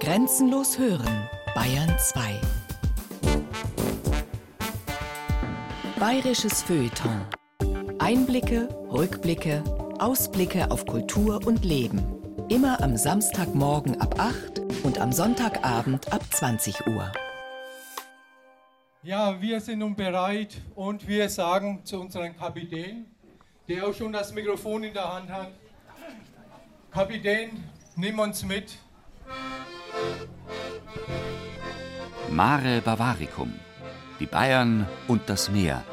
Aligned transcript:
Grenzenlos 0.00 0.78
hören, 0.78 1.28
Bayern 1.54 1.92
2. 1.98 2.40
Bayerisches 5.98 6.62
Feuilleton. 6.62 7.26
Einblicke, 7.98 8.68
Rückblicke, 8.90 9.64
Ausblicke 9.98 10.70
auf 10.70 10.86
Kultur 10.86 11.44
und 11.44 11.64
Leben. 11.64 12.00
Immer 12.48 12.80
am 12.82 12.96
Samstagmorgen 12.96 14.00
ab 14.00 14.20
8 14.20 14.60
und 14.84 15.00
am 15.00 15.10
Sonntagabend 15.10 16.12
ab 16.12 16.22
20 16.30 16.86
Uhr. 16.86 17.10
Ja, 19.02 19.40
wir 19.40 19.60
sind 19.60 19.80
nun 19.80 19.96
bereit 19.96 20.60
und 20.76 21.08
wir 21.08 21.28
sagen 21.28 21.80
zu 21.84 22.00
unserem 22.00 22.36
Kapitän, 22.36 23.06
der 23.68 23.86
auch 23.88 23.94
schon 23.94 24.12
das 24.12 24.32
Mikrofon 24.32 24.84
in 24.84 24.94
der 24.94 25.12
Hand 25.12 25.28
hat, 25.30 25.50
Kapitän, 26.90 27.50
nimm 27.96 28.18
uns 28.18 28.42
mit. 28.42 28.78
Mare 32.30 32.80
Bavaricum, 32.82 33.52
die 34.20 34.26
Bayern 34.26 34.86
und 35.08 35.22
das 35.26 35.50
Meer 35.50 35.84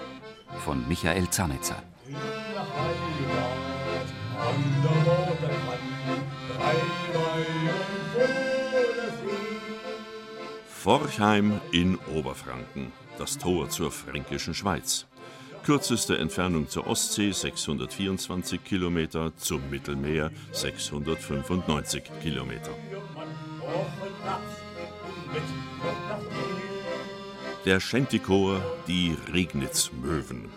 von 0.64 0.88
Michael 0.88 1.30
Zametzer. 1.30 1.82
Forchheim 10.68 11.62
in 11.72 11.98
Oberfranken, 12.14 12.92
das 13.18 13.40
Tor 13.40 13.70
zur 13.70 13.92
fränkischen 13.92 14.54
Schweiz. 14.54 15.08
Kürzeste 15.64 16.20
Entfernung 16.20 16.70
zur 16.70 16.86
Ostsee 16.86 17.32
624 17.32 18.64
Kilometer, 18.64 19.36
zum 19.36 19.68
Mittelmeer 19.72 20.30
695 20.52 22.04
Kilometer. 22.22 22.70
Der 27.66 27.80
Schentichor, 27.80 28.62
die 28.88 29.18
Regnitz-Möwen. 29.34 30.50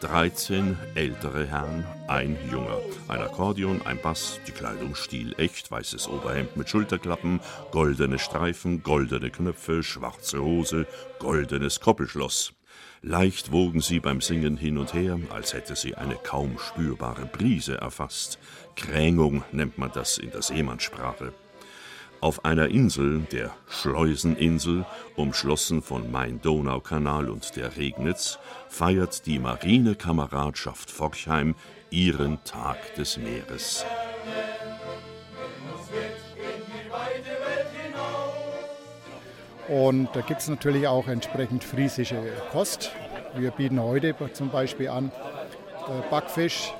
13 0.00 0.76
ältere 0.94 1.46
Herren, 1.46 1.86
ein 2.06 2.36
Junger. 2.50 2.80
Ein 3.08 3.20
Akkordeon, 3.20 3.82
ein 3.86 4.00
Bass, 4.02 4.40
die 4.46 4.52
Kleidung 4.52 4.94
stilecht, 4.94 5.70
weißes 5.70 6.08
Oberhemd 6.08 6.56
mit 6.56 6.68
Schulterklappen, 6.68 7.40
goldene 7.70 8.18
Streifen, 8.18 8.82
goldene 8.82 9.30
Knöpfe, 9.30 9.82
schwarze 9.82 10.42
Hose, 10.42 10.86
goldenes 11.18 11.80
Koppelschloss. 11.80 12.52
Leicht 13.00 13.52
wogen 13.52 13.80
sie 13.80 14.00
beim 14.00 14.20
Singen 14.20 14.56
hin 14.56 14.76
und 14.76 14.92
her, 14.92 15.18
als 15.30 15.54
hätte 15.54 15.76
sie 15.76 15.94
eine 15.94 16.16
kaum 16.16 16.58
spürbare 16.58 17.26
Brise 17.26 17.78
erfasst. 17.78 18.38
Krängung 18.74 19.44
nennt 19.52 19.78
man 19.78 19.92
das 19.94 20.18
in 20.18 20.30
der 20.30 20.42
Seemannssprache. 20.42 21.32
Auf 22.20 22.44
einer 22.44 22.68
Insel, 22.68 23.20
der 23.30 23.52
Schleuseninsel, 23.68 24.86
umschlossen 25.16 25.82
von 25.82 26.10
Main-Donau-Kanal 26.10 27.28
und 27.28 27.56
der 27.56 27.76
Regnitz, 27.76 28.38
feiert 28.68 29.26
die 29.26 29.38
Marinekameradschaft 29.38 30.90
Forchheim 30.90 31.54
ihren 31.90 32.42
Tag 32.44 32.94
des 32.94 33.18
Meeres. 33.18 33.84
Und 39.68 40.08
da 40.14 40.20
gibt 40.20 40.40
es 40.40 40.48
natürlich 40.48 40.86
auch 40.86 41.08
entsprechend 41.08 41.64
friesische 41.64 42.22
Kost. 42.52 42.92
Wir 43.36 43.50
bieten 43.50 43.80
heute 43.82 44.14
zum 44.32 44.50
Beispiel 44.50 44.88
an 44.88 45.10
äh, 45.88 46.10
Backfisch, 46.10 46.72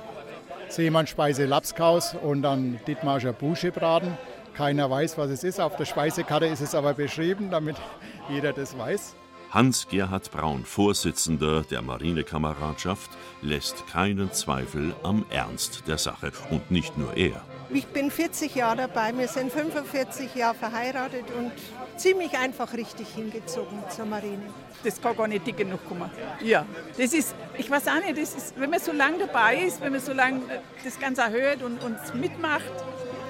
Seemannsspeise 0.69 1.45
Lapskaus 1.45 2.15
und 2.15 2.41
dann 2.41 2.79
Dithmarscher 2.87 3.33
Buschebraten. 3.33 4.17
Keiner 4.57 4.89
weiß, 4.89 5.19
was 5.19 5.29
es 5.29 5.43
ist. 5.43 5.59
Auf 5.59 5.75
der 5.75 5.85
Speisekarte 5.85 6.47
ist 6.47 6.61
es 6.61 6.73
aber 6.73 6.95
beschrieben, 6.95 7.51
damit 7.51 7.75
jeder 8.29 8.53
das 8.53 8.75
weiß. 8.75 9.15
Hans-Gerhard 9.51 10.31
Braun, 10.31 10.65
Vorsitzender 10.65 11.61
der 11.61 11.83
Marinekameradschaft, 11.83 13.11
lässt 13.43 13.87
keinen 13.87 14.33
Zweifel 14.33 14.95
am 15.03 15.25
Ernst 15.29 15.87
der 15.87 15.99
Sache. 15.99 16.31
Und 16.49 16.71
nicht 16.71 16.97
nur 16.97 17.15
er. 17.15 17.41
Ich 17.69 17.85
bin 17.85 18.09
40 18.09 18.55
Jahre 18.55 18.77
dabei, 18.77 19.15
wir 19.15 19.27
sind 19.27 19.51
45 19.51 20.33
Jahre 20.33 20.55
verheiratet 20.55 21.25
und 21.37 21.51
ziemlich 21.97 22.35
einfach 22.37 22.73
richtig 22.73 23.09
hingezogen 23.09 23.83
zur 23.89 24.05
Marine. 24.05 24.41
Das 24.83 24.99
kann 24.99 25.15
gar 25.15 25.27
nicht 25.27 25.45
dick 25.45 25.57
genug 25.57 25.85
kommen. 25.87 26.09
Ja, 26.43 26.65
das 26.97 27.13
ist, 27.13 27.35
ich 27.57 27.69
weiß 27.69 27.87
auch 27.89 28.03
nicht, 28.03 28.17
das 28.17 28.35
ist, 28.35 28.59
wenn 28.59 28.69
man 28.69 28.79
so 28.79 28.91
lange 28.91 29.19
dabei 29.19 29.57
ist, 29.57 29.81
wenn 29.81 29.91
man 29.91 30.01
so 30.01 30.13
lange 30.13 30.41
das 30.83 30.99
Ganze 30.99 31.21
erhört 31.21 31.61
und, 31.61 31.83
und 31.83 31.97
mitmacht, 32.15 32.63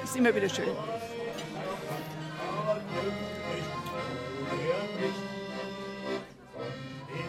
ist 0.04 0.16
immer 0.16 0.34
wieder 0.34 0.50
schön. 0.50 0.68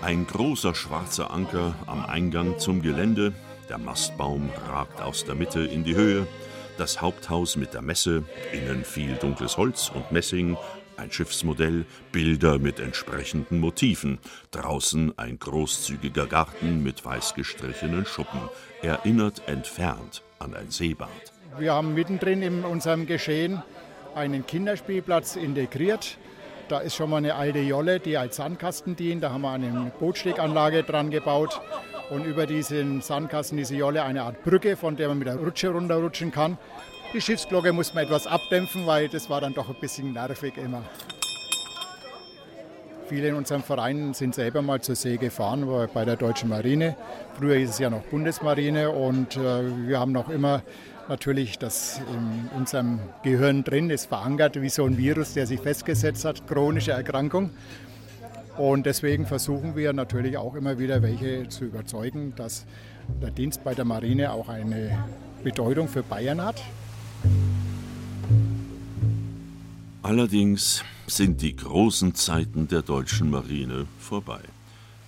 Ein 0.09 0.27
großer 0.27 0.75
schwarzer 0.75 1.31
Anker 1.31 1.75
am 1.87 2.07
Eingang 2.07 2.59
zum 2.59 2.81
Gelände, 2.81 3.35
der 3.69 3.77
Mastbaum 3.77 4.49
ragt 4.67 5.03
aus 5.03 5.27
der 5.27 5.35
Mitte 5.35 5.61
in 5.61 5.85
die 5.85 5.97
Höhe, 5.97 6.27
das 6.79 7.03
Haupthaus 7.03 7.57
mit 7.57 7.75
der 7.75 7.83
Messe, 7.83 8.25
innen 8.55 8.87
viel 8.87 9.17
dunkles 9.17 9.59
Holz 9.59 9.93
und 9.95 10.11
Messing, 10.11 10.57
ein 10.97 11.13
Schiffsmodell, 11.13 11.85
Bilder 12.11 12.59
mit 12.59 12.81
entsprechenden 12.81 13.61
Motiven, 13.61 14.19
draußen 14.51 15.13
ein 15.19 15.39
großzügiger 15.39 16.27
Garten 16.27 16.83
mit 16.83 17.05
weiß 17.05 17.35
gestrichenen 17.35 18.07
Schuppen, 18.07 18.41
erinnert 18.81 19.47
entfernt 19.47 20.23
an 20.39 20.55
ein 20.55 20.71
Seebad. 20.71 21.11
Wir 21.59 21.75
haben 21.75 21.93
mittendrin 21.93 22.41
in 22.41 22.65
unserem 22.65 23.05
Geschehen 23.05 23.63
einen 24.15 24.47
Kinderspielplatz 24.47 25.37
integriert. 25.37 26.17
Da 26.69 26.81
ist 26.81 26.97
schon 26.97 27.09
mal 27.09 27.17
eine 27.17 27.35
alte 27.35 27.61
Jolle, 27.61 27.99
die 27.99 28.19
als 28.19 28.37
Sandkasten 28.37 28.95
dient. 28.95 29.23
Da 29.23 29.31
haben 29.31 29.41
wir 29.41 29.53
eine 29.53 29.91
Bootsteganlage 29.99 30.83
dran 30.83 31.11
gebaut 31.11 31.61
und 32.11 32.27
über 32.27 32.47
diesen 32.47 33.01
Sandkasten, 33.01 33.57
diese 33.57 33.75
Jolle, 33.75 34.03
eine 34.03 34.23
Art 34.23 34.45
Brücke, 34.45 34.77
von 34.77 34.95
der 34.95 35.09
man 35.09 35.19
mit 35.19 35.29
der 35.29 35.37
Rutsche 35.37 35.71
runterrutschen 35.71 36.31
kann. 36.31 36.59
Die 37.15 37.23
Schiffsglocke 37.23 37.73
muss 37.73 37.95
man 37.95 38.05
etwas 38.05 38.27
abdämpfen, 38.27 38.87
weil 38.87 39.09
das 39.09 39.31
war 39.31 39.41
dann 39.41 39.55
doch 39.55 39.71
ein 39.71 39.81
bisschen 39.81 40.13
nervig 40.13 40.59
immer. 40.59 40.83
Viele 43.09 43.29
in 43.29 43.37
unserem 43.37 43.63
Verein 43.63 44.13
sind 44.13 44.35
selber 44.35 44.61
mal 44.61 44.83
zur 44.83 44.95
See 44.95 45.17
gefahren 45.17 45.67
bei 45.95 46.05
der 46.05 46.17
Deutschen 46.17 46.51
Marine. 46.51 46.95
Früher 47.39 47.57
hieß 47.57 47.71
es 47.71 47.79
ja 47.79 47.89
noch 47.89 48.03
Bundesmarine 48.03 48.91
und 48.91 49.35
äh, 49.39 49.89
wir 49.89 49.99
haben 49.99 50.13
noch 50.13 50.29
immer 50.29 50.63
natürlich 51.09 51.59
das 51.59 52.03
in 52.13 52.51
unserem 52.55 52.99
Gehirn 53.23 53.65
drin, 53.65 53.89
ist 53.89 54.07
verankert 54.07 54.61
wie 54.61 54.69
so 54.69 54.85
ein 54.85 54.99
Virus, 54.99 55.33
der 55.33 55.47
sich 55.47 55.59
festgesetzt 55.59 56.27
hat, 56.27 56.47
chronische 56.47 56.93
Erkrankung. 56.93 57.49
Und 58.59 58.85
deswegen 58.85 59.25
versuchen 59.25 59.75
wir 59.75 59.95
natürlich 59.95 60.37
auch 60.37 60.55
immer 60.55 60.79
wieder 60.79 61.01
welche 61.01 61.49
zu 61.49 61.65
überzeugen, 61.65 62.35
dass 62.37 62.67
der 63.23 63.31
Dienst 63.31 63.65
bei 63.65 63.73
der 63.73 63.87
Marine 63.87 64.33
auch 64.33 64.51
eine 64.51 64.99
Bedeutung 65.43 65.89
für 65.89 66.03
Bayern 66.03 66.45
hat. 66.45 66.63
Allerdings 70.03 70.85
sind 71.09 71.41
die 71.41 71.57
großen 71.57 72.15
Zeiten 72.15 72.69
der 72.69 72.83
deutschen 72.83 73.31
Marine 73.31 73.87
vorbei. 73.99 74.41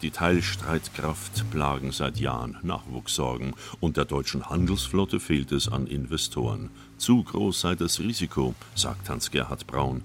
Die 0.02 0.10
Teilstreitkraft 0.10 1.50
plagen 1.50 1.92
seit 1.92 2.18
Jahren 2.18 2.56
Nachwuchssorgen 2.62 3.52
und 3.80 3.98
der 3.98 4.06
deutschen 4.06 4.48
Handelsflotte 4.48 5.20
fehlt 5.20 5.52
es 5.52 5.68
an 5.68 5.86
Investoren. 5.86 6.70
Zu 6.96 7.22
groß 7.22 7.60
sei 7.60 7.74
das 7.74 8.00
Risiko, 8.00 8.54
sagt 8.74 9.10
Hans-Gerhard 9.10 9.66
Braun. 9.66 10.02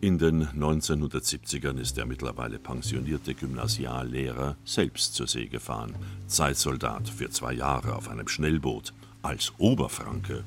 In 0.00 0.18
den 0.18 0.48
1970ern 0.48 1.78
ist 1.78 1.96
der 1.96 2.06
mittlerweile 2.06 2.58
pensionierte 2.58 3.34
Gymnasiallehrer 3.34 4.56
selbst 4.64 5.14
zur 5.14 5.28
See 5.28 5.46
gefahren. 5.46 5.94
Zeitsoldat 6.26 7.08
für 7.08 7.30
zwei 7.30 7.52
Jahre 7.52 7.94
auf 7.94 8.08
einem 8.08 8.28
Schnellboot. 8.28 8.92
Als 9.22 9.52
Oberfranke. 9.58 10.42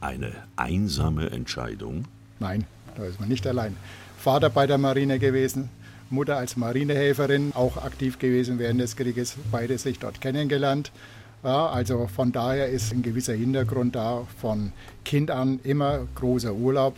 Eine 0.00 0.32
einsame 0.56 1.30
Entscheidung? 1.30 2.06
Nein, 2.38 2.64
da 2.96 3.04
ist 3.04 3.20
man 3.20 3.28
nicht 3.28 3.46
allein. 3.46 3.76
Vater 4.22 4.50
bei 4.50 4.68
der 4.68 4.78
Marine 4.78 5.18
gewesen, 5.18 5.68
Mutter 6.08 6.36
als 6.36 6.56
Marinehelferin, 6.56 7.50
auch 7.56 7.78
aktiv 7.78 8.20
gewesen 8.20 8.60
während 8.60 8.80
des 8.80 8.94
Krieges, 8.94 9.34
beide 9.50 9.76
sich 9.78 9.98
dort 9.98 10.20
kennengelernt. 10.20 10.92
Ja, 11.42 11.66
also 11.66 12.06
von 12.06 12.30
daher 12.30 12.68
ist 12.68 12.92
ein 12.92 13.02
gewisser 13.02 13.32
Hintergrund 13.32 13.96
da, 13.96 14.24
von 14.40 14.72
Kind 15.04 15.32
an 15.32 15.58
immer 15.64 16.06
großer 16.14 16.54
Urlaub 16.54 16.94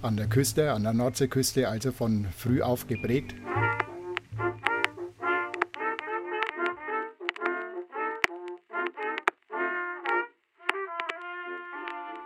an 0.00 0.16
der 0.16 0.28
Küste, 0.28 0.72
an 0.72 0.84
der 0.84 0.94
Nordseeküste, 0.94 1.68
also 1.68 1.92
von 1.92 2.26
früh 2.34 2.62
auf 2.62 2.86
geprägt. 2.86 3.34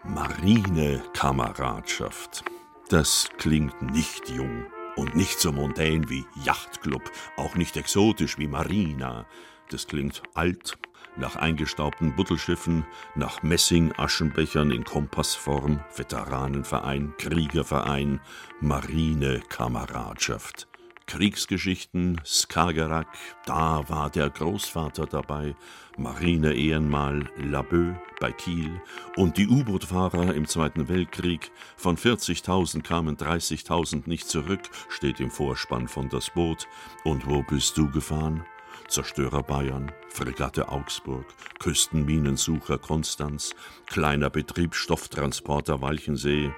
Marinekameradschaft. 0.05 2.45
Das 2.89 3.29
klingt 3.37 3.83
nicht 3.83 4.29
jung 4.29 4.67
und 4.95 5.17
nicht 5.17 5.41
so 5.41 5.51
mondän 5.51 6.09
wie 6.09 6.25
Yachtclub, 6.45 7.03
auch 7.37 7.57
nicht 7.57 7.77
exotisch 7.77 8.39
wie 8.39 8.47
Marina. 8.47 9.27
Das 9.71 9.89
klingt 9.89 10.23
alt, 10.35 10.79
nach 11.17 11.35
eingestaubten 11.35 12.15
Buttelschiffen, 12.15 12.87
nach 13.17 13.43
Messing-Aschenbechern 13.43 14.71
in 14.71 14.85
Kompassform, 14.85 15.81
Veteranenverein, 15.97 17.13
Kriegerverein, 17.19 18.21
Marinekameradschaft. 18.61 20.69
Kriegsgeschichten, 21.07 22.21
Skagerrak, 22.25 23.07
da 23.45 23.89
war 23.89 24.11
der 24.11 24.29
Großvater 24.29 25.07
dabei, 25.07 25.55
Marine-Ehrenmal 25.97 27.31
Laboe 27.37 27.99
bei 28.21 28.33
Kiel 28.33 28.81
und 29.17 29.37
die 29.39 29.49
U-Boot-Fahrer 29.49 30.35
im 30.35 30.47
Zweiten 30.47 30.89
Weltkrieg. 30.89 31.53
Von 31.77 31.97
40.000 31.97 32.83
kamen 32.83 33.17
30.000 33.17 34.03
nicht 34.07 34.29
zurück, 34.29 34.63
steht 34.89 35.21
im 35.21 35.31
Vorspann 35.31 35.89
von 35.89 36.09
das 36.09 36.31
Boot. 36.31 36.67
Und 37.05 37.27
wo 37.29 37.43
bist 37.43 37.79
du 37.79 37.91
gefahren? 37.91 38.45
Zerstörer 38.89 39.43
Bayern, 39.43 39.93
Fregatte 40.09 40.69
Augsburg, 40.69 41.27
Küstenminensucher 41.59 42.79
Konstanz, 42.79 43.55
kleiner 43.87 44.31
Betrieb 44.31 44.75
Stofftransporter 44.75 45.81
Walchensee. 45.81 46.53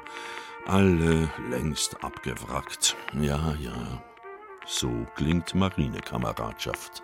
Alle 0.66 1.30
längst 1.50 2.02
abgewrackt. 2.04 2.96
Ja, 3.14 3.54
ja. 3.60 4.02
So 4.70 5.06
klingt 5.16 5.54
Marinekameradschaft. 5.54 7.02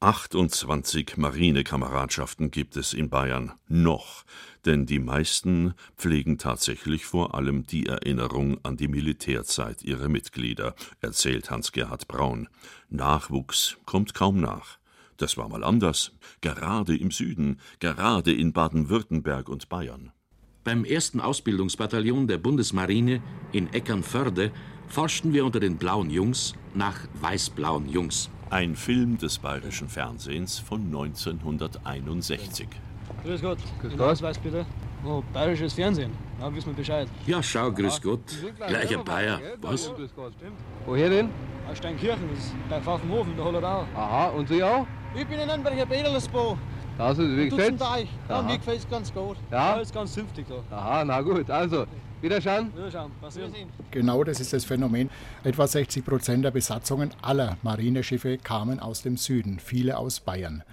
28 0.00 1.16
Marinekameradschaften 1.16 2.50
gibt 2.50 2.76
es 2.76 2.92
in 2.92 3.08
Bayern 3.08 3.52
noch, 3.66 4.24
denn 4.66 4.84
die 4.84 4.98
meisten 4.98 5.72
pflegen 5.96 6.36
tatsächlich 6.36 7.06
vor 7.06 7.34
allem 7.34 7.66
die 7.66 7.86
Erinnerung 7.86 8.62
an 8.62 8.76
die 8.76 8.88
Militärzeit 8.88 9.82
ihrer 9.82 10.10
Mitglieder, 10.10 10.74
erzählt 11.00 11.50
Hans-Gerhard 11.50 12.08
Braun. 12.08 12.50
Nachwuchs 12.90 13.78
kommt 13.86 14.12
kaum 14.12 14.40
nach. 14.40 14.78
Das 15.16 15.38
war 15.38 15.48
mal 15.48 15.64
anders, 15.64 16.12
gerade 16.42 16.94
im 16.94 17.10
Süden, 17.10 17.58
gerade 17.80 18.34
in 18.34 18.52
Baden-Württemberg 18.52 19.48
und 19.48 19.70
Bayern. 19.70 20.12
Beim 20.62 20.84
ersten 20.84 21.20
Ausbildungsbataillon 21.20 22.26
der 22.26 22.36
Bundesmarine 22.36 23.22
in 23.52 23.72
Eckernförde 23.72 24.52
forschten 24.88 25.32
wir 25.32 25.44
unter 25.44 25.60
den 25.60 25.76
blauen 25.76 26.10
Jungs 26.10 26.54
nach 26.74 26.96
weißblauen 27.20 27.88
Jungs. 27.88 28.30
Ein 28.50 28.76
Film 28.76 29.18
des 29.18 29.38
bayerischen 29.38 29.88
Fernsehens 29.88 30.58
von 30.58 30.80
1961. 30.86 32.68
Grüß 33.24 33.42
Gott. 33.42 33.58
Grüß 33.80 33.96
Gott. 33.96 34.08
Ausweis 34.12 34.38
bitte. 34.38 34.64
Oh, 35.04 35.22
bayerisches 35.32 35.74
Fernsehen. 35.74 36.10
Da 36.40 36.54
wissen 36.54 36.68
wir 36.68 36.74
Bescheid. 36.74 37.08
Ja, 37.26 37.42
schau, 37.42 37.70
grüß 37.70 38.00
Gott. 38.00 38.20
Gleicher 38.66 39.04
Bayer. 39.04 39.40
Was? 39.60 39.92
Woher 40.86 41.10
denn? 41.10 41.28
Aus 41.70 41.76
Steinkirchen, 41.78 42.28
das 42.34 42.44
ist 42.46 42.54
bei 42.70 42.80
Pfaffenhofen, 42.80 43.36
der 43.36 43.44
Hollerau. 43.44 43.84
Aha, 43.94 44.28
und 44.28 44.48
Sie 44.48 44.62
auch? 44.62 44.86
Ich 45.14 45.26
bin 45.26 45.38
in 45.38 45.46
Nürnberger 45.46 45.84
Bädelsbau. 45.84 46.56
Also, 46.96 47.22
wie 47.22 47.48
gefällt's? 47.48 47.84
Ja, 48.28 48.42
mir 48.42 48.56
gefällt's 48.56 48.88
ganz 48.88 49.12
gut. 49.12 49.36
Ja? 49.50 49.74
Alles 49.74 49.92
ganz 49.92 50.14
zünftig 50.14 50.46
da. 50.48 50.74
Aha, 50.74 51.04
na 51.04 51.20
gut. 51.20 51.50
Also, 51.50 51.86
Wiederschauen. 52.20 52.72
Wiederschauen. 52.74 53.12
Passieren. 53.20 53.52
Genau 53.90 54.24
das 54.24 54.40
ist 54.40 54.52
das 54.52 54.64
Phänomen. 54.64 55.08
Etwa 55.44 55.66
60 55.66 56.04
Prozent 56.04 56.44
der 56.44 56.50
Besatzungen 56.50 57.10
aller 57.22 57.56
Marineschiffe 57.62 58.38
kamen 58.38 58.80
aus 58.80 59.02
dem 59.02 59.16
Süden, 59.16 59.60
viele 59.60 59.96
aus 59.96 60.20
Bayern. 60.20 60.64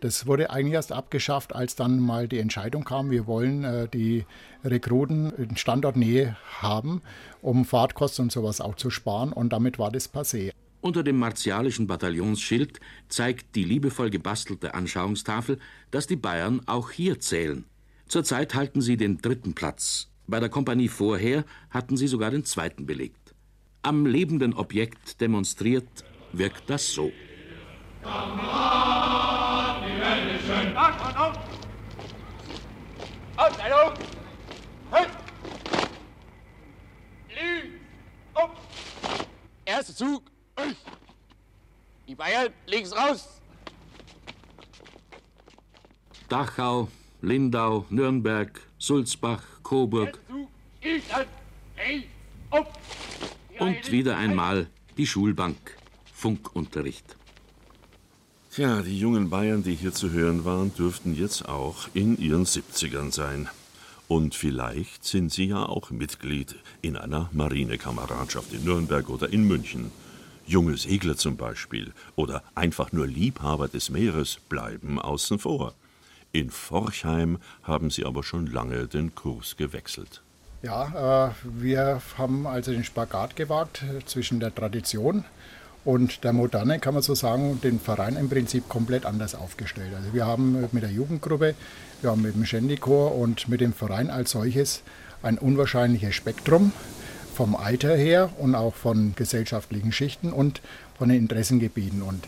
Das 0.00 0.26
wurde 0.26 0.50
eigentlich 0.50 0.74
erst 0.74 0.92
abgeschafft, 0.92 1.54
als 1.54 1.74
dann 1.74 1.98
mal 1.98 2.28
die 2.28 2.38
Entscheidung 2.38 2.84
kam, 2.84 3.10
wir 3.10 3.26
wollen 3.26 3.64
äh, 3.64 3.88
die 3.88 4.26
Rekruten 4.64 5.32
in 5.32 5.56
Standortnähe 5.56 6.36
haben, 6.60 7.02
um 7.42 7.64
Fahrtkosten 7.64 8.26
und 8.26 8.32
sowas 8.32 8.60
auch 8.60 8.76
zu 8.76 8.90
sparen. 8.90 9.32
Und 9.32 9.52
damit 9.52 9.78
war 9.78 9.90
das 9.90 10.12
passé. 10.12 10.52
Unter 10.80 11.02
dem 11.02 11.18
martialischen 11.18 11.88
Bataillonsschild 11.88 12.78
zeigt 13.08 13.56
die 13.56 13.64
liebevoll 13.64 14.10
gebastelte 14.10 14.74
Anschauungstafel, 14.74 15.58
dass 15.90 16.06
die 16.06 16.16
Bayern 16.16 16.62
auch 16.66 16.90
hier 16.92 17.18
zählen. 17.18 17.64
Zurzeit 18.06 18.54
halten 18.54 18.80
sie 18.80 18.96
den 18.96 19.18
dritten 19.18 19.54
Platz. 19.54 20.08
Bei 20.28 20.40
der 20.40 20.50
Kompanie 20.50 20.88
vorher 20.88 21.44
hatten 21.70 21.96
sie 21.96 22.06
sogar 22.06 22.30
den 22.30 22.44
zweiten 22.44 22.84
belegt. 22.84 23.34
Am 23.80 24.04
lebenden 24.04 24.52
Objekt 24.52 25.22
demonstriert 25.22 26.04
wirkt 26.32 26.68
das 26.68 26.92
so. 26.92 27.10
Kameraden, 28.02 29.88
die 29.88 30.00
Welt 30.00 30.38
ist 30.38 30.46
schön. 30.46 30.76
Auf, 30.76 31.16
auf! 31.16 31.38
Aufstellung! 33.38 33.92
Hüt! 34.92 35.08
Lü! 37.30 37.78
Up! 38.34 38.60
Erster 39.64 39.94
Zug! 39.94 40.24
Die 42.06 42.14
Bayern 42.14 42.52
links 42.66 42.94
raus! 42.94 43.40
Dachau, 46.28 46.88
Lindau, 47.22 47.86
Nürnberg, 47.88 48.60
Sulzbach, 48.76 49.57
Coburg. 49.68 50.18
Und 53.58 53.92
wieder 53.92 54.16
einmal 54.16 54.66
die 54.96 55.06
Schulbank. 55.06 55.76
Funkunterricht. 56.14 57.16
Tja, 58.50 58.80
die 58.80 58.98
jungen 58.98 59.28
Bayern, 59.28 59.62
die 59.62 59.74
hier 59.74 59.92
zu 59.92 60.10
hören 60.10 60.46
waren, 60.46 60.74
dürften 60.74 61.14
jetzt 61.14 61.46
auch 61.50 61.86
in 61.92 62.16
ihren 62.16 62.46
70ern 62.46 63.12
sein. 63.12 63.50
Und 64.08 64.34
vielleicht 64.34 65.04
sind 65.04 65.30
sie 65.32 65.44
ja 65.44 65.66
auch 65.66 65.90
Mitglied 65.90 66.56
in 66.80 66.96
einer 66.96 67.28
Marinekameradschaft 67.32 68.54
in 68.54 68.64
Nürnberg 68.64 69.10
oder 69.10 69.30
in 69.30 69.46
München. 69.46 69.92
Junge 70.46 70.78
Segler 70.78 71.18
zum 71.18 71.36
Beispiel 71.36 71.92
oder 72.16 72.42
einfach 72.54 72.90
nur 72.92 73.06
Liebhaber 73.06 73.68
des 73.68 73.90
Meeres 73.90 74.38
bleiben 74.48 74.98
außen 74.98 75.38
vor. 75.38 75.74
In 76.32 76.50
Forchheim 76.50 77.38
haben 77.62 77.90
sie 77.90 78.04
aber 78.04 78.22
schon 78.22 78.46
lange 78.46 78.86
den 78.86 79.14
Kurs 79.14 79.56
gewechselt. 79.56 80.22
Ja, 80.62 81.28
äh, 81.28 81.30
wir 81.44 82.02
haben 82.16 82.46
also 82.46 82.72
den 82.72 82.84
Spagat 82.84 83.36
gewagt 83.36 83.84
zwischen 84.06 84.40
der 84.40 84.54
Tradition 84.54 85.24
und 85.84 86.24
der 86.24 86.32
Moderne, 86.32 86.80
kann 86.80 86.94
man 86.94 87.02
so 87.02 87.14
sagen, 87.14 87.60
den 87.62 87.80
Verein 87.80 88.16
im 88.16 88.28
Prinzip 88.28 88.68
komplett 88.68 89.06
anders 89.06 89.34
aufgestellt. 89.34 89.94
Also 89.96 90.12
wir 90.12 90.26
haben 90.26 90.68
mit 90.72 90.82
der 90.82 90.90
Jugendgruppe, 90.90 91.54
wir 92.02 92.10
haben 92.10 92.22
mit 92.22 92.34
dem 92.34 92.44
Shandychor 92.44 93.14
und 93.14 93.48
mit 93.48 93.60
dem 93.60 93.72
Verein 93.72 94.10
als 94.10 94.32
solches 94.32 94.82
ein 95.22 95.38
unwahrscheinliches 95.38 96.14
Spektrum 96.14 96.72
vom 97.34 97.54
Alter 97.56 97.96
her 97.96 98.30
und 98.38 98.54
auch 98.54 98.74
von 98.74 99.14
gesellschaftlichen 99.14 99.92
Schichten 99.92 100.32
und 100.32 100.60
von 100.98 101.08
den 101.08 101.18
Interessengebieten. 101.18 102.02
Und 102.02 102.24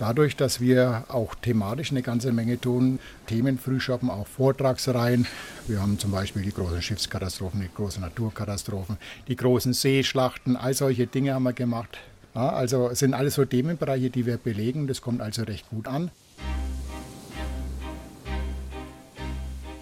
Dadurch, 0.00 0.34
dass 0.34 0.62
wir 0.62 1.04
auch 1.08 1.34
thematisch 1.34 1.90
eine 1.90 2.00
ganze 2.00 2.32
Menge 2.32 2.58
tun, 2.58 3.00
Themen 3.26 3.58
frühschoppen, 3.58 4.08
auch 4.08 4.26
Vortragsreihen. 4.26 5.26
Wir 5.68 5.82
haben 5.82 5.98
zum 5.98 6.10
Beispiel 6.10 6.40
die 6.40 6.54
großen 6.54 6.80
Schiffskatastrophen, 6.80 7.60
die 7.60 7.68
großen 7.68 8.00
Naturkatastrophen, 8.00 8.96
die 9.28 9.36
großen 9.36 9.74
Seeschlachten, 9.74 10.56
all 10.56 10.72
solche 10.72 11.06
Dinge 11.06 11.34
haben 11.34 11.42
wir 11.42 11.52
gemacht. 11.52 11.98
Ja, 12.34 12.48
also 12.48 12.94
sind 12.94 13.12
alles 13.12 13.34
so 13.34 13.44
Themenbereiche, 13.44 14.08
die 14.08 14.24
wir 14.24 14.38
belegen. 14.38 14.86
Das 14.86 15.02
kommt 15.02 15.20
also 15.20 15.42
recht 15.42 15.68
gut 15.68 15.86
an. 15.86 16.10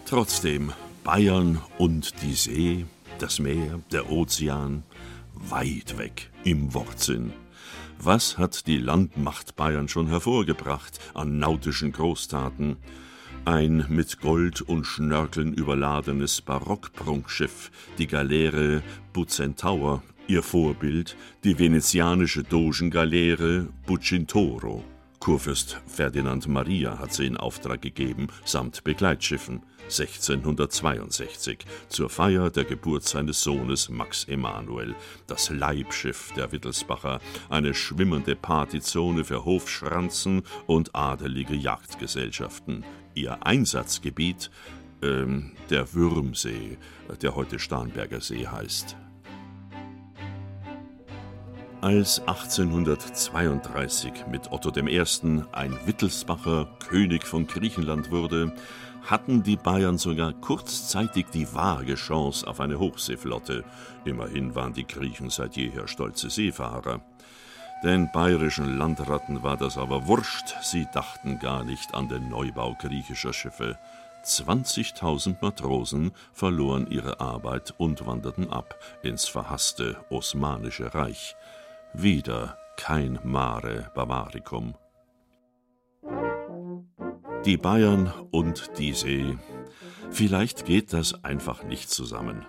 Trotzdem, 0.05 0.73
Bayern 1.05 1.61
und 1.79 2.23
die 2.23 2.35
See, 2.35 2.87
das 3.21 3.39
Meer, 3.39 3.79
der 3.93 4.11
Ozean, 4.11 4.83
weit 5.33 5.97
weg 5.97 6.29
im 6.43 6.75
Wortsinn. 6.75 7.33
Was 8.01 8.39
hat 8.39 8.69
die 8.69 8.79
Landmacht 8.79 9.57
Bayern 9.57 9.89
schon 9.89 10.07
hervorgebracht 10.07 11.01
an 11.15 11.41
nautischen 11.41 11.91
Großtaten? 11.91 12.77
Ein 13.45 13.87
mit 13.89 14.21
Gold 14.21 14.61
und 14.63 14.85
Schnörkeln 14.85 15.53
überladenes 15.53 16.41
Barockprunkschiff, 16.41 17.73
die 17.99 18.07
Galeere 18.07 18.83
Bucentaur, 19.13 20.05
ihr 20.29 20.45
Vorbild 20.45 21.17
die 21.43 21.59
venezianische 21.59 22.45
Dogengaleere 22.45 23.67
Bucintoro. 23.85 24.85
Kurfürst 25.21 25.81
Ferdinand 25.87 26.47
Maria 26.49 26.99
hat 26.99 27.13
sie 27.13 27.27
in 27.27 27.37
Auftrag 27.37 27.83
gegeben, 27.83 28.29
samt 28.45 28.85
Begleitschiffen. 28.85 29.63
1662 29.85 31.65
zur 31.89 32.11
Feier 32.11 32.51
der 32.51 32.65
Geburt 32.65 33.05
seines 33.05 33.43
Sohnes 33.43 33.89
Max 33.89 34.25
Emanuel, 34.25 34.95
das 35.27 35.49
Leibschiff 35.49 36.33
der 36.37 36.53
Wittelsbacher, 36.53 37.21
eine 37.49 37.73
schwimmende 37.73 38.37
Partyzone 38.37 39.25
für 39.25 39.45
Hofschranzen 39.45 40.43
und 40.67 40.95
adelige 40.95 41.55
Jagdgesellschaften. 41.55 42.85
Ihr 43.15 43.45
Einsatzgebiet 43.47 44.51
ähm, 45.03 45.53
der 45.71 45.95
Würmsee, 45.95 46.77
der 47.23 47.35
heute 47.35 47.59
Starnberger 47.59 48.21
See 48.21 48.47
heißt. 48.47 48.97
Als 51.81 52.19
1832 52.27 54.27
mit 54.27 54.51
Otto 54.51 54.73
I. 54.77 55.01
ein 55.53 55.79
Wittelsbacher 55.87 56.67
König 56.81 57.25
von 57.25 57.47
Griechenland 57.47 58.11
wurde, 58.11 58.53
hatten 59.05 59.45
die 59.45 59.57
Bayern 59.57 59.97
sogar 59.97 60.33
kurzzeitig 60.33 61.27
die 61.33 61.55
vage 61.55 61.95
Chance 61.95 62.49
auf 62.49 62.59
eine 62.59 62.81
Hochseeflotte. 62.81 63.65
Immerhin 64.05 64.57
waren 64.57 64.73
die 64.73 64.89
Griechen 64.89 65.31
seit 65.31 65.57
jeher 65.57 65.87
stolze 65.87 66.31
Seefahrer. 66.31 67.01
Den 67.85 68.11
bayerischen 68.11 68.77
Landratten 68.77 69.45
war 69.45 69.57
das 69.57 69.79
aber 69.79 70.09
wurscht, 70.09 70.57
sie 70.63 70.89
dachten 70.93 71.39
gar 71.39 71.63
nicht 71.63 71.95
an 71.95 72.09
den 72.09 72.29
Neubau 72.29 72.75
griechischer 72.75 73.33
Schiffe. 73.33 73.79
20.000 74.25 75.37
Matrosen 75.41 76.11
verloren 76.33 76.89
ihre 76.91 77.21
Arbeit 77.21 77.73
und 77.79 78.05
wanderten 78.05 78.51
ab 78.51 78.75
ins 79.05 79.29
verhasste 79.29 79.97
Osmanische 80.11 80.93
Reich. 80.93 81.37
Wieder 82.01 82.57
kein 82.77 83.19
Mare 83.25 83.91
Bavaricum. 83.93 84.77
Die 87.45 87.57
Bayern 87.57 88.13
und 88.31 88.71
die 88.79 88.93
See. 88.93 89.37
Vielleicht 90.09 90.65
geht 90.65 90.93
das 90.93 91.25
einfach 91.25 91.65
nicht 91.65 91.91
zusammen. 91.91 92.47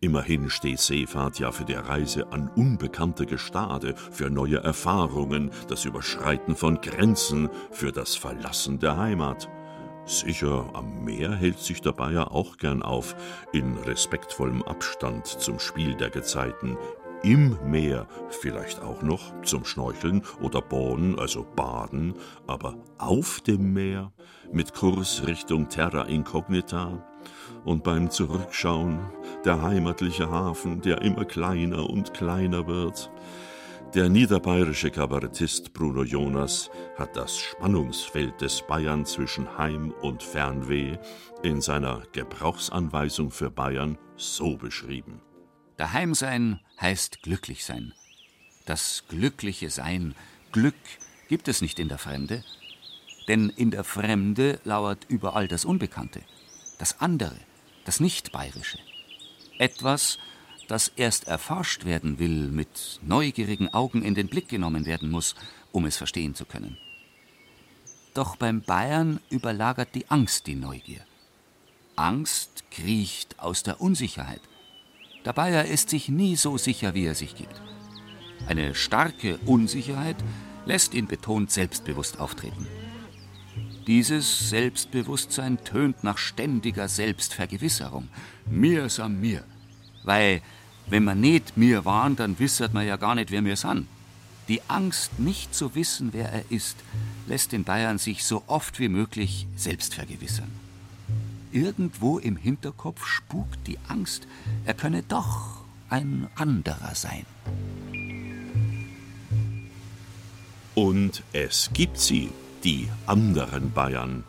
Immerhin 0.00 0.50
steht 0.50 0.80
Seefahrt 0.80 1.38
ja 1.38 1.50
für 1.50 1.64
die 1.64 1.72
Reise 1.72 2.30
an 2.30 2.50
unbekannte 2.54 3.24
Gestade, 3.24 3.94
für 3.96 4.28
neue 4.28 4.58
Erfahrungen, 4.58 5.50
das 5.68 5.86
Überschreiten 5.86 6.54
von 6.54 6.82
Grenzen, 6.82 7.48
für 7.70 7.92
das 7.92 8.16
Verlassen 8.16 8.80
der 8.80 8.98
Heimat. 8.98 9.48
Sicher, 10.04 10.68
am 10.74 11.04
Meer 11.04 11.30
hält 11.36 11.58
sich 11.58 11.80
der 11.80 11.92
Bayer 11.92 12.32
auch 12.32 12.56
gern 12.56 12.82
auf, 12.82 13.14
in 13.52 13.78
respektvollem 13.78 14.62
Abstand 14.62 15.26
zum 15.26 15.58
Spiel 15.58 15.94
der 15.94 16.10
Gezeiten, 16.10 16.76
im 17.22 17.58
Meer 17.64 18.06
vielleicht 18.30 18.80
auch 18.82 19.02
noch 19.02 19.42
zum 19.42 19.64
Schnorcheln 19.64 20.22
oder 20.40 20.60
Bohren, 20.60 21.18
also 21.18 21.46
Baden, 21.56 22.14
aber 22.46 22.76
auf 22.98 23.40
dem 23.40 23.72
Meer 23.72 24.12
mit 24.52 24.74
Kurs 24.74 25.26
Richtung 25.26 25.68
Terra 25.68 26.04
Incognita 26.04 27.04
und 27.64 27.84
beim 27.84 28.10
Zurückschauen 28.10 29.00
der 29.44 29.62
heimatliche 29.62 30.30
Hafen, 30.30 30.80
der 30.80 31.02
immer 31.02 31.24
kleiner 31.24 31.88
und 31.88 32.14
kleiner 32.14 32.66
wird. 32.66 33.10
Der 33.94 34.08
niederbayerische 34.08 34.90
Kabarettist 34.90 35.72
Bruno 35.72 36.04
Jonas 36.04 36.70
hat 36.96 37.16
das 37.16 37.36
Spannungsfeld 37.36 38.40
des 38.40 38.62
Bayern 38.62 39.04
zwischen 39.04 39.58
Heim 39.58 39.92
und 40.00 40.22
Fernweh 40.22 40.96
in 41.42 41.60
seiner 41.60 42.02
Gebrauchsanweisung 42.12 43.32
für 43.32 43.50
Bayern 43.50 43.98
so 44.16 44.56
beschrieben. 44.56 45.20
Daheim 45.80 46.14
sein 46.14 46.60
heißt 46.78 47.22
glücklich 47.22 47.64
sein. 47.64 47.94
Das 48.66 49.04
glückliche 49.08 49.70
Sein, 49.70 50.14
Glück 50.52 50.74
gibt 51.30 51.48
es 51.48 51.62
nicht 51.62 51.78
in 51.78 51.88
der 51.88 51.96
Fremde, 51.96 52.44
denn 53.28 53.48
in 53.48 53.70
der 53.70 53.82
Fremde 53.82 54.60
lauert 54.64 55.06
überall 55.08 55.48
das 55.48 55.64
Unbekannte, 55.64 56.20
das 56.76 57.00
andere, 57.00 57.38
das 57.86 57.98
Nicht-Bayerische. 57.98 58.78
Etwas, 59.58 60.18
das 60.68 60.88
erst 60.96 61.28
erforscht 61.28 61.86
werden 61.86 62.18
will, 62.18 62.48
mit 62.50 63.00
neugierigen 63.00 63.72
Augen 63.72 64.02
in 64.02 64.14
den 64.14 64.28
Blick 64.28 64.50
genommen 64.50 64.84
werden 64.84 65.10
muss, 65.10 65.34
um 65.72 65.86
es 65.86 65.96
verstehen 65.96 66.34
zu 66.34 66.44
können. 66.44 66.76
Doch 68.12 68.36
beim 68.36 68.60
Bayern 68.60 69.18
überlagert 69.30 69.94
die 69.94 70.10
Angst 70.10 70.46
die 70.46 70.56
Neugier. 70.56 71.06
Angst 71.96 72.64
kriecht 72.70 73.38
aus 73.38 73.62
der 73.62 73.80
Unsicherheit. 73.80 74.42
Der 75.24 75.34
Bayer 75.34 75.66
ist 75.66 75.90
sich 75.90 76.08
nie 76.08 76.36
so 76.36 76.56
sicher, 76.56 76.94
wie 76.94 77.04
er 77.04 77.14
sich 77.14 77.34
gibt. 77.34 77.60
Eine 78.46 78.74
starke 78.74 79.38
Unsicherheit 79.44 80.16
lässt 80.64 80.94
ihn 80.94 81.06
betont 81.06 81.50
selbstbewusst 81.50 82.18
auftreten. 82.18 82.66
Dieses 83.86 84.48
Selbstbewusstsein 84.48 85.62
tönt 85.64 86.04
nach 86.04 86.16
ständiger 86.16 86.88
Selbstvergewisserung. 86.88 88.08
Mir 88.46 88.88
sam 88.88 89.20
mir. 89.20 89.44
Weil, 90.04 90.40
wenn 90.88 91.04
man 91.04 91.20
nicht 91.20 91.56
mir 91.56 91.84
waren, 91.84 92.16
dann 92.16 92.38
wissert 92.38 92.72
man 92.72 92.86
ja 92.86 92.96
gar 92.96 93.14
nicht, 93.14 93.30
wer 93.30 93.42
mir 93.42 93.56
san. 93.56 93.88
Die 94.48 94.62
Angst, 94.68 95.18
nicht 95.18 95.54
zu 95.54 95.74
wissen, 95.74 96.12
wer 96.12 96.32
er 96.32 96.44
ist, 96.50 96.76
lässt 97.26 97.52
den 97.52 97.64
Bayern 97.64 97.98
sich 97.98 98.24
so 98.24 98.42
oft 98.46 98.80
wie 98.80 98.88
möglich 98.88 99.46
selbst 99.54 99.94
vergewissern. 99.94 100.50
Irgendwo 101.52 102.18
im 102.18 102.36
Hinterkopf 102.36 103.04
spukt 103.04 103.66
die 103.66 103.78
Angst, 103.88 104.28
er 104.64 104.74
könne 104.74 105.02
doch 105.02 105.62
ein 105.88 106.28
anderer 106.36 106.94
sein. 106.94 107.26
Und 110.74 111.24
es 111.32 111.70
gibt 111.72 111.98
sie, 111.98 112.30
die 112.62 112.88
anderen 113.06 113.72
Bayern. 113.72 114.24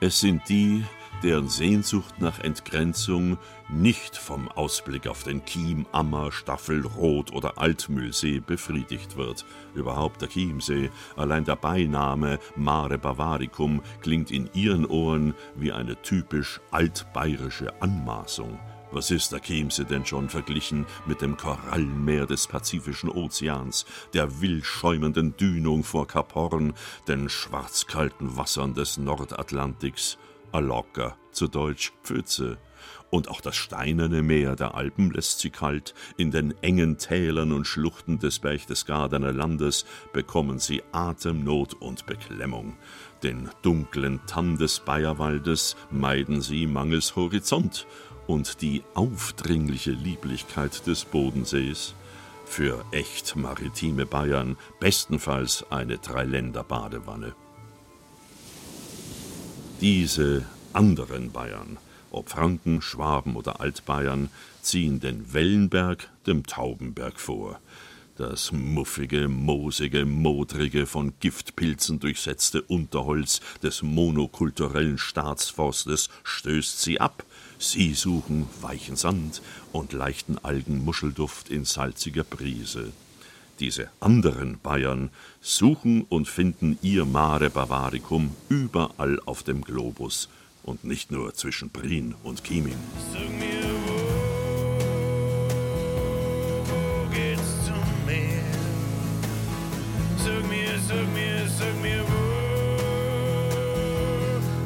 Es 0.00 0.20
sind 0.20 0.42
die, 0.48 0.84
deren 1.24 1.48
Sehnsucht 1.48 2.20
nach 2.20 2.38
Entgrenzung 2.40 3.38
nicht 3.70 4.14
vom 4.14 4.46
Ausblick 4.48 5.06
auf 5.06 5.22
den 5.22 5.42
Chiem, 5.46 5.86
Ammer, 5.90 6.30
Staffel, 6.30 6.84
Rot 6.84 7.32
oder 7.32 7.56
Altmühlsee 7.56 8.40
befriedigt 8.40 9.16
wird. 9.16 9.46
Überhaupt 9.74 10.20
der 10.20 10.28
Chiemsee, 10.28 10.90
allein 11.16 11.46
der 11.46 11.56
Beiname 11.56 12.38
Mare 12.56 12.98
Bavaricum 12.98 13.80
klingt 14.02 14.30
in 14.30 14.50
ihren 14.52 14.84
Ohren 14.84 15.34
wie 15.56 15.72
eine 15.72 16.00
typisch 16.02 16.60
altbayerische 16.70 17.72
Anmaßung. 17.80 18.58
Was 18.92 19.10
ist 19.10 19.32
der 19.32 19.40
Chiemsee 19.40 19.84
denn 19.84 20.04
schon 20.04 20.28
verglichen 20.28 20.84
mit 21.06 21.22
dem 21.22 21.38
Korallenmeer 21.38 22.26
des 22.26 22.46
Pazifischen 22.46 23.08
Ozeans, 23.08 23.86
der 24.12 24.42
wild 24.42 24.66
schäumenden 24.66 25.36
Dünung 25.38 25.84
vor 25.84 26.06
Kap 26.06 26.34
Horn, 26.34 26.74
den 27.08 27.30
schwarzkalten 27.30 28.36
Wassern 28.36 28.74
des 28.74 28.98
Nordatlantiks? 28.98 30.18
Alocca, 30.54 31.16
zu 31.32 31.48
Deutsch 31.48 31.92
Pfütze. 32.04 32.58
Und 33.10 33.28
auch 33.28 33.40
das 33.40 33.56
steinerne 33.56 34.22
Meer 34.22 34.54
der 34.54 34.74
Alpen 34.74 35.10
lässt 35.10 35.40
sie 35.40 35.50
kalt. 35.50 35.94
In 36.16 36.30
den 36.30 36.54
engen 36.62 36.96
Tälern 36.96 37.52
und 37.52 37.66
Schluchten 37.66 38.20
des 38.20 38.38
Berchtesgadener 38.38 39.32
Landes 39.32 39.84
bekommen 40.12 40.60
sie 40.60 40.82
Atemnot 40.92 41.74
und 41.74 42.06
Beklemmung. 42.06 42.76
Den 43.24 43.50
dunklen 43.62 44.20
Tann 44.26 44.56
des 44.56 44.78
Bayerwaldes 44.80 45.76
meiden 45.90 46.40
sie 46.40 46.66
mangels 46.66 47.16
Horizont 47.16 47.86
und 48.26 48.62
die 48.62 48.82
aufdringliche 48.94 49.92
Lieblichkeit 49.92 50.86
des 50.86 51.04
Bodensees. 51.04 51.94
Für 52.44 52.84
echt 52.92 53.34
maritime 53.34 54.06
Bayern 54.06 54.56
bestenfalls 54.78 55.64
eine 55.70 55.98
Dreiländerbadewanne. 55.98 57.34
Diese 59.84 60.46
anderen 60.72 61.30
Bayern, 61.30 61.76
ob 62.10 62.30
Franken, 62.30 62.80
Schwaben 62.80 63.36
oder 63.36 63.60
Altbayern, 63.60 64.30
ziehen 64.62 64.98
den 64.98 65.34
Wellenberg 65.34 66.08
dem 66.26 66.46
Taubenberg 66.46 67.20
vor. 67.20 67.60
Das 68.16 68.50
muffige, 68.50 69.28
moosige, 69.28 70.06
modrige, 70.06 70.86
von 70.86 71.12
Giftpilzen 71.20 72.00
durchsetzte 72.00 72.62
Unterholz 72.62 73.42
des 73.62 73.82
monokulturellen 73.82 74.96
Staatsforstes 74.96 76.08
stößt 76.22 76.80
sie 76.80 76.98
ab. 76.98 77.22
Sie 77.58 77.92
suchen 77.92 78.48
weichen 78.62 78.96
Sand 78.96 79.42
und 79.70 79.92
leichten 79.92 80.38
Algenmuschelduft 80.38 81.50
in 81.50 81.66
salziger 81.66 82.24
Brise. 82.24 82.94
Diese 83.60 83.88
anderen 84.00 84.58
Bayern 84.60 85.10
suchen 85.40 86.02
und 86.08 86.28
finden 86.28 86.76
ihr 86.82 87.04
Mare 87.04 87.50
Bavaricum 87.50 88.34
überall 88.48 89.20
auf 89.26 89.44
dem 89.44 89.62
Globus 89.62 90.28
und 90.64 90.82
nicht 90.84 91.12
nur 91.12 91.34
zwischen 91.34 91.70
Prien 91.70 92.16
und 92.24 92.42
Chieming. 92.42 92.76
Sag 93.12 93.30
mir, 93.30 93.62
wo 96.66 97.08
geht's 97.14 97.64
zum 97.64 98.06
Meer? 98.06 98.42
Sag 100.18 100.42
mir, 100.48 100.78
sag 100.88 101.06
mir, 101.14 101.48
sag 101.48 101.80
mir, 101.80 102.02
wo, 102.02 102.14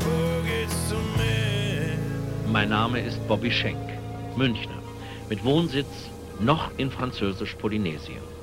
wo 0.07 0.43
geht's 0.45 0.89
zum 0.89 1.05
Meer? 1.19 1.99
Mein 2.51 2.71
Name 2.71 3.01
ist 3.01 3.19
Bobby 3.29 3.51
Schenk, 3.51 3.87
Münchner, 4.37 4.83
mit 5.29 5.45
Wohnsitz 5.45 6.09
noch 6.41 6.71
in 6.79 6.91
Französisch-Polynesien. 6.91 8.38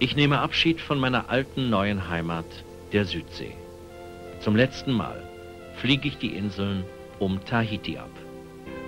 Ich 0.00 0.14
nehme 0.14 0.38
Abschied 0.38 0.80
von 0.80 1.00
meiner 1.00 1.28
alten 1.28 1.70
neuen 1.70 2.08
Heimat, 2.08 2.46
der 2.92 3.04
Südsee. 3.04 3.56
Zum 4.38 4.54
letzten 4.54 4.92
Mal 4.92 5.20
fliege 5.74 6.06
ich 6.06 6.18
die 6.18 6.36
Inseln 6.36 6.84
um 7.18 7.44
Tahiti 7.44 7.98
ab. 7.98 8.10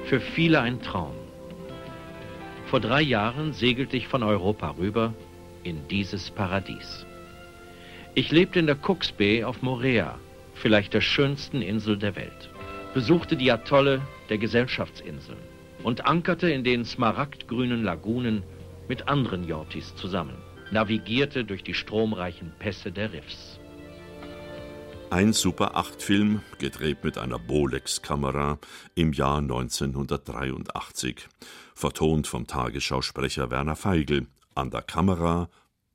Für 0.04 0.20
viele 0.20 0.60
ein 0.60 0.80
Traum. 0.80 1.16
Vor 2.66 2.78
drei 2.78 3.02
Jahren 3.02 3.52
segelte 3.52 3.96
ich 3.96 4.06
von 4.06 4.22
Europa 4.22 4.76
rüber 4.78 5.12
in 5.64 5.88
dieses 5.88 6.30
Paradies. 6.30 7.04
Ich 8.14 8.30
lebte 8.30 8.60
in 8.60 8.66
der 8.66 8.78
Cooks 8.80 9.10
Bay 9.10 9.42
auf 9.42 9.62
Morea, 9.62 10.16
vielleicht 10.54 10.94
der 10.94 11.00
schönsten 11.00 11.60
Insel 11.60 11.98
der 11.98 12.14
Welt, 12.14 12.50
besuchte 12.94 13.36
die 13.36 13.50
Atolle 13.50 14.00
der 14.28 14.38
Gesellschaftsinseln 14.38 15.38
und 15.82 16.06
ankerte 16.06 16.48
in 16.52 16.62
den 16.62 16.84
smaragdgrünen 16.84 17.82
Lagunen 17.82 18.44
mit 18.86 19.08
anderen 19.08 19.48
Yortis 19.48 19.96
zusammen 19.96 20.36
navigierte 20.70 21.44
durch 21.44 21.62
die 21.62 21.74
stromreichen 21.74 22.52
Pässe 22.58 22.92
der 22.92 23.12
Riffs. 23.12 23.58
Ein 25.10 25.32
Super-8-Film, 25.32 26.40
gedreht 26.58 27.02
mit 27.02 27.18
einer 27.18 27.38
Bolex-Kamera 27.38 28.58
im 28.94 29.12
Jahr 29.12 29.38
1983. 29.38 31.26
Vertont 31.74 32.28
vom 32.28 32.46
Tagesschausprecher 32.46 33.50
Werner 33.50 33.74
Feigl. 33.74 34.28
An 34.54 34.70
der 34.70 34.82
Kamera 34.82 35.48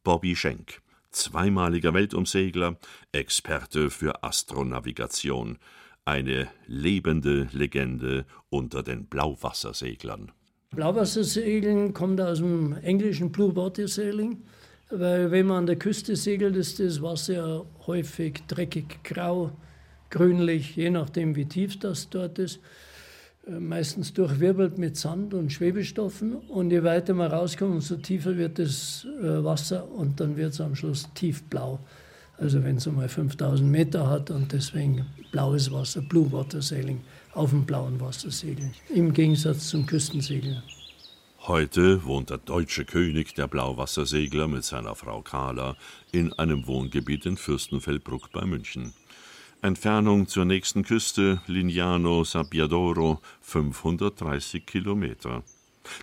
Bobby 0.03 0.35
Schenk, 0.35 0.81
zweimaliger 1.11 1.93
Weltumsegler, 1.93 2.77
Experte 3.11 3.89
für 3.89 4.23
Astronavigation, 4.23 5.59
eine 6.03 6.49
lebende 6.67 7.47
Legende 7.53 8.25
unter 8.49 8.83
den 8.83 9.07
Blauwasserseglern. 9.07 10.31
Blauwassersegeln 10.71 11.93
kommt 11.93 12.19
aus 12.19 12.39
dem 12.39 12.73
englischen 12.83 13.31
Blue 13.31 13.55
Water 13.55 13.87
Sailing, 13.87 14.43
weil 14.99 15.31
wenn 15.31 15.47
man 15.47 15.57
an 15.57 15.65
der 15.65 15.75
Küste 15.75 16.15
segelt, 16.15 16.55
ist 16.55 16.79
das 16.79 17.01
Wasser 17.01 17.65
häufig 17.87 18.43
dreckig, 18.47 19.03
grau, 19.03 19.51
grünlich, 20.09 20.75
je 20.75 20.89
nachdem 20.89 21.35
wie 21.35 21.45
tief 21.45 21.79
das 21.79 22.09
dort 22.09 22.39
ist. 22.39 22.59
Äh, 23.47 23.59
meistens 23.59 24.13
durchwirbelt 24.13 24.77
mit 24.77 24.97
Sand 24.97 25.33
und 25.33 25.51
Schwebestoffen. 25.51 26.35
Und 26.35 26.71
je 26.71 26.83
weiter 26.83 27.13
man 27.13 27.31
rauskommt, 27.31 27.75
umso 27.75 27.95
tiefer 27.97 28.37
wird 28.37 28.59
das 28.59 29.05
äh, 29.21 29.43
Wasser 29.43 29.89
und 29.91 30.19
dann 30.19 30.37
wird 30.37 30.53
es 30.53 30.61
am 30.61 30.75
Schluss 30.75 31.07
tiefblau. 31.13 31.79
Also 32.37 32.63
wenn 32.63 32.77
es 32.77 32.87
einmal 32.87 33.07
5000 33.07 33.69
Meter 33.69 34.09
hat 34.09 34.29
und 34.29 34.51
deswegen 34.51 35.05
blaues 35.31 35.71
Wasser, 35.71 36.01
Blue 36.01 36.31
Water 36.31 36.61
Sailing, 36.61 37.01
auf 37.33 37.51
dem 37.51 37.65
blauen 37.65 37.99
Wasser 38.01 38.31
segeln. 38.31 38.73
Im 38.93 39.13
Gegensatz 39.13 39.69
zum 39.69 39.85
Küstensegeln. 39.85 40.61
Heute 41.47 42.03
wohnt 42.05 42.31
der 42.31 42.39
deutsche 42.39 42.85
König 42.85 43.35
der 43.35 43.47
Blauwassersegler 43.47 44.47
mit 44.47 44.63
seiner 44.63 44.95
Frau 44.95 45.21
Carla 45.21 45.77
in 46.11 46.33
einem 46.33 46.65
Wohngebiet 46.65 47.27
in 47.27 47.37
Fürstenfeldbruck 47.37 48.31
bei 48.31 48.45
München. 48.45 48.95
Entfernung 49.61 50.27
zur 50.27 50.45
nächsten 50.45 50.83
Küste 50.83 51.41
Lignano 51.45 52.23
Sabbiadoro 52.23 53.21
530 53.41 54.65
Kilometer. 54.65 55.43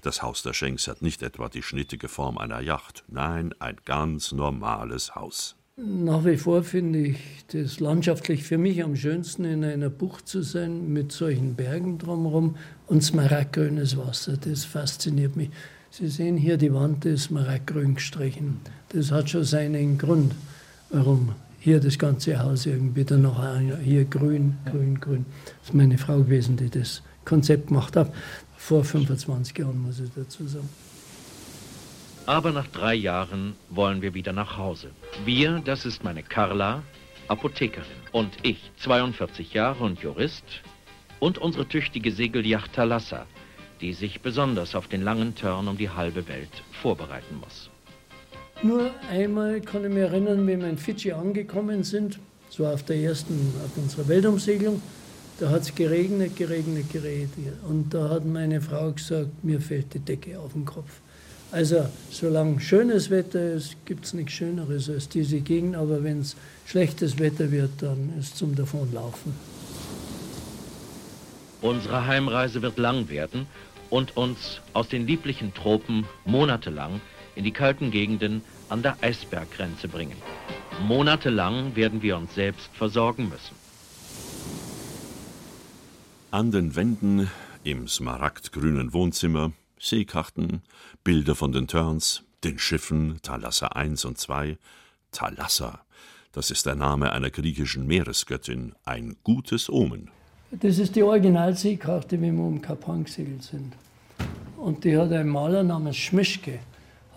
Das 0.02 0.22
Haus 0.22 0.44
der 0.44 0.52
Schenks 0.52 0.86
hat 0.86 1.02
nicht 1.02 1.22
etwa 1.22 1.48
die 1.48 1.64
schnittige 1.64 2.06
Form 2.06 2.38
einer 2.38 2.60
Yacht, 2.60 3.02
nein, 3.08 3.52
ein 3.58 3.78
ganz 3.84 4.30
normales 4.30 5.16
Haus. 5.16 5.56
Nach 5.76 6.22
wie 6.26 6.36
vor 6.36 6.64
finde 6.64 6.98
ich 6.98 7.16
das 7.50 7.80
landschaftlich 7.80 8.44
für 8.44 8.58
mich 8.58 8.84
am 8.84 8.94
schönsten, 8.94 9.46
in 9.46 9.64
einer 9.64 9.88
Bucht 9.88 10.28
zu 10.28 10.42
sein 10.42 10.92
mit 10.92 11.12
solchen 11.12 11.54
Bergen 11.54 11.96
drumherum 11.96 12.56
und 12.88 13.02
smaragdgrünes 13.02 13.96
Wasser. 13.96 14.36
Das 14.36 14.66
fasziniert 14.66 15.34
mich. 15.34 15.48
Sie 15.90 16.08
sehen 16.08 16.36
hier, 16.36 16.58
die 16.58 16.74
Wand 16.74 17.06
ist 17.06 17.24
smaragdgrün 17.24 17.94
gestrichen. 17.94 18.60
Das 18.90 19.10
hat 19.10 19.30
schon 19.30 19.44
seinen 19.44 19.96
Grund, 19.96 20.34
warum 20.90 21.32
hier 21.58 21.80
das 21.80 21.98
ganze 21.98 22.38
Haus 22.38 22.66
irgendwie 22.66 23.04
dann 23.04 23.22
noch 23.22 23.42
hier 23.82 24.04
grün, 24.04 24.58
grün, 24.70 25.00
grün. 25.00 25.24
Das 25.60 25.70
ist 25.70 25.74
meine 25.74 25.96
Frau 25.96 26.18
gewesen, 26.18 26.58
die 26.58 26.68
das 26.68 27.02
Konzept 27.24 27.68
gemacht 27.68 27.96
hat. 27.96 28.12
Vor 28.58 28.84
25 28.84 29.56
Jahren, 29.56 29.80
muss 29.80 30.00
ich 30.00 30.10
dazu 30.14 30.46
sagen. 30.46 30.68
Aber 32.26 32.52
nach 32.52 32.68
drei 32.68 32.94
Jahren 32.94 33.56
wollen 33.68 34.00
wir 34.00 34.14
wieder 34.14 34.32
nach 34.32 34.56
Hause. 34.56 34.90
Wir, 35.24 35.60
das 35.64 35.84
ist 35.84 36.04
meine 36.04 36.22
Carla, 36.22 36.82
Apothekerin. 37.26 37.86
Und 38.12 38.32
ich, 38.42 38.70
42 38.78 39.52
Jahre 39.54 39.82
und 39.82 40.00
Jurist. 40.00 40.44
Und 41.18 41.38
unsere 41.38 41.66
tüchtige 41.66 42.12
Segelyacht 42.12 42.74
Thalassa, 42.74 43.26
die 43.80 43.92
sich 43.92 44.20
besonders 44.20 44.76
auf 44.76 44.86
den 44.86 45.02
langen 45.02 45.34
Turn 45.34 45.66
um 45.66 45.76
die 45.76 45.90
halbe 45.90 46.28
Welt 46.28 46.62
vorbereiten 46.70 47.40
muss. 47.40 47.70
Nur 48.62 48.92
einmal 49.10 49.60
kann 49.60 49.84
ich 49.84 49.90
mich 49.90 50.04
erinnern, 50.04 50.46
wie 50.46 50.56
wir 50.56 50.68
in 50.68 50.78
Fidschi 50.78 51.10
angekommen 51.10 51.82
sind, 51.82 52.20
so 52.50 52.66
auf 52.66 52.84
der 52.84 52.96
ersten, 52.96 53.52
auf 53.64 53.76
unserer 53.76 54.06
Weltumsegelung. 54.06 54.80
Da 55.40 55.50
hat 55.50 55.62
es 55.62 55.74
geregnet, 55.74 56.36
geregnet, 56.36 56.92
geregnet. 56.92 57.54
Und 57.68 57.92
da 57.92 58.10
hat 58.10 58.24
meine 58.24 58.60
Frau 58.60 58.92
gesagt, 58.92 59.42
mir 59.42 59.60
fällt 59.60 59.92
die 59.94 59.98
Decke 59.98 60.38
auf 60.38 60.52
den 60.52 60.64
Kopf. 60.64 61.00
Also, 61.52 61.86
solange 62.10 62.60
schönes 62.60 63.10
Wetter 63.10 63.52
ist, 63.52 63.76
gibt 63.84 64.06
es 64.06 64.14
nichts 64.14 64.32
Schöneres 64.32 64.88
als 64.88 65.10
diese 65.10 65.40
Gegend. 65.40 65.76
Aber 65.76 66.02
wenn 66.02 66.20
es 66.20 66.34
schlechtes 66.64 67.18
Wetter 67.18 67.50
wird, 67.50 67.70
dann 67.82 68.14
ist 68.18 68.32
es 68.32 68.34
zum 68.36 68.56
Davonlaufen. 68.56 69.34
Unsere 71.60 72.06
Heimreise 72.06 72.62
wird 72.62 72.78
lang 72.78 73.10
werden 73.10 73.46
und 73.90 74.16
uns 74.16 74.62
aus 74.72 74.88
den 74.88 75.06
lieblichen 75.06 75.52
Tropen 75.52 76.06
monatelang 76.24 77.02
in 77.36 77.44
die 77.44 77.52
kalten 77.52 77.90
Gegenden 77.90 78.40
an 78.70 78.82
der 78.82 78.96
Eisberggrenze 79.02 79.88
bringen. 79.88 80.16
Monatelang 80.86 81.76
werden 81.76 82.00
wir 82.00 82.16
uns 82.16 82.34
selbst 82.34 82.70
versorgen 82.72 83.28
müssen. 83.28 83.54
An 86.30 86.50
den 86.50 86.74
Wänden 86.74 87.30
im 87.62 87.86
smaragdgrünen 87.88 88.94
Wohnzimmer 88.94 89.52
Seekarten, 89.82 90.62
Bilder 91.04 91.34
von 91.34 91.52
den 91.52 91.66
Turns, 91.66 92.22
den 92.44 92.58
Schiffen 92.58 93.18
Thalassa 93.22 93.70
I 93.76 93.88
und 93.88 94.28
II. 94.28 94.56
Thalassa, 95.10 95.80
das 96.32 96.50
ist 96.50 96.66
der 96.66 96.74
Name 96.74 97.12
einer 97.12 97.30
griechischen 97.30 97.86
Meeresgöttin, 97.86 98.74
ein 98.84 99.16
gutes 99.24 99.68
Omen. 99.68 100.10
Das 100.52 100.78
ist 100.78 100.96
die 100.96 101.02
Originalseekarte, 101.02 102.20
wie 102.20 102.30
wir 102.30 102.42
um 102.42 102.60
Kapan 102.60 103.04
gesegelt 103.04 103.42
sind. 103.42 103.72
Und 104.56 104.84
die 104.84 104.96
hat 104.96 105.12
ein 105.12 105.28
Maler 105.28 105.62
namens 105.62 105.96
Schmischke 105.96 106.60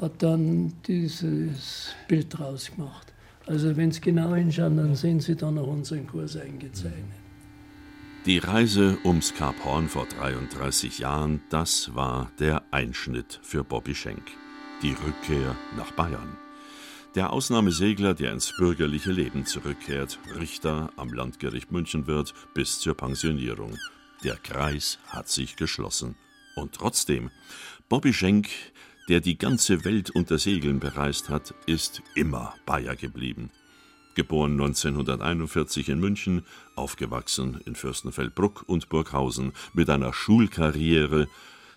hat 0.02 0.22
dann 0.22 0.74
dieses 0.88 1.94
Bild 2.08 2.38
draus 2.38 2.72
gemacht. 2.72 3.14
Also 3.48 3.76
wenn 3.78 3.92
Sie 3.92 4.02
genau 4.02 4.34
hinschauen, 4.36 4.78
dann 4.78 4.96
sehen 4.96 5.20
Sie 5.20 5.36
da 5.36 5.52
noch 5.52 5.68
unseren 5.68 6.08
Kurs 6.08 6.36
eingezeichnet. 6.36 7.25
Die 8.26 8.40
Reise 8.40 8.98
ums 9.04 9.36
Kap 9.36 9.64
Horn 9.64 9.88
vor 9.88 10.08
33 10.08 11.00
Jahren, 11.00 11.42
das 11.50 11.94
war 11.94 12.32
der 12.40 12.64
Einschnitt 12.72 13.40
für 13.44 13.64
Bobby 13.64 13.94
Schenk. 13.94 14.24
Die 14.82 14.94
Rückkehr 14.94 15.56
nach 15.78 15.92
Bayern. 15.92 16.36
Der 17.14 17.32
Ausnahmesegler, 17.32 18.16
der 18.16 18.32
ins 18.32 18.52
bürgerliche 18.58 19.12
Leben 19.12 19.46
zurückkehrt, 19.46 20.18
Richter 20.40 20.90
am 20.96 21.14
Landgericht 21.14 21.72
München 21.72 22.08
wird 22.08 22.34
bis 22.56 22.80
zur 22.80 22.96
Pensionierung. 22.96 23.78
Der 24.24 24.38
Kreis 24.38 24.98
hat 25.08 25.30
sich 25.30 25.56
geschlossen. 25.56 26.16
Und 26.56 26.74
trotzdem, 26.74 27.30
Bobby 27.90 28.12
Schenk 28.12 28.50
der 29.08 29.20
die 29.22 29.38
ganze 29.38 29.86
Welt 29.86 30.10
unter 30.10 30.40
Segeln 30.40 30.80
bereist 30.80 31.30
hat, 31.30 31.54
ist 31.68 32.02
immer 32.16 32.56
Bayer 32.66 32.96
geblieben. 32.96 33.52
Geboren 34.16 34.54
1941 34.54 35.90
in 35.90 36.00
München, 36.00 36.46
aufgewachsen 36.76 37.60
in 37.66 37.76
Fürstenfeldbruck 37.76 38.64
und 38.66 38.90
Burghausen, 38.90 39.52
mit 39.74 39.90
einer 39.90 40.14
Schulkarriere 40.14 41.28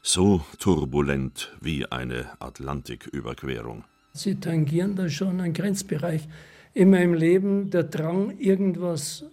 so 0.02 0.42
turbulent 0.58 1.52
wie 1.60 1.84
eine 1.86 2.26
Atlantiküberquerung. 2.38 3.84
Sie 4.12 4.36
tangieren 4.36 4.94
da 4.94 5.08
schon 5.08 5.40
einen 5.40 5.52
Grenzbereich 5.52 6.28
in 6.74 6.90
meinem 6.90 7.14
Leben, 7.14 7.70
der 7.70 7.82
Drang, 7.82 8.38
irgendwas 8.38 9.24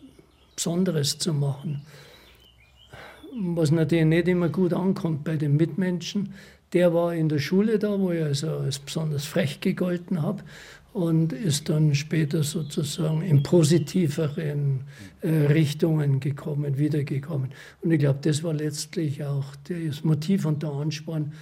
Besonderes 0.55 1.19
zu 1.19 1.33
machen. 1.33 1.83
Was 3.37 3.69
natürlich 3.69 4.05
nicht 4.05 4.27
immer 4.27 4.49
gut 4.49 4.73
ankommt 4.73 5.23
bei 5.23 5.35
den 5.35 5.57
Mitmenschen, 5.57 6.33
der 6.73 6.93
war 6.93 7.13
in 7.13 7.29
der 7.29 7.39
Schule 7.39 7.77
da, 7.77 7.99
wo 7.99 8.11
ich 8.11 8.23
also 8.23 8.49
als 8.49 8.79
besonders 8.79 9.25
frech 9.25 9.61
gegolten 9.61 10.21
habe 10.21 10.43
und 10.95 11.33
ist 11.33 11.67
dann 11.67 11.93
später 11.93 12.41
sozusagen 12.43 13.21
in 13.21 13.43
positiveren 13.43 14.85
äh, 15.19 15.27
Richtungen 15.27 16.21
gekommen, 16.21 16.77
wiedergekommen. 16.77 17.49
Und 17.81 17.91
ich 17.91 17.99
glaube, 17.99 18.19
das 18.21 18.43
war 18.43 18.53
letztlich 18.53 19.21
auch 19.21 19.43
das 19.67 20.05
Motiv 20.05 20.45
und 20.45 20.63
der 20.63 20.71
Ansporn, 20.71 21.33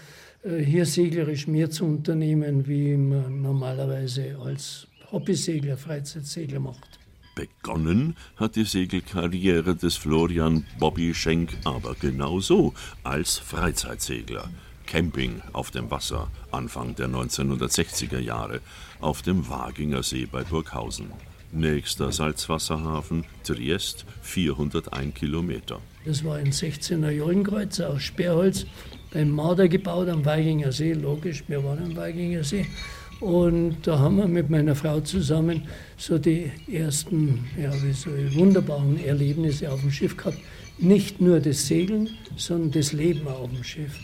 äh, 0.43 0.57
hier 0.57 0.87
seglerisch 0.87 1.45
mehr 1.45 1.69
zu 1.69 1.85
unternehmen, 1.85 2.65
wie 2.65 2.97
man 2.97 3.43
normalerweise 3.43 4.39
als 4.43 4.87
Hobbysegler, 5.11 5.77
Freizeitsegler 5.77 6.59
macht. 6.59 6.99
Begonnen 7.35 8.15
hat 8.37 8.55
die 8.55 8.65
Segelkarriere 8.65 9.75
des 9.75 9.97
Florian 9.97 10.65
Bobby 10.79 11.13
Schenk 11.13 11.55
aber 11.63 11.93
genauso 11.93 12.73
als 13.03 13.37
Freizeitsegler. 13.37 14.49
Camping 14.85 15.41
auf 15.53 15.71
dem 15.71 15.89
Wasser 15.91 16.29
Anfang 16.51 16.95
der 16.95 17.07
1960er 17.07 18.19
Jahre 18.19 18.61
auf 18.99 19.21
dem 19.21 19.49
Waginger 19.49 20.03
See 20.03 20.25
bei 20.25 20.43
Burghausen. 20.43 21.11
Nächster 21.51 22.11
Salzwasserhafen 22.11 23.25
Triest, 23.43 24.05
401 24.21 25.13
Kilometer. 25.13 25.79
Das 26.05 26.23
war 26.23 26.37
ein 26.37 26.51
16er 26.51 27.11
Jollenkreuzer 27.11 27.89
aus 27.89 28.01
Sperrholz 28.01 28.65
beim 29.13 29.29
Marder 29.29 29.67
gebaut 29.67 30.09
am 30.09 30.25
Weiginger 30.25 30.71
See. 30.71 30.93
Logisch, 30.93 31.43
wir 31.47 31.63
waren 31.63 31.83
am 31.83 31.95
Weiginger 31.95 32.43
See. 32.43 32.65
Und 33.19 33.77
da 33.83 33.99
haben 33.99 34.17
wir 34.17 34.27
mit 34.27 34.49
meiner 34.49 34.75
Frau 34.75 34.99
zusammen 34.99 35.67
so 35.95 36.17
die 36.17 36.51
ersten 36.69 37.47
ja, 37.57 37.71
so 37.71 38.09
wunderbaren 38.33 39.03
Erlebnisse 39.05 39.71
auf 39.71 39.81
dem 39.81 39.91
Schiff 39.91 40.17
gehabt. 40.17 40.39
Nicht 40.79 41.21
nur 41.21 41.39
das 41.39 41.67
Segeln, 41.67 42.09
sondern 42.35 42.71
das 42.71 42.91
Leben 42.91 43.27
auf 43.27 43.49
dem 43.49 43.63
Schiff 43.63 43.99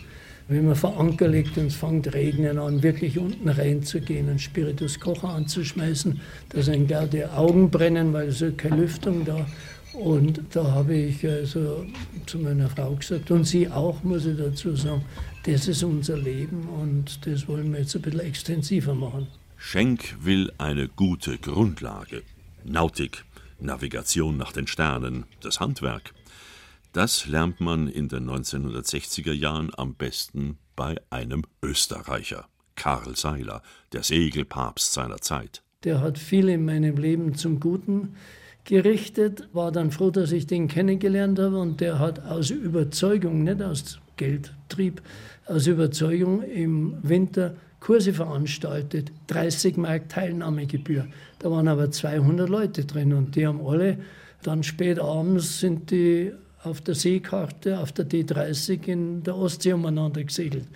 wenn 0.50 0.66
man 0.66 0.74
vor 0.74 0.98
Anker 0.98 1.28
liegt 1.28 1.56
und 1.58 1.66
es 1.66 1.76
fängt 1.76 2.12
regnen 2.12 2.58
an, 2.58 2.82
wirklich 2.82 3.16
unten 3.18 3.48
reinzugehen, 3.48 4.28
einen 4.28 4.40
Spiritus 4.40 4.98
Kocher 4.98 5.28
anzuschmeißen, 5.28 6.20
dass 6.48 6.68
einem 6.68 6.88
gar 6.88 7.06
die 7.06 7.24
Augen 7.24 7.70
brennen, 7.70 8.12
weil 8.12 8.28
es 8.28 8.42
ist 8.42 8.58
keine 8.58 8.78
Lüftung 8.78 9.24
da. 9.24 9.46
Und 9.92 10.40
da 10.50 10.64
habe 10.72 10.94
ich 10.94 11.24
also 11.26 11.86
zu 12.26 12.38
meiner 12.38 12.68
Frau 12.68 12.96
gesagt, 12.96 13.30
und 13.30 13.44
sie 13.44 13.68
auch, 13.68 14.02
muss 14.02 14.26
ich 14.26 14.36
dazu 14.36 14.74
sagen, 14.74 15.02
das 15.44 15.68
ist 15.68 15.84
unser 15.84 16.18
Leben 16.18 16.68
und 16.80 17.24
das 17.26 17.46
wollen 17.46 17.72
wir 17.72 17.80
jetzt 17.80 17.94
ein 17.94 18.02
bisschen 18.02 18.20
extensiver 18.20 18.94
machen. 18.94 19.28
Schenk 19.56 20.16
will 20.20 20.50
eine 20.58 20.88
gute 20.88 21.38
Grundlage. 21.38 22.22
Nautik, 22.64 23.24
Navigation 23.60 24.36
nach 24.36 24.52
den 24.52 24.66
Sternen, 24.66 25.24
das 25.42 25.60
Handwerk. 25.60 26.12
Das 26.92 27.28
lernt 27.28 27.60
man 27.60 27.86
in 27.86 28.08
den 28.08 28.28
1960er 28.28 29.32
Jahren 29.32 29.70
am 29.76 29.94
besten 29.94 30.58
bei 30.74 30.96
einem 31.08 31.44
Österreicher, 31.62 32.46
Karl 32.74 33.14
Seiler, 33.14 33.62
der 33.92 34.02
Segelpapst 34.02 34.92
seiner 34.92 35.18
Zeit. 35.18 35.62
Der 35.84 36.00
hat 36.00 36.18
viel 36.18 36.48
in 36.48 36.64
meinem 36.64 36.96
Leben 36.96 37.36
zum 37.36 37.60
Guten 37.60 38.16
gerichtet, 38.64 39.48
war 39.52 39.70
dann 39.70 39.92
froh, 39.92 40.10
dass 40.10 40.32
ich 40.32 40.48
den 40.48 40.66
kennengelernt 40.66 41.38
habe 41.38 41.58
und 41.60 41.80
der 41.80 42.00
hat 42.00 42.24
aus 42.24 42.50
Überzeugung, 42.50 43.44
nicht 43.44 43.62
aus 43.62 44.00
Geldtrieb, 44.16 45.00
aus 45.46 45.68
Überzeugung 45.68 46.42
im 46.42 46.96
Winter 47.02 47.54
Kurse 47.78 48.12
veranstaltet, 48.12 49.12
30 49.28 49.76
Mark 49.76 50.08
Teilnahmegebühr. 50.08 51.06
Da 51.38 51.52
waren 51.52 51.68
aber 51.68 51.92
200 51.92 52.48
Leute 52.48 52.84
drin 52.84 53.12
und 53.12 53.36
die 53.36 53.46
haben 53.46 53.64
alle, 53.64 53.98
dann 54.42 54.64
spät 54.64 54.98
abends 54.98 55.60
sind 55.60 55.92
die 55.92 56.32
auf 56.62 56.80
der 56.80 56.94
Seekarte, 56.94 57.78
auf 57.78 57.92
der 57.92 58.08
D30 58.08 58.86
in 58.86 59.22
der 59.22 59.36
Ostsee 59.36 59.72
umeinander 59.72 60.22
gesegelt 60.22 60.66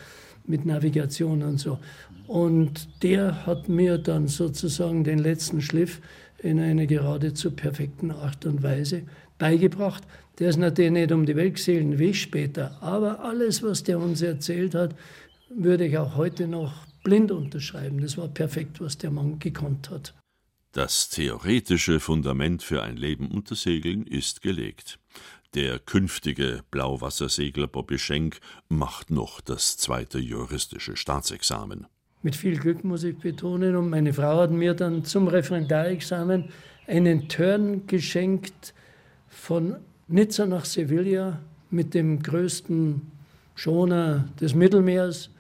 mit 0.47 0.67
Navigation 0.67 1.43
und 1.43 1.59
so. 1.59 1.79
Und 2.27 3.03
der 3.03 3.47
hat 3.47 3.69
mir 3.69 3.99
dann 3.99 4.29
sozusagen 4.29 5.05
den 5.05 5.19
letzten 5.19 5.61
Schliff 5.61 6.01
in 6.39 6.61
einer 6.61 6.87
geradezu 6.87 7.51
perfekten 7.51 8.11
Art 8.11 8.45
und 8.47 8.63
Weise 8.63 9.03
beigebracht. 9.39 10.03
Der 10.39 10.51
ist 10.51 10.59
natürlich 10.59 10.93
nicht 10.93 11.13
um 11.13 11.27
die 11.27 11.37
Welt 11.37 11.55
gesegelt 11.55 11.99
wie 11.99 12.15
später, 12.15 12.77
aber 12.83 13.21
alles, 13.21 13.63
was 13.63 13.83
der 13.83 13.99
uns 13.99 14.21
erzählt 14.23 14.75
hat, 14.75 14.95
würde 15.49 15.87
ich 15.87 15.97
auch 15.99 16.17
heute 16.17 16.49
noch 16.49 16.87
blind 17.03 17.31
unterschreiben. 17.31 18.01
Das 18.01 18.17
war 18.19 18.29
perfekt, 18.29 18.81
was 18.81 18.99
der 18.99 19.11
Mann 19.11 19.39
gekonnt 19.39 19.91
hat. 19.91 20.15
Das 20.73 21.09
theoretische 21.09 22.01
Fundament 22.01 22.63
für 22.63 22.83
ein 22.83 22.97
Leben 22.97 23.31
unter 23.31 23.55
Segeln 23.55 24.07
ist 24.07 24.43
gelegt. 24.43 24.99
Der 25.55 25.79
künftige 25.79 26.65
Blauwassersegler 26.73 27.69
Bobby 27.69 27.97
Schenk 27.97 28.41
macht 28.69 29.13
noch 29.13 29.41
das 29.41 29.77
zweite 29.77 30.19
juristische 30.19 30.97
Staatsexamen. 30.97 31.87
Mit 32.23 32.35
viel 32.35 32.59
Glück 32.59 32.83
muss 32.83 33.05
ich 33.05 33.17
betonen. 33.19 33.77
Und 33.77 33.89
meine 33.89 34.13
Frau 34.13 34.41
hat 34.41 34.51
mir 34.51 34.75
dann 34.75 35.05
zum 35.05 35.29
Referendarexamen 35.29 36.49
einen 36.89 37.29
Turn 37.29 37.87
geschenkt 37.87 38.75
von 39.29 39.77
Nizza 40.09 40.45
nach 40.45 40.65
Sevilla 40.65 41.39
mit 41.71 41.95
dem 41.95 42.21
größten 42.21 43.03
Schoner 43.55 44.29
des 44.41 44.57
Mittelmeers. 44.57 45.31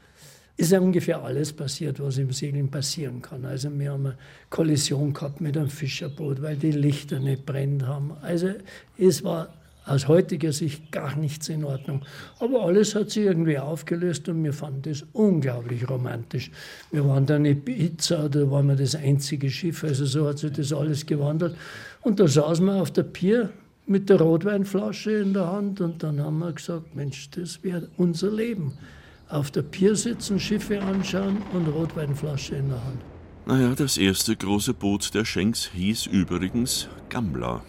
Ist 0.57 0.70
ja 0.70 0.79
ungefähr 0.79 1.24
alles 1.24 1.53
passiert, 1.53 1.98
was 1.98 2.18
im 2.18 2.31
Segeln 2.31 2.70
passieren 2.70 3.20
kann. 3.20 3.44
Also 3.44 3.68
wir 3.77 3.90
haben 3.90 4.07
eine 4.07 4.18
Kollision 4.48 5.12
gehabt 5.12 5.40
mit 5.40 5.57
einem 5.57 5.70
Fischerboot, 5.70 6.40
weil 6.40 6.55
die 6.55 6.70
Lichter 6.70 7.18
nicht 7.18 7.44
brennt 7.44 7.85
haben. 7.85 8.12
Also 8.22 8.50
es 8.96 9.24
war 9.24 9.53
aus 9.87 10.09
heutiger 10.09 10.53
Sicht 10.53 10.92
gar 10.92 11.16
nichts 11.16 11.49
in 11.49 11.64
Ordnung. 11.64 12.03
Aber 12.38 12.62
alles 12.62 12.94
hat 12.94 13.11
sich 13.11 13.25
irgendwie 13.25 13.59
aufgelöst 13.59 14.29
und 14.29 14.42
wir 14.42 14.53
fanden 14.53 14.83
das 14.83 15.05
unglaublich 15.12 15.88
romantisch. 15.88 16.51
Wir 16.90 17.07
waren 17.07 17.27
dann 17.27 17.44
in 17.44 17.59
Ibiza, 17.59 18.29
da 18.29 18.51
waren 18.51 18.68
wir 18.68 18.77
das 18.77 18.94
einzige 18.94 19.51
Schiff, 19.51 19.85
also 19.85 20.07
so 20.07 20.27
hat 20.27 20.38
sich 20.38 20.53
das 20.53 20.73
alles 20.73 21.05
gewandelt. 21.05 21.57
Und 22.03 22.20
da 22.20 22.27
saßen 22.27 22.64
wir 22.64 22.81
auf 22.81 22.90
der 22.90 23.03
Pier 23.03 23.51
mit 23.87 24.09
der 24.09 24.20
Rotweinflasche 24.20 25.12
in 25.12 25.35
der 25.35 25.51
Hand 25.51 25.81
und 25.81 26.03
dann 26.03 26.20
haben 26.20 26.38
wir 26.38 26.53
gesagt, 26.53 26.94
Mensch, 26.97 27.31
das 27.31 27.62
wäre 27.62 27.88
unser 27.97 28.31
Leben. 28.31 28.73
Auf 29.29 29.51
der 29.51 29.62
Pier 29.62 29.97
sitzen, 29.97 30.38
Schiffe 30.38 30.81
anschauen 30.81 31.38
und 31.53 31.66
Rotweinflasche 31.68 32.57
in 32.57 32.68
der 32.68 32.85
Hand. 32.85 33.01
Naja, 33.47 33.75
das 33.75 33.99
erste 33.99 34.35
große 34.37 34.73
Boot 34.73 35.12
der 35.12 35.27
Schenks 35.27 35.70
hieß 35.75 36.07
übrigens 36.07 36.88
Gammler. 37.11 37.62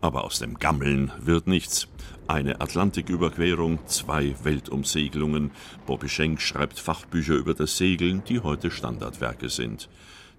Aber 0.00 0.24
aus 0.24 0.38
dem 0.38 0.58
Gammeln 0.58 1.12
wird 1.20 1.46
nichts. 1.46 1.88
Eine 2.26 2.60
Atlantiküberquerung, 2.60 3.78
zwei 3.86 4.34
Weltumsegelungen. 4.42 5.50
Bobby 5.86 6.08
Schenk 6.08 6.40
schreibt 6.40 6.78
Fachbücher 6.78 7.34
über 7.34 7.54
das 7.54 7.78
Segeln, 7.78 8.22
die 8.28 8.40
heute 8.40 8.70
Standardwerke 8.70 9.48
sind. 9.48 9.88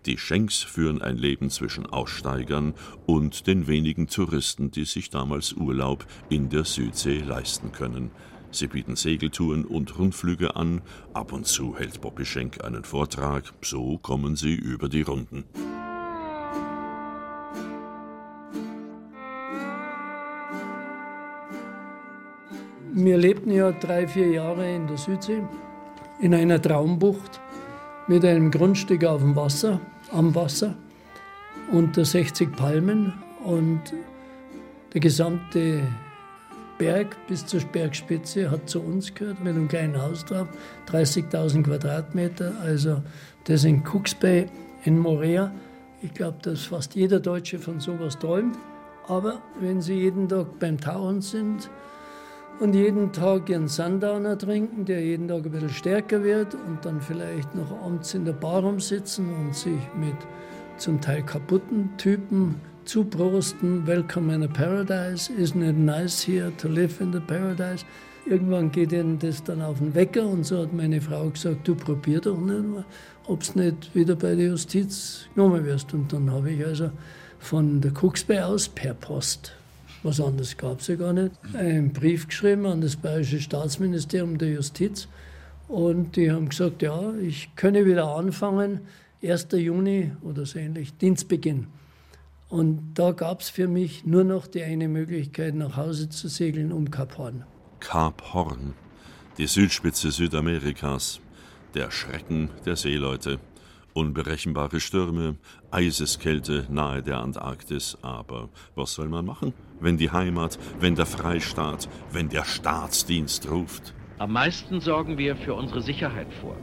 Die 0.05 0.17
Schenks 0.17 0.63
führen 0.63 1.01
ein 1.01 1.17
Leben 1.17 1.49
zwischen 1.49 1.85
Aussteigern 1.85 2.73
und 3.05 3.47
den 3.47 3.67
wenigen 3.67 4.07
Touristen, 4.07 4.71
die 4.71 4.85
sich 4.85 5.09
damals 5.09 5.53
Urlaub 5.53 6.05
in 6.29 6.49
der 6.49 6.63
Südsee 6.63 7.19
leisten 7.19 7.71
können. 7.71 8.11
Sie 8.51 8.67
bieten 8.67 8.95
Segeltouren 8.95 9.65
und 9.65 9.97
Rundflüge 9.97 10.55
an. 10.55 10.81
Ab 11.13 11.33
und 11.33 11.45
zu 11.45 11.77
hält 11.77 12.01
Bobby 12.01 12.25
Schenk 12.25 12.63
einen 12.63 12.83
Vortrag. 12.83 13.53
So 13.61 13.97
kommen 13.97 14.35
sie 14.35 14.55
über 14.55 14.89
die 14.89 15.01
Runden. 15.01 15.43
Wir 22.91 23.17
lebten 23.17 23.51
ja 23.51 23.71
drei, 23.71 24.07
vier 24.07 24.29
Jahre 24.29 24.75
in 24.75 24.87
der 24.87 24.97
Südsee, 24.97 25.43
in 26.19 26.33
einer 26.33 26.59
Traumbucht 26.59 27.39
mit 28.07 28.25
einem 28.25 28.49
Grundstück 28.49 29.05
auf 29.05 29.21
dem 29.21 29.35
Wasser, 29.35 29.79
am 30.11 30.33
Wasser, 30.33 30.75
unter 31.71 32.03
60 32.03 32.55
Palmen 32.55 33.13
und 33.43 33.81
der 34.93 35.01
gesamte 35.01 35.83
Berg 36.79 37.15
bis 37.27 37.45
zur 37.45 37.61
Bergspitze 37.61 38.49
hat 38.49 38.67
zu 38.67 38.81
uns 38.81 39.13
gehört, 39.13 39.39
mit 39.43 39.55
einem 39.55 39.67
kleinen 39.67 40.01
Haus 40.01 40.25
drauf, 40.25 40.47
30.000 40.87 41.63
Quadratmeter, 41.63 42.53
also 42.63 43.03
das 43.43 43.65
in 43.65 43.83
Cooks 43.85 44.15
Bay 44.15 44.47
in 44.83 44.97
Morea. 44.97 45.51
Ich 46.01 46.13
glaube, 46.15 46.37
dass 46.41 46.63
fast 46.63 46.95
jeder 46.95 47.19
Deutsche 47.19 47.59
von 47.59 47.79
sowas 47.79 48.17
träumt. 48.17 48.57
Aber 49.07 49.41
wenn 49.59 49.81
Sie 49.81 49.95
jeden 49.95 50.27
Tag 50.27 50.57
beim 50.59 50.79
Tauchen 50.79 51.21
sind, 51.21 51.69
und 52.59 52.73
jeden 52.73 53.11
Tag 53.13 53.49
ihren 53.49 53.67
Sundowner 53.67 54.37
trinken, 54.37 54.83
der 54.83 55.01
jeden 55.01 55.27
Tag 55.27 55.45
ein 55.45 55.51
bisschen 55.51 55.69
stärker 55.69 56.23
wird 56.23 56.55
und 56.55 56.83
dann 56.83 56.99
vielleicht 56.99 57.55
noch 57.55 57.71
abends 57.83 58.13
in 58.13 58.25
der 58.25 58.33
Bar 58.33 58.61
rumsitzen 58.63 59.27
und 59.33 59.55
sich 59.55 59.79
mit 59.97 60.15
zum 60.77 60.99
Teil 60.99 61.23
kaputten 61.23 61.89
Typen 61.97 62.55
zuprosten. 62.83 63.87
Welcome 63.87 64.33
in 64.33 64.43
a 64.43 64.47
paradise. 64.47 65.31
Isn't 65.31 65.67
it 65.67 65.77
nice 65.77 66.21
here 66.21 66.51
to 66.57 66.67
live 66.67 66.99
in 66.99 67.13
the 67.13 67.19
paradise? 67.19 67.85
Irgendwann 68.25 68.71
geht 68.71 68.91
ihnen 68.91 69.17
das 69.19 69.41
dann 69.43 69.61
auf 69.61 69.79
den 69.79 69.95
Wecker 69.95 70.27
und 70.27 70.45
so 70.45 70.61
hat 70.61 70.73
meine 70.73 70.99
Frau 70.99 71.29
gesagt, 71.29 71.67
du 71.67 71.75
probier 71.75 72.19
doch 72.19 72.37
nicht 72.37 72.65
mal, 72.65 72.85
ob 73.27 73.41
du 73.53 73.59
nicht 73.59 73.95
wieder 73.95 74.15
bei 74.15 74.35
der 74.35 74.47
Justiz 74.47 75.27
genommen 75.33 75.65
wirst. 75.65 75.93
Und 75.93 76.11
dann 76.11 76.29
habe 76.29 76.51
ich 76.51 76.65
also 76.65 76.91
von 77.39 77.79
der 77.79 77.91
Bay 78.27 78.39
aus 78.41 78.67
per 78.67 78.93
Post 78.93 79.53
was 80.03 80.21
anderes 80.21 80.57
gab 80.57 80.79
es 80.79 80.87
ja 80.87 80.95
gar 80.95 81.13
nicht, 81.13 81.31
einen 81.53 81.91
Brief 81.91 82.27
geschrieben 82.27 82.65
an 82.65 82.81
das 82.81 82.95
Bayerische 82.95 83.39
Staatsministerium 83.39 84.37
der 84.37 84.49
Justiz. 84.49 85.07
Und 85.67 86.15
die 86.15 86.31
haben 86.31 86.49
gesagt, 86.49 86.81
ja, 86.81 87.13
ich 87.15 87.55
könne 87.55 87.85
wieder 87.85 88.15
anfangen, 88.15 88.81
1. 89.21 89.47
Juni 89.51 90.11
oder 90.21 90.45
so 90.45 90.57
ähnlich, 90.57 90.97
Dienstbeginn. 90.97 91.67
Und 92.49 92.93
da 92.95 93.11
gab 93.11 93.41
es 93.41 93.49
für 93.49 93.67
mich 93.67 94.05
nur 94.05 94.23
noch 94.23 94.47
die 94.47 94.63
eine 94.63 94.87
Möglichkeit, 94.87 95.53
nach 95.53 95.77
Hause 95.77 96.09
zu 96.09 96.27
segeln 96.27 96.71
um 96.71 96.89
Kap 96.89 97.17
Horn. 97.17 97.43
Kap 97.79 98.33
Horn, 98.33 98.73
die 99.37 99.45
Südspitze 99.45 100.11
Südamerikas, 100.11 101.19
der 101.75 101.91
Schrecken 101.91 102.49
der 102.65 102.75
Seeleute. 102.75 103.39
Unberechenbare 103.93 104.79
Stürme, 104.79 105.35
Eiseskälte 105.71 106.65
nahe 106.69 107.01
der 107.01 107.19
Antarktis, 107.19 107.97
aber 108.01 108.49
was 108.75 108.93
soll 108.93 109.09
man 109.09 109.25
machen, 109.25 109.53
wenn 109.79 109.97
die 109.97 110.11
Heimat, 110.11 110.59
wenn 110.79 110.95
der 110.95 111.05
Freistaat, 111.05 111.89
wenn 112.11 112.29
der 112.29 112.45
Staatsdienst 112.45 113.49
ruft? 113.49 113.93
Am 114.19 114.33
meisten 114.33 114.79
sorgen 114.81 115.17
wir 115.17 115.35
für 115.35 115.53
unsere 115.53 115.81
Sicherheit 115.81 116.31
vor. 116.41 116.57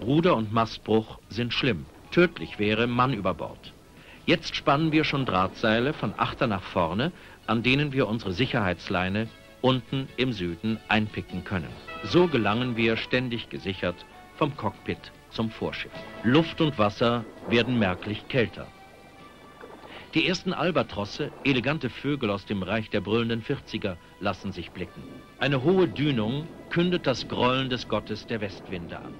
Ruder 0.00 0.36
und 0.36 0.52
Mastbruch 0.52 1.18
sind 1.28 1.52
schlimm. 1.52 1.86
Tödlich 2.10 2.58
wäre 2.58 2.86
Mann 2.86 3.12
über 3.12 3.34
Bord. 3.34 3.74
Jetzt 4.26 4.56
spannen 4.56 4.92
wir 4.92 5.04
schon 5.04 5.26
Drahtseile 5.26 5.92
von 5.92 6.14
Achter 6.16 6.46
nach 6.46 6.62
vorne, 6.62 7.12
an 7.46 7.62
denen 7.62 7.92
wir 7.92 8.08
unsere 8.08 8.32
Sicherheitsleine 8.32 9.28
unten 9.60 10.08
im 10.16 10.32
Süden 10.32 10.78
einpicken 10.88 11.44
können. 11.44 11.70
So 12.04 12.28
gelangen 12.28 12.76
wir 12.76 12.96
ständig 12.96 13.48
gesichert 13.48 14.06
vom 14.36 14.56
Cockpit 14.56 15.12
zum 15.30 15.50
Vorschiff. 15.50 15.92
Luft 16.22 16.60
und 16.60 16.78
Wasser 16.78 17.24
werden 17.48 17.78
merklich 17.78 18.28
kälter. 18.28 18.66
Die 20.14 20.26
ersten 20.26 20.54
Albatrosse, 20.54 21.30
elegante 21.44 21.90
Vögel 21.90 22.30
aus 22.30 22.46
dem 22.46 22.62
Reich 22.62 22.88
der 22.88 23.02
brüllenden 23.02 23.42
40er, 23.42 23.96
lassen 24.20 24.52
sich 24.52 24.70
blicken. 24.70 25.02
Eine 25.38 25.62
hohe 25.62 25.86
Dünung 25.86 26.48
kündet 26.70 27.06
das 27.06 27.28
Grollen 27.28 27.68
des 27.68 27.88
Gottes 27.88 28.26
der 28.26 28.40
Westwinde 28.40 28.98
an. 28.98 29.14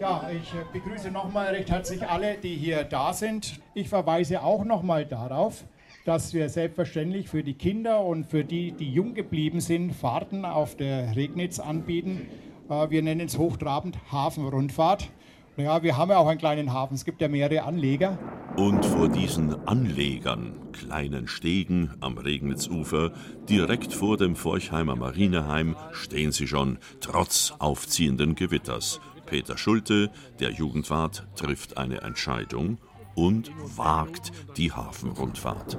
Ja, 0.00 0.28
ich 0.32 0.52
äh, 0.52 0.64
begrüße 0.72 1.12
nochmal 1.12 1.54
recht 1.54 1.70
herzlich 1.70 2.02
alle, 2.02 2.36
die 2.36 2.56
hier 2.56 2.82
da 2.82 3.12
sind. 3.12 3.60
Ich 3.72 3.88
verweise 3.88 4.42
auch 4.42 4.64
nochmal 4.64 5.04
darauf, 5.04 5.62
dass 6.04 6.34
wir 6.34 6.48
selbstverständlich 6.48 7.28
für 7.28 7.44
die 7.44 7.54
Kinder 7.54 8.04
und 8.04 8.24
für 8.24 8.42
die, 8.42 8.72
die 8.72 8.90
jung 8.90 9.14
geblieben 9.14 9.60
sind, 9.60 9.92
Fahrten 9.92 10.44
auf 10.44 10.76
der 10.76 11.14
Regnitz 11.14 11.60
anbieten. 11.60 12.26
Äh, 12.68 12.90
wir 12.90 13.02
nennen 13.02 13.26
es 13.26 13.38
hochtrabend 13.38 13.98
Hafenrundfahrt. 14.10 15.10
Naja, 15.56 15.82
wir 15.82 15.96
haben 15.96 16.10
ja 16.10 16.18
auch 16.18 16.28
einen 16.28 16.38
kleinen 16.38 16.72
Hafen. 16.72 16.94
Es 16.94 17.04
gibt 17.04 17.20
ja 17.20 17.28
mehrere 17.28 17.64
Anleger. 17.64 18.18
Und 18.56 18.84
vor 18.84 19.08
diesen 19.08 19.66
Anlegern, 19.66 20.54
kleinen 20.72 21.28
Stegen 21.28 21.90
am 22.00 22.18
Regnitzufer, 22.18 23.12
direkt 23.48 23.92
vor 23.92 24.16
dem 24.16 24.36
Forchheimer 24.36 24.96
Marineheim, 24.96 25.76
stehen 25.92 26.32
sie 26.32 26.46
schon, 26.46 26.78
trotz 27.00 27.54
aufziehenden 27.58 28.34
Gewitters. 28.34 29.00
Peter 29.26 29.56
Schulte, 29.56 30.10
der 30.40 30.50
Jugendwart, 30.50 31.26
trifft 31.36 31.78
eine 31.78 32.02
Entscheidung 32.02 32.78
und 33.14 33.50
wagt 33.76 34.32
die 34.56 34.72
Hafenrundfahrt. 34.72 35.76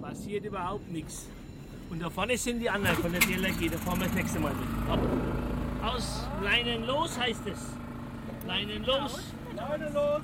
Passiert 0.00 0.44
überhaupt 0.44 0.90
nichts. 0.90 1.28
Und 1.90 2.00
da 2.00 2.08
vorne 2.10 2.36
sind 2.36 2.60
die 2.60 2.70
anderen 2.70 2.96
von 2.96 3.10
der 3.12 3.20
DLRG, 3.20 3.70
da 3.70 3.78
fahren 3.78 3.98
wir 4.00 4.06
das 4.06 4.14
nächste 4.14 4.38
Mal 4.40 4.52
mit. 4.52 4.90
Ab. 4.90 4.98
Aus, 5.94 6.28
Leinen 6.42 6.86
los 6.86 7.18
heißt 7.18 7.46
es. 7.46 7.74
Leinen 8.46 8.84
los. 8.84 9.32
Leinen 9.56 9.92
los. 9.94 10.20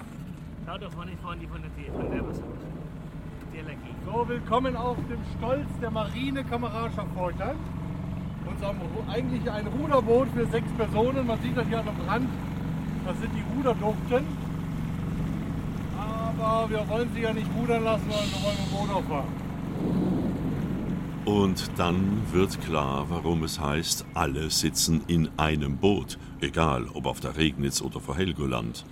Schau, 0.67 0.79
da 0.79 0.91
vorne 0.91 1.13
fahren 1.23 1.39
die 1.41 1.47
von 1.47 1.61
der, 1.63 1.71
D- 1.71 1.91
von 1.91 2.11
der 2.11 2.27
was 2.29 2.39
DLRG. 3.53 3.87
So, 4.05 4.29
willkommen 4.29 4.77
auf 4.77 4.97
dem 5.09 5.19
Stolz 5.37 5.67
der 5.81 5.91
Marine-Kameradschaft. 5.91 7.09
Unserem 8.49 8.77
Ru- 8.77 9.13
eigentlich 9.13 9.51
ein 9.51 9.67
Ruderboot 9.67 10.29
für 10.35 10.47
sechs 10.47 10.71
Personen. 10.79 11.27
Man 11.27 11.41
sieht 11.43 11.57
das 11.57 11.67
hier 11.67 11.81
an 11.81 11.87
dem 11.87 12.09
Rand. 12.09 12.29
Das 13.05 13.19
sind 13.19 13.31
die 13.35 13.43
Ruderduchten. 13.57 14.25
Aber 15.99 16.71
wir 16.71 16.89
wollen 16.89 17.11
sie 17.13 17.23
ja 17.23 17.33
nicht 17.33 17.49
rudern 17.59 17.83
lassen, 17.83 18.05
sondern 18.09 18.29
wir 18.31 18.43
wollen 18.45 18.57
ein 18.57 18.71
Boot 18.71 18.97
auffahren. 18.97 20.16
Und 21.27 21.73
dann 21.77 22.23
wird 22.33 22.63
klar, 22.63 23.07
warum 23.09 23.43
es 23.43 23.59
heißt, 23.59 24.07
alle 24.15 24.49
sitzen 24.49 25.03
in 25.09 25.29
einem 25.37 25.77
Boot, 25.77 26.19
egal 26.41 26.87
ob 26.95 27.07
auf 27.07 27.19
der 27.19 27.37
Regnitz 27.37 27.83
oder 27.83 27.99
vor 27.99 28.17
Helgoland. 28.17 28.87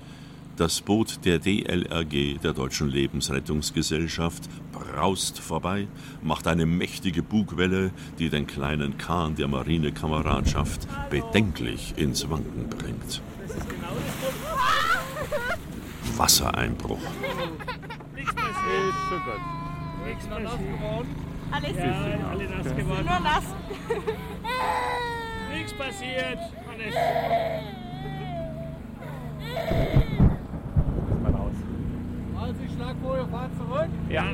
Das 0.56 0.80
Boot 0.80 1.24
der 1.24 1.38
DLRG, 1.38 2.38
der 2.42 2.52
Deutschen 2.52 2.88
Lebensrettungsgesellschaft, 2.88 4.48
braust 4.72 5.38
vorbei, 5.38 5.86
macht 6.22 6.48
eine 6.48 6.66
mächtige 6.66 7.22
Bugwelle, 7.22 7.92
die 8.18 8.30
den 8.30 8.48
kleinen 8.48 8.98
Kahn 8.98 9.36
der 9.36 9.46
Marinekameradschaft 9.46 10.88
bedenklich 11.10 11.94
ins 11.96 12.28
Wanken 12.28 12.68
bringt. 12.68 13.22
Wassereinbruch. 16.16 16.98
Nichts 18.16 18.34
passiert. 18.34 18.94
Nichts 20.04 20.26
passiert. 20.26 21.33
Alles 21.54 21.76
Ja, 21.76 22.30
alle 22.30 22.48
nass 22.48 22.76
geworden. 22.76 23.06
Nur 23.06 23.20
nass. 23.20 23.44
Nichts 25.54 25.72
passiert. 25.74 26.38
Alles. 26.68 26.94
Also 32.36 32.54
ich 32.66 32.72
schlag 32.74 32.96
vor, 33.00 33.16
ihr 33.18 33.28
fahrt 33.28 33.50
zurück. 33.56 33.88
Ja. 34.10 34.24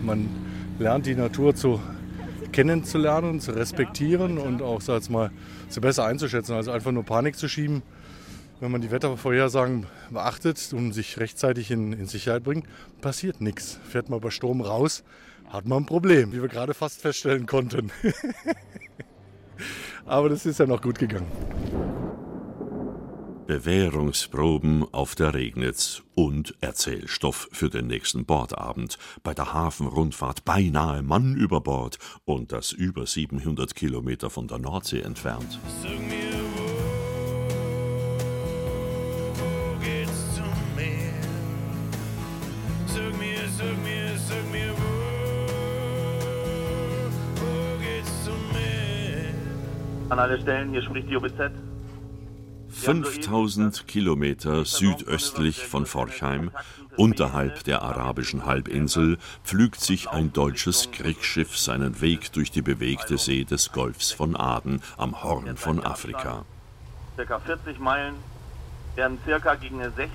Man 0.00 0.28
lernt 0.78 1.06
die 1.06 1.16
Natur 1.16 1.56
zu 1.56 1.80
kennenzulernen, 2.52 3.40
zu 3.40 3.50
respektieren 3.50 4.38
und 4.38 4.62
auch 4.62 4.80
sag 4.80 5.10
mal, 5.10 5.32
sie 5.68 5.80
besser 5.80 6.04
einzuschätzen, 6.04 6.54
als 6.54 6.68
einfach 6.68 6.92
nur 6.92 7.02
Panik 7.02 7.34
zu 7.34 7.48
schieben. 7.48 7.82
Wenn 8.60 8.70
man 8.70 8.80
die 8.80 8.92
Wettervorhersagen 8.92 9.86
beachtet 10.10 10.72
und 10.72 10.92
sich 10.92 11.18
rechtzeitig 11.18 11.72
in, 11.72 11.92
in 11.92 12.06
Sicherheit 12.06 12.44
bringt, 12.44 12.66
passiert 13.00 13.40
nichts. 13.40 13.80
Fährt 13.88 14.10
man 14.10 14.20
bei 14.20 14.30
Sturm 14.30 14.60
raus, 14.60 15.02
hat 15.50 15.66
man 15.66 15.82
ein 15.82 15.86
Problem, 15.86 16.32
wie 16.32 16.40
wir 16.40 16.48
gerade 16.48 16.74
fast 16.74 17.00
feststellen 17.00 17.46
konnten. 17.46 17.90
Aber 20.06 20.28
das 20.28 20.46
ist 20.46 20.58
ja 20.58 20.66
noch 20.66 20.80
gut 20.80 20.98
gegangen. 20.98 21.30
Bewährungsproben 23.46 24.84
auf 24.92 25.14
der 25.14 25.32
Regnitz 25.32 26.02
und 26.14 26.54
Erzählstoff 26.60 27.48
für 27.50 27.70
den 27.70 27.86
nächsten 27.86 28.26
Bordabend. 28.26 28.98
Bei 29.22 29.32
der 29.32 29.54
Hafenrundfahrt 29.54 30.44
beinahe 30.44 31.02
Mann 31.02 31.34
über 31.34 31.62
Bord 31.62 31.98
und 32.26 32.52
das 32.52 32.72
über 32.72 33.06
700 33.06 33.74
Kilometer 33.74 34.28
von 34.28 34.48
der 34.48 34.58
Nordsee 34.58 35.00
entfernt. 35.00 35.58
Sag 35.82 36.27
An 50.18 50.24
alle 50.24 50.40
Stellen, 50.40 50.70
hier 50.70 50.82
spricht 50.82 51.08
die 51.08 51.16
OBZ. 51.16 51.52
5000 52.70 53.86
Kilometer 53.86 54.64
südöstlich 54.64 55.64
von 55.64 55.86
Forchheim, 55.86 56.50
unterhalb 56.96 57.62
der 57.62 57.82
arabischen 57.82 58.44
Halbinsel, 58.44 59.18
pflügt 59.44 59.80
sich 59.80 60.10
ein 60.10 60.32
deutsches 60.32 60.90
Kriegsschiff 60.90 61.56
seinen 61.56 62.00
Weg 62.00 62.32
durch 62.32 62.50
die 62.50 62.62
bewegte 62.62 63.16
See 63.16 63.44
des 63.44 63.70
Golfs 63.70 64.10
von 64.10 64.34
Aden 64.34 64.82
am 64.96 65.22
Horn 65.22 65.56
von 65.56 65.86
Afrika. 65.86 66.44
Circa 67.14 67.38
40 67.38 67.78
Meilen 67.78 68.14
werden 68.96 69.18
circa 69.24 69.54
gegen 69.54 69.78
16 69.78 70.08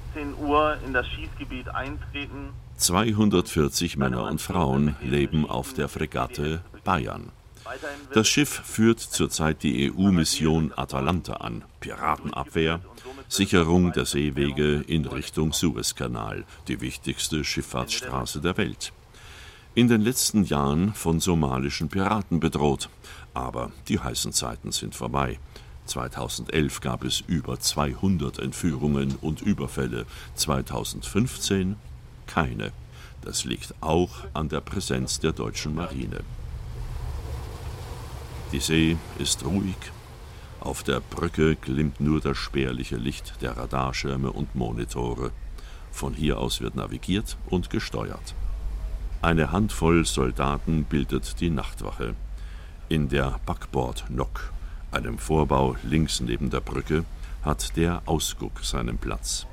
Uhr 0.45 0.79
in 0.85 0.91
das 0.91 1.07
Schießgebiet 1.07 1.69
eintreten. 1.69 2.49
240 2.75 3.95
Männer 3.95 4.23
und 4.23 4.41
Frauen 4.41 4.97
leben 5.01 5.49
auf 5.49 5.71
der 5.71 5.87
Fregatte 5.87 6.61
Bayern. 6.83 7.31
Das 8.13 8.27
Schiff 8.27 8.49
führt 8.49 8.99
zurzeit 8.99 9.63
die 9.63 9.91
EU-Mission 9.91 10.73
Atalanta 10.75 11.33
an, 11.33 11.63
Piratenabwehr, 11.79 12.81
Sicherung 13.29 13.91
der 13.93 14.05
Seewege 14.05 14.83
in 14.87 15.05
Richtung 15.05 15.53
Suezkanal, 15.53 16.45
die 16.67 16.81
wichtigste 16.81 17.43
Schifffahrtsstraße 17.43 18.41
der 18.41 18.57
Welt. 18.57 18.91
In 19.75 19.87
den 19.87 20.01
letzten 20.01 20.43
Jahren 20.43 20.93
von 20.93 21.19
somalischen 21.19 21.89
Piraten 21.89 22.39
bedroht, 22.39 22.89
aber 23.33 23.71
die 23.87 23.99
heißen 23.99 24.31
Zeiten 24.31 24.71
sind 24.71 24.93
vorbei. 24.93 25.39
2011 25.85 26.79
gab 26.79 27.03
es 27.03 27.23
über 27.25 27.59
200 27.59 28.39
Entführungen 28.39 29.15
und 29.19 29.41
Überfälle, 29.41 30.05
2015 30.35 31.75
keine. 32.27 32.71
Das 33.21 33.45
liegt 33.45 33.73
auch 33.81 34.11
an 34.33 34.49
der 34.49 34.61
Präsenz 34.61 35.19
der 35.19 35.31
deutschen 35.31 35.75
Marine. 35.75 36.19
Die 38.53 38.59
See 38.59 38.97
ist 39.17 39.43
ruhig. 39.43 39.75
Auf 40.59 40.83
der 40.83 40.99
Brücke 40.99 41.55
glimmt 41.55 41.99
nur 41.99 42.21
das 42.21 42.37
spärliche 42.37 42.97
Licht 42.97 43.41
der 43.41 43.57
Radarschirme 43.57 44.31
und 44.31 44.53
Monitore. 44.53 45.31
Von 45.91 46.13
hier 46.13 46.37
aus 46.37 46.61
wird 46.61 46.75
navigiert 46.75 47.35
und 47.47 47.71
gesteuert. 47.71 48.35
Eine 49.23 49.51
Handvoll 49.51 50.05
Soldaten 50.05 50.83
bildet 50.83 51.39
die 51.39 51.49
Nachtwache. 51.49 52.13
In 52.89 53.09
der 53.09 53.39
Backbord-Nok, 53.47 54.53
einem 54.91 55.17
Vorbau 55.17 55.75
links 55.81 56.19
neben 56.19 56.51
der 56.51 56.61
Brücke, 56.61 57.05
hat 57.41 57.75
der 57.75 58.03
Ausguck 58.05 58.63
seinen 58.63 58.99
Platz. 58.99 59.47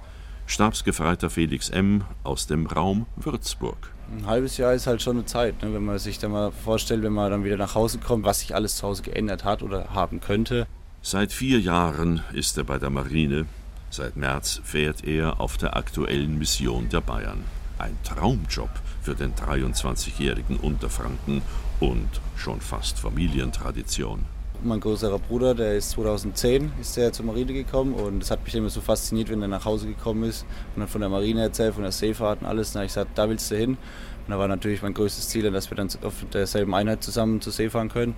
Stabsgefreiter 0.51 1.31
Felix 1.31 1.71
M. 1.71 2.03
aus 2.25 2.49
dem 2.49 2.67
Raum 2.67 3.07
Würzburg. 3.15 3.93
Ein 4.11 4.27
halbes 4.27 4.57
Jahr 4.57 4.75
ist 4.75 4.89
halt 4.89 5.01
schon 5.01 5.19
eine 5.19 5.25
Zeit, 5.25 5.63
ne? 5.63 5.73
wenn 5.73 5.85
man 5.85 6.01
sich 6.01 6.19
dann 6.19 6.33
mal 6.33 6.51
vorstellt, 6.51 7.05
wenn 7.05 7.13
man 7.13 7.31
dann 7.31 7.45
wieder 7.45 7.57
nach 7.57 7.77
Hause 7.77 7.99
kommt, 7.99 8.25
was 8.25 8.41
sich 8.41 8.53
alles 8.53 8.75
zu 8.75 8.89
Hause 8.89 9.03
geändert 9.03 9.45
hat 9.45 9.63
oder 9.63 9.95
haben 9.95 10.21
könnte. 10.21 10.67
Seit 11.03 11.33
vier 11.33 11.61
Jahren 11.61 12.25
ist 12.33 12.59
er 12.59 12.65
bei 12.65 12.79
der 12.79 12.91
Marine. 12.91 13.47
Seit 13.91 14.17
März 14.17 14.61
fährt 14.65 15.05
er 15.05 15.41
auf 15.41 15.57
der 15.57 15.77
aktuellen 15.77 16.37
Mission 16.37 16.89
der 16.89 17.01
Bayern. 17.01 17.45
Ein 17.79 17.97
Traumjob 18.03 18.71
für 19.03 19.15
den 19.15 19.35
23-jährigen 19.37 20.57
Unterfranken 20.57 21.43
und 21.79 22.09
schon 22.37 22.61
fast 22.61 22.99
Familientradition. 22.99 24.27
Mein 24.63 24.81
größerer 24.81 25.19
Bruder, 25.19 25.55
der 25.55 25.77
ist 25.77 25.91
2010 25.93 26.73
ist 26.83 26.95
der 26.99 27.15
zur 27.15 27.25
Marine 27.25 27.55
gekommen 27.55 27.95
und 27.95 28.23
es 28.23 28.31
hat 28.31 28.45
mich 28.45 28.55
immer 28.55 28.69
so 28.69 28.83
fasziniert, 28.83 29.31
wenn 29.31 29.41
er 29.41 29.49
nach 29.49 29.65
Hause 29.65 29.87
gekommen 29.87 30.25
ist 30.25 30.45
und 30.77 30.83
hat 30.83 30.91
von 30.91 31.01
der 31.01 31.09
Marine 31.09 31.41
erzählt, 31.41 31.73
von 31.73 31.83
der 31.83 31.93
Seefahrt 31.93 32.43
und 32.43 32.47
alles. 32.47 32.75
Habe 32.75 32.85
ich 32.85 32.91
gesagt, 32.91 33.17
da 33.17 33.27
willst 33.31 33.51
du 33.51 33.57
hin. 33.57 33.71
Und 33.71 34.29
da 34.29 34.39
war 34.39 34.49
natürlich 34.49 34.83
mein 34.83 34.93
größtes 34.93 35.31
Ziel, 35.31 35.51
dass 35.51 35.71
wir 35.71 35.77
dann 35.77 35.89
auf 36.03 36.13
derselben 36.31 36.75
Einheit 36.75 37.03
zusammen 37.03 37.41
zur 37.41 37.55
See 37.55 37.71
fahren 37.71 37.89
können. 37.89 38.15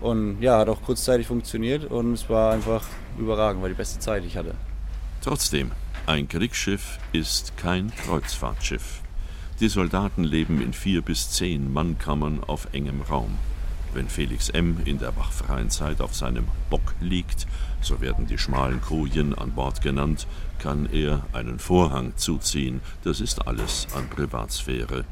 Und 0.00 0.42
ja, 0.42 0.58
hat 0.58 0.68
auch 0.68 0.82
kurzzeitig 0.82 1.28
funktioniert 1.28 1.84
und 1.84 2.14
es 2.14 2.28
war 2.28 2.52
einfach 2.52 2.84
überragend, 3.16 3.62
war 3.62 3.68
die 3.68 3.76
beste 3.76 4.00
Zeit, 4.00 4.24
die 4.24 4.28
ich 4.28 4.36
hatte. 4.36 4.54
Trotzdem, 5.22 5.70
ein 6.06 6.26
Kriegsschiff 6.26 6.98
ist 7.12 7.56
kein 7.56 7.92
Kreuzfahrtschiff. 7.94 9.02
Die 9.60 9.68
Soldaten 9.68 10.24
leben 10.24 10.60
in 10.60 10.72
vier 10.72 11.02
bis 11.02 11.30
zehn 11.30 11.72
Mannkammern 11.72 12.42
auf 12.42 12.66
engem 12.72 13.02
Raum. 13.02 13.38
Wenn 13.92 14.08
Felix 14.08 14.48
M. 14.50 14.78
in 14.84 14.98
der 14.98 15.16
wachfreien 15.16 15.68
Zeit 15.68 16.00
auf 16.00 16.14
seinem 16.14 16.46
Bock 16.70 16.94
liegt, 17.00 17.48
so 17.80 18.00
werden 18.00 18.26
die 18.26 18.38
schmalen 18.38 18.80
Kojen 18.80 19.34
an 19.34 19.50
Bord 19.50 19.82
genannt, 19.82 20.28
kann 20.60 20.88
er 20.92 21.22
einen 21.32 21.58
Vorhang 21.58 22.12
zuziehen. 22.16 22.80
Das 23.02 23.20
ist 23.20 23.46
alles 23.48 23.88
an 23.94 24.08
Privatsphäre. 24.08 25.04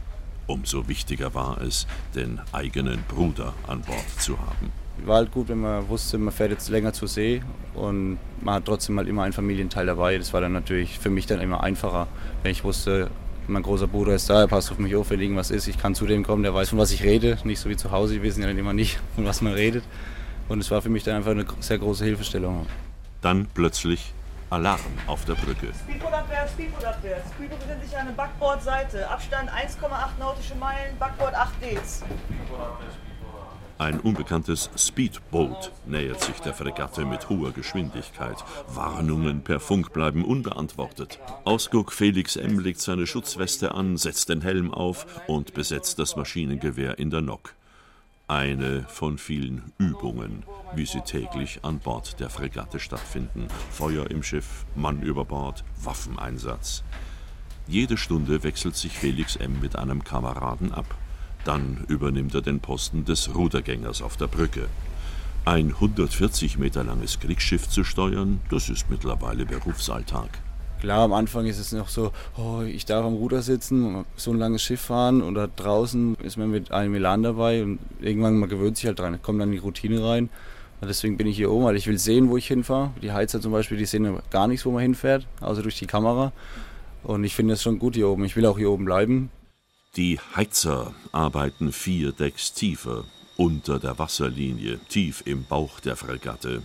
Umso 0.46 0.86
wichtiger 0.86 1.34
war 1.34 1.60
es, 1.60 1.86
den 2.14 2.40
eigenen 2.52 3.02
Bruder 3.08 3.52
an 3.66 3.80
Bord 3.82 4.08
zu 4.18 4.38
haben. 4.38 4.70
War 5.04 5.16
halt 5.16 5.32
gut, 5.32 5.48
wenn 5.48 5.60
man 5.60 5.88
wusste, 5.88 6.16
man 6.16 6.32
fährt 6.32 6.50
jetzt 6.52 6.68
länger 6.68 6.92
zur 6.92 7.08
See 7.08 7.42
und 7.74 8.18
man 8.40 8.54
hat 8.54 8.64
trotzdem 8.64 8.96
halt 8.96 9.08
immer 9.08 9.24
einen 9.24 9.32
Familienteil 9.32 9.86
dabei. 9.86 10.18
Das 10.18 10.32
war 10.32 10.40
dann 10.40 10.52
natürlich 10.52 10.98
für 10.98 11.10
mich 11.10 11.26
dann 11.26 11.40
immer 11.40 11.62
einfacher, 11.62 12.06
wenn 12.42 12.52
ich 12.52 12.64
wusste, 12.64 13.10
mein 13.48 13.62
großer 13.62 13.86
Bruder 13.86 14.14
ist 14.14 14.28
da, 14.28 14.40
er 14.40 14.48
passt 14.48 14.70
auf 14.70 14.78
mich 14.78 14.94
auf, 14.94 15.10
wenn 15.10 15.20
irgendwas 15.20 15.50
ist. 15.50 15.66
Ich 15.68 15.78
kann 15.78 15.94
zu 15.94 16.06
dem 16.06 16.24
kommen, 16.24 16.42
der 16.42 16.54
weiß, 16.54 16.70
von 16.70 16.78
was 16.78 16.90
ich 16.92 17.02
rede. 17.02 17.38
Nicht 17.44 17.60
so 17.60 17.68
wie 17.68 17.76
zu 17.76 17.90
Hause, 17.90 18.14
wir 18.14 18.22
wissen 18.22 18.40
ja 18.40 18.46
dann 18.46 18.58
immer 18.58 18.72
nicht, 18.72 18.98
von 19.14 19.24
was 19.24 19.40
man 19.40 19.54
redet. 19.54 19.84
Und 20.48 20.60
es 20.60 20.70
war 20.70 20.82
für 20.82 20.88
mich 20.88 21.04
dann 21.04 21.16
einfach 21.16 21.32
eine 21.32 21.44
sehr 21.60 21.78
große 21.78 22.04
Hilfestellung. 22.04 22.66
Dann 23.20 23.48
plötzlich 23.54 24.12
Alarm 24.50 24.80
auf 25.06 25.24
der 25.26 25.34
Brücke. 25.34 25.68
Speedboot 25.84 26.12
abwärts, 26.12 26.52
Speedboot 26.52 26.84
abwärts. 26.84 27.30
Speedboot 27.32 27.58
befindet 27.58 27.84
sich 27.84 27.98
an 27.98 28.06
der 28.06 28.14
Backbordseite. 28.14 29.08
Abstand 29.10 29.50
1,8 29.50 30.18
nautische 30.18 30.54
Meilen, 30.54 30.96
Backbord 30.98 31.34
8 31.34 31.52
Ds. 31.60 32.04
Ein 33.78 34.00
unbekanntes 34.00 34.70
Speedboat 34.76 35.70
nähert 35.86 36.20
sich 36.20 36.40
der 36.40 36.52
Fregatte 36.52 37.04
mit 37.04 37.28
hoher 37.28 37.52
Geschwindigkeit. 37.52 38.36
Warnungen 38.74 39.42
per 39.42 39.60
Funk 39.60 39.92
bleiben 39.92 40.24
unbeantwortet. 40.24 41.20
Ausguck 41.44 41.92
Felix 41.92 42.34
M. 42.34 42.58
legt 42.58 42.80
seine 42.80 43.06
Schutzweste 43.06 43.76
an, 43.76 43.96
setzt 43.96 44.30
den 44.30 44.40
Helm 44.40 44.74
auf 44.74 45.06
und 45.28 45.54
besetzt 45.54 46.00
das 46.00 46.16
Maschinengewehr 46.16 46.98
in 46.98 47.10
der 47.10 47.20
Nock. 47.20 47.54
Eine 48.26 48.82
von 48.88 49.16
vielen 49.16 49.72
Übungen, 49.78 50.42
wie 50.74 50.84
sie 50.84 51.00
täglich 51.00 51.60
an 51.62 51.78
Bord 51.78 52.18
der 52.18 52.30
Fregatte 52.30 52.80
stattfinden. 52.80 53.46
Feuer 53.70 54.10
im 54.10 54.24
Schiff, 54.24 54.66
Mann 54.74 55.02
über 55.02 55.24
Bord, 55.24 55.62
Waffeneinsatz. 55.82 56.82
Jede 57.68 57.96
Stunde 57.96 58.42
wechselt 58.42 58.74
sich 58.74 58.98
Felix 58.98 59.36
M. 59.36 59.60
mit 59.60 59.76
einem 59.76 60.02
Kameraden 60.02 60.74
ab. 60.74 60.86
Dann 61.48 61.86
übernimmt 61.88 62.34
er 62.34 62.42
den 62.42 62.60
Posten 62.60 63.06
des 63.06 63.34
Rudergängers 63.34 64.02
auf 64.02 64.18
der 64.18 64.26
Brücke. 64.26 64.66
Ein 65.46 65.68
140 65.68 66.58
Meter 66.58 66.84
langes 66.84 67.20
Kriegsschiff 67.20 67.66
zu 67.70 67.84
steuern, 67.84 68.40
das 68.50 68.68
ist 68.68 68.90
mittlerweile 68.90 69.46
Berufsalltag. 69.46 70.28
Klar, 70.80 71.04
am 71.04 71.14
Anfang 71.14 71.46
ist 71.46 71.58
es 71.58 71.72
noch 71.72 71.88
so, 71.88 72.12
oh, 72.36 72.60
ich 72.60 72.84
darf 72.84 73.02
am 73.02 73.14
Ruder 73.14 73.40
sitzen, 73.40 74.04
so 74.14 74.30
ein 74.30 74.38
langes 74.38 74.62
Schiff 74.62 74.82
fahren 74.82 75.22
oder 75.22 75.48
draußen 75.48 76.16
ist 76.22 76.36
man 76.36 76.50
mit 76.50 76.70
einem 76.70 76.94
Elan 76.94 77.22
dabei 77.22 77.62
und 77.62 77.78
irgendwann 77.98 78.36
man 78.36 78.50
gewöhnt 78.50 78.76
sich 78.76 78.84
halt 78.84 78.98
dran, 78.98 79.18
kommt 79.22 79.40
dann 79.40 79.50
die 79.50 79.56
Routine 79.56 80.04
rein. 80.04 80.28
Und 80.82 80.88
deswegen 80.88 81.16
bin 81.16 81.26
ich 81.26 81.36
hier 81.36 81.50
oben, 81.50 81.64
weil 81.64 81.76
ich 81.76 81.86
will 81.86 81.98
sehen, 81.98 82.28
wo 82.28 82.36
ich 82.36 82.46
hinfahre. 82.46 82.90
Die 83.00 83.12
Heizer 83.12 83.40
zum 83.40 83.52
Beispiel, 83.52 83.78
die 83.78 83.86
sehen 83.86 84.18
gar 84.28 84.48
nichts, 84.48 84.66
wo 84.66 84.70
man 84.70 84.82
hinfährt, 84.82 85.26
außer 85.40 85.62
durch 85.62 85.78
die 85.78 85.86
Kamera. 85.86 86.30
Und 87.04 87.24
ich 87.24 87.34
finde 87.34 87.54
es 87.54 87.62
schon 87.62 87.78
gut 87.78 87.94
hier 87.94 88.08
oben. 88.08 88.26
Ich 88.26 88.36
will 88.36 88.44
auch 88.44 88.58
hier 88.58 88.70
oben 88.70 88.84
bleiben. 88.84 89.30
Die 89.98 90.20
Heizer 90.36 90.94
arbeiten 91.10 91.72
vier 91.72 92.12
Decks 92.12 92.52
tiefer, 92.52 93.02
unter 93.36 93.80
der 93.80 93.98
Wasserlinie, 93.98 94.78
tief 94.88 95.24
im 95.24 95.42
Bauch 95.42 95.80
der 95.80 95.96
Fregatte. 95.96 96.62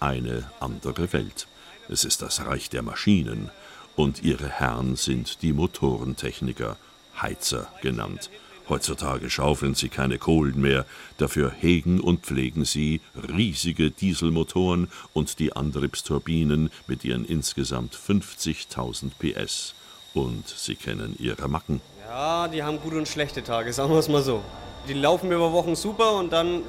Eine 0.00 0.50
andere 0.58 1.12
Welt. 1.12 1.46
Es 1.88 2.04
ist 2.04 2.22
das 2.22 2.44
Reich 2.44 2.70
der 2.70 2.82
Maschinen, 2.82 3.52
und 3.94 4.24
ihre 4.24 4.48
Herren 4.48 4.96
sind 4.96 5.42
die 5.42 5.52
Motorentechniker, 5.52 6.76
Heizer 7.20 7.72
genannt. 7.82 8.30
Heutzutage 8.68 9.30
schaufeln 9.30 9.76
sie 9.76 9.88
keine 9.88 10.18
Kohlen 10.18 10.60
mehr, 10.60 10.84
dafür 11.18 11.52
hegen 11.52 12.00
und 12.00 12.26
pflegen 12.26 12.64
sie 12.64 13.00
riesige 13.14 13.92
Dieselmotoren 13.92 14.88
und 15.12 15.38
die 15.38 15.54
Antriebsturbinen 15.54 16.68
mit 16.88 17.04
ihren 17.04 17.26
insgesamt 17.26 17.94
50.000 17.94 19.12
PS. 19.20 19.74
Und 20.14 20.48
sie 20.48 20.74
kennen 20.74 21.14
ihre 21.20 21.46
Macken. 21.46 21.80
Ja, 22.14 22.46
die 22.46 22.62
haben 22.62 22.78
gute 22.78 22.98
und 22.98 23.08
schlechte 23.08 23.42
Tage, 23.42 23.72
sagen 23.72 23.90
wir 23.90 23.98
es 23.98 24.10
mal 24.10 24.22
so. 24.22 24.44
Die 24.86 24.92
laufen 24.92 25.32
über 25.32 25.50
Wochen 25.50 25.74
super 25.74 26.16
und 26.16 26.30
dann 26.30 26.62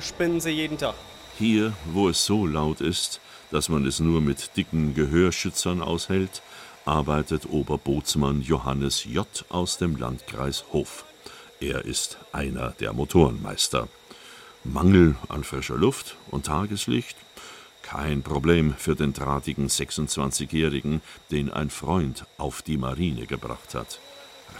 spinnen 0.00 0.40
sie 0.40 0.50
jeden 0.50 0.78
Tag. 0.78 0.94
Hier, 1.36 1.72
wo 1.86 2.08
es 2.08 2.24
so 2.24 2.46
laut 2.46 2.80
ist, 2.80 3.20
dass 3.50 3.68
man 3.68 3.84
es 3.84 3.98
nur 3.98 4.20
mit 4.20 4.56
dicken 4.56 4.94
Gehörschützern 4.94 5.82
aushält, 5.82 6.40
arbeitet 6.84 7.50
Oberbootsmann 7.50 8.42
Johannes 8.42 9.04
J. 9.06 9.26
aus 9.48 9.78
dem 9.78 9.96
Landkreis 9.96 10.64
Hof. 10.72 11.04
Er 11.58 11.84
ist 11.84 12.18
einer 12.30 12.70
der 12.78 12.92
Motorenmeister. 12.92 13.88
Mangel 14.62 15.16
an 15.28 15.42
frischer 15.42 15.78
Luft 15.78 16.16
und 16.30 16.46
Tageslicht? 16.46 17.16
Kein 17.82 18.22
Problem 18.22 18.74
für 18.78 18.94
den 18.94 19.14
drahtigen 19.14 19.66
26-Jährigen, 19.66 21.02
den 21.32 21.50
ein 21.50 21.70
Freund 21.70 22.24
auf 22.38 22.62
die 22.62 22.76
Marine 22.76 23.26
gebracht 23.26 23.74
hat. 23.74 23.98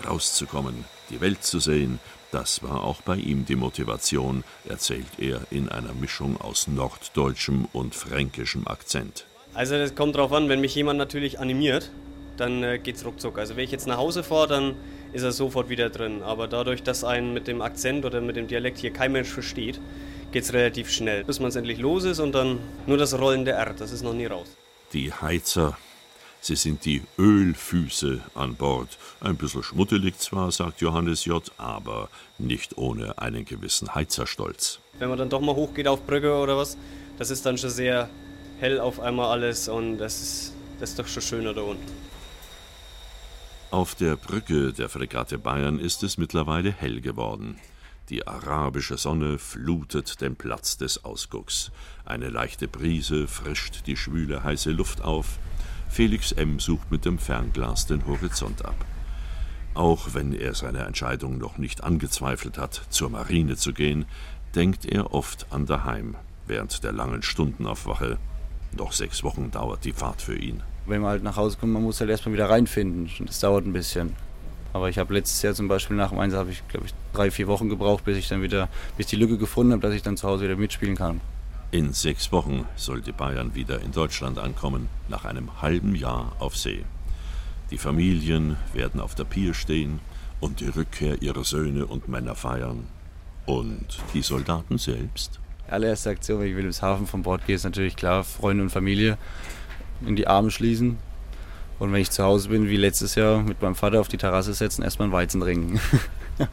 Rauszukommen, 0.07 0.85
die 1.11 1.21
Welt 1.21 1.45
zu 1.45 1.61
sehen, 1.61 2.01
das 2.31 2.63
war 2.63 2.85
auch 2.85 3.03
bei 3.03 3.17
ihm 3.17 3.45
die 3.45 3.57
Motivation, 3.57 4.45
erzählt 4.69 5.19
er 5.19 5.41
in 5.51 5.69
einer 5.69 5.93
Mischung 5.93 6.41
aus 6.41 6.69
norddeutschem 6.69 7.67
und 7.73 7.95
fränkischem 7.95 8.69
Akzent. 8.69 9.27
Also 9.53 9.77
das 9.77 9.97
kommt 9.97 10.15
drauf 10.15 10.33
an, 10.33 10.49
wenn 10.49 10.61
mich 10.61 10.75
jemand 10.77 10.99
natürlich 10.99 11.41
animiert, 11.41 11.91
dann 12.37 12.63
äh, 12.63 12.79
geht's 12.79 13.05
ruckzuck. 13.05 13.39
Also 13.39 13.57
wenn 13.57 13.65
ich 13.65 13.73
jetzt 13.73 13.89
nach 13.89 13.97
Hause 13.97 14.23
fahre, 14.23 14.47
dann 14.47 14.75
ist 15.13 15.25
er 15.25 15.33
sofort 15.33 15.69
wieder 15.69 15.91
drin. 15.91 16.23
Aber 16.23 16.47
dadurch, 16.47 16.85
dass 16.85 17.03
einen 17.03 17.33
mit 17.33 17.49
dem 17.49 17.61
Akzent 17.63 18.05
oder 18.05 18.21
mit 18.21 18.37
dem 18.37 18.47
Dialekt 18.47 18.79
hier 18.79 18.93
kein 18.93 19.11
Mensch 19.11 19.29
versteht, 19.29 19.81
geht's 20.31 20.53
relativ 20.53 20.91
schnell, 20.91 21.25
bis 21.25 21.41
man 21.41 21.49
es 21.49 21.57
endlich 21.57 21.79
los 21.79 22.05
ist 22.05 22.21
und 22.21 22.33
dann 22.33 22.61
nur 22.87 22.97
das 22.97 23.19
Rollen 23.19 23.45
der 23.45 23.57
R, 23.57 23.75
das 23.77 23.91
ist 23.91 24.03
noch 24.03 24.15
nie 24.15 24.27
raus. 24.27 24.47
Die 24.93 25.13
Heizer, 25.13 25.77
sie 26.41 26.57
sind 26.57 26.85
die 26.85 27.03
Ölfüße 27.19 28.21
an 28.35 28.57
Bord. 28.57 28.99
Ein 29.21 29.37
bisschen 29.37 29.63
schmuddelig 29.63 30.19
zwar, 30.19 30.51
sagt 30.53 30.81
Johannes 30.81 31.25
J., 31.25 31.43
aber 31.59 32.09
nicht 32.39 32.79
ohne 32.79 33.19
einen 33.19 33.45
gewissen 33.45 33.95
Heizerstolz. 33.95 34.81
Wenn 34.99 35.09
man 35.09 35.19
dann 35.19 35.31
doch 35.31 35.41
mal 35.41 35.55
hochgeht 35.55 35.89
auf 35.89 36.07
Brücke 36.07 36.35
oder 36.35 36.57
was, 36.57 36.77
das 37.19 37.31
ist 37.31 37.45
dann 37.47 37.59
schon 37.59 37.71
sehr 37.71 38.09
hell 38.59 38.81
auf 38.81 39.01
einmal 39.01 39.31
alles 39.31 39.69
und 39.69 39.99
das 39.99 40.21
ist, 40.21 40.55
das 40.79 40.91
ist 40.91 40.99
doch 40.99 41.07
schon 41.07 41.23
schöner 41.23 41.55
da 41.55 41.63
unten. 41.63 42.11
Auf 43.71 43.95
der 43.95 44.17
Brücke 44.17 44.73
der 44.73 44.89
Fregatte 44.89 45.39
Bayern 45.39 45.79
ist 45.79 46.03
es 46.03 46.19
mittlerweile 46.19 46.73
hell 46.73 47.01
geworden. 47.01 47.59
Die 48.09 48.27
arabische 48.27 48.99
Sonne 48.99 49.39
flutet 49.39 50.21
den 50.21 50.35
Platz 50.35 50.77
des 50.77 51.05
Ausgucks. 51.05 51.71
Eine 52.05 52.29
leichte 52.29 52.67
Brise 52.67 53.29
frischt 53.29 53.87
die 53.87 53.97
schwüle 53.97 54.43
heiße 54.43 54.73
Luft 54.73 55.03
auf. 55.03 55.39
Felix 55.91 56.31
M. 56.31 56.61
sucht 56.61 56.93
mit 56.93 57.05
dem 57.05 57.19
Fernglas 57.19 57.85
den 57.85 58.07
Horizont 58.07 58.65
ab. 58.65 58.77
Auch 59.75 60.15
wenn 60.15 60.33
er 60.33 60.55
seine 60.55 60.85
Entscheidung 60.85 61.37
noch 61.37 61.59
nicht 61.59 61.83
angezweifelt 61.83 62.59
hat, 62.59 62.81
zur 62.91 63.11
Marine 63.11 63.57
zu 63.57 63.73
gehen, 63.73 64.05
denkt 64.55 64.87
er 64.87 65.13
oft 65.13 65.49
an 65.51 65.67
daheim 65.67 66.15
während 66.47 66.85
der 66.85 66.93
langen 66.93 67.23
Stunden 67.23 67.67
auf 67.67 67.87
Wache. 67.87 68.19
Noch 68.77 68.93
sechs 68.93 69.25
Wochen 69.25 69.51
dauert 69.51 69.85
die 69.85 69.93
Fahrt 69.93 70.23
für 70.23 70.37
ihn. 70.37 70.63
Wenn 70.87 71.01
man 71.01 71.11
halt 71.11 71.23
nach 71.25 71.37
Hause 71.37 71.59
kommt, 71.59 71.73
man 71.73 71.83
muss 71.83 72.01
halt 72.01 72.09
erstmal 72.09 72.35
wieder 72.35 72.49
reinfinden. 72.49 73.11
Das 73.27 73.41
dauert 73.41 73.67
ein 73.67 73.73
bisschen. 73.73 74.15
Aber 74.73 74.89
ich 74.89 74.99
habe 74.99 75.13
letztes 75.13 75.43
Jahr 75.43 75.55
zum 75.55 75.67
Beispiel 75.67 75.97
nach 75.97 76.11
dem 76.11 76.21
Einsatz, 76.21 76.39
habe 76.39 76.53
ich 76.53 76.67
glaube 76.69 76.87
ich 76.87 76.95
drei, 77.13 77.33
vier 77.33 77.49
Wochen 77.49 77.69
gebraucht, 77.69 78.05
bis 78.05 78.17
ich 78.17 78.29
dann 78.29 78.43
wieder, 78.43 78.69
bis 78.97 79.09
die 79.09 79.17
Lücke 79.17 79.39
gefunden 79.39 79.73
habe, 79.73 79.83
dass 79.83 79.93
ich 79.93 80.03
dann 80.03 80.17
zu 80.17 80.29
Hause 80.29 80.45
wieder 80.45 80.57
mitspielen 80.57 80.95
kann. 80.97 81.21
In 81.73 81.93
sechs 81.93 82.33
Wochen 82.33 82.67
soll 82.75 83.01
die 83.01 83.13
Bayern 83.13 83.55
wieder 83.55 83.81
in 83.81 83.93
Deutschland 83.93 84.41
ankommen, 84.41 84.89
nach 85.09 85.25
einem 85.25 85.63
halben 85.63 85.95
Jahr 85.95 86.33
auf 86.41 86.57
See. 86.57 86.85
Die 87.71 87.79
Familien 87.79 88.57
werden 88.73 89.01
auf 89.01 89.15
der 89.15 89.23
Pier 89.23 89.55
stehen 89.55 90.01
und 90.41 90.59
die 90.59 90.67
Rückkehr 90.67 91.23
ihrer 91.23 91.45
Söhne 91.45 91.87
und 91.87 92.09
Männer 92.09 92.35
feiern. 92.35 92.89
Und 93.47 93.87
die 94.15 94.23
Soldaten 94.23 94.79
selbst? 94.79 95.39
Allererste 95.69 96.11
Aktion, 96.11 96.41
wenn 96.41 96.49
ich 96.49 96.57
Wilhelmshaven 96.57 97.07
von 97.07 97.23
Bord 97.23 97.47
gehe, 97.47 97.55
ist 97.55 97.63
natürlich 97.63 97.95
klar, 97.95 98.25
Freunde 98.25 98.65
und 98.65 98.71
Familie 98.71 99.17
in 100.05 100.17
die 100.17 100.27
Arme 100.27 100.51
schließen. 100.51 100.99
Und 101.79 101.93
wenn 101.93 102.01
ich 102.01 102.11
zu 102.11 102.25
Hause 102.25 102.49
bin, 102.49 102.69
wie 102.69 102.79
letztes 102.79 103.15
Jahr, 103.15 103.43
mit 103.43 103.63
meinem 103.63 103.77
Vater 103.77 104.01
auf 104.01 104.09
die 104.09 104.19
Terrasse 104.19 104.55
setzen, 104.55 104.83
erstmal 104.83 105.07
einen 105.07 105.13
Weizen 105.13 105.41
trinken. 105.41 105.81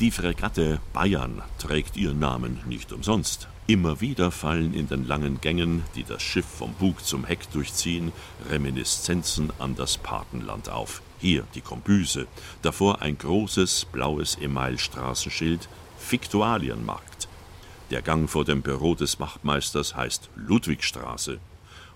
Die 0.00 0.10
Fregatte 0.10 0.80
Bayern 0.92 1.42
trägt 1.58 1.96
ihren 1.96 2.20
Namen 2.20 2.60
nicht 2.66 2.92
umsonst. 2.92 3.48
Immer 3.66 4.02
wieder 4.02 4.30
fallen 4.30 4.74
in 4.74 4.88
den 4.88 5.06
langen 5.06 5.40
Gängen, 5.40 5.84
die 5.94 6.04
das 6.04 6.22
Schiff 6.22 6.44
vom 6.44 6.74
Bug 6.74 7.02
zum 7.02 7.24
Heck 7.24 7.50
durchziehen, 7.50 8.12
Reminiszenzen 8.50 9.50
an 9.58 9.74
das 9.74 9.96
Patenland 9.96 10.68
auf. 10.68 11.00
Hier 11.18 11.46
die 11.54 11.62
Kombüse, 11.62 12.26
davor 12.60 13.00
ein 13.00 13.16
großes 13.16 13.86
blaues 13.86 14.34
Emailstraßenschild 14.34 15.66
Fiktualienmarkt. 15.98 17.26
Der 17.90 18.02
Gang 18.02 18.28
vor 18.28 18.44
dem 18.44 18.60
Büro 18.60 18.94
des 18.94 19.18
Wachtmeisters 19.18 19.96
heißt 19.96 20.28
Ludwigstraße. 20.36 21.38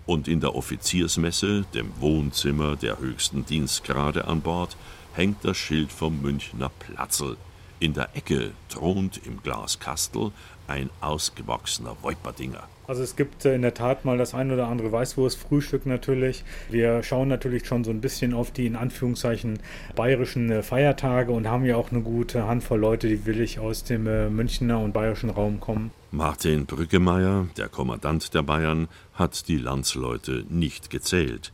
Und 0.06 0.26
in 0.26 0.40
der 0.40 0.54
Offiziersmesse, 0.54 1.66
dem 1.74 1.92
Wohnzimmer 2.00 2.76
der 2.76 2.98
höchsten 2.98 3.44
Dienstgrade 3.44 4.26
an 4.26 4.40
Bord, 4.40 4.74
hängt 5.12 5.44
das 5.44 5.58
Schild 5.58 5.92
vom 5.92 6.22
Münchner 6.22 6.70
Platzl. 6.70 7.36
In 7.80 7.92
der 7.92 8.16
Ecke 8.16 8.52
thront 8.68 9.20
im 9.24 9.40
Glaskastel 9.42 10.32
ein 10.68 10.90
ausgewachsener 11.00 11.96
Wolperdinger. 12.02 12.64
Also 12.88 13.02
es 13.02 13.16
gibt 13.16 13.44
äh, 13.44 13.54
in 13.54 13.60
der 13.62 13.74
Tat 13.74 14.06
mal 14.06 14.16
das 14.16 14.32
ein 14.32 14.50
oder 14.50 14.66
andere 14.66 14.90
Weißwurstfrühstück 14.90 15.84
natürlich. 15.84 16.42
Wir 16.70 17.02
schauen 17.02 17.28
natürlich 17.28 17.66
schon 17.66 17.84
so 17.84 17.90
ein 17.90 18.00
bisschen 18.00 18.32
auf 18.32 18.50
die 18.50 18.66
in 18.66 18.76
Anführungszeichen 18.76 19.58
bayerischen 19.94 20.50
äh, 20.50 20.62
Feiertage 20.62 21.32
und 21.32 21.46
haben 21.46 21.66
ja 21.66 21.76
auch 21.76 21.92
eine 21.92 22.00
gute 22.00 22.46
Handvoll 22.46 22.80
Leute, 22.80 23.08
die 23.08 23.26
willig 23.26 23.58
aus 23.58 23.84
dem 23.84 24.06
äh, 24.06 24.30
Münchner 24.30 24.80
und 24.80 24.94
bayerischen 24.94 25.28
Raum 25.28 25.60
kommen. 25.60 25.90
Martin 26.10 26.64
Brüggemeier, 26.64 27.48
der 27.58 27.68
Kommandant 27.68 28.32
der 28.32 28.42
Bayern, 28.42 28.88
hat 29.12 29.48
die 29.48 29.58
Landsleute 29.58 30.46
nicht 30.48 30.88
gezählt. 30.88 31.52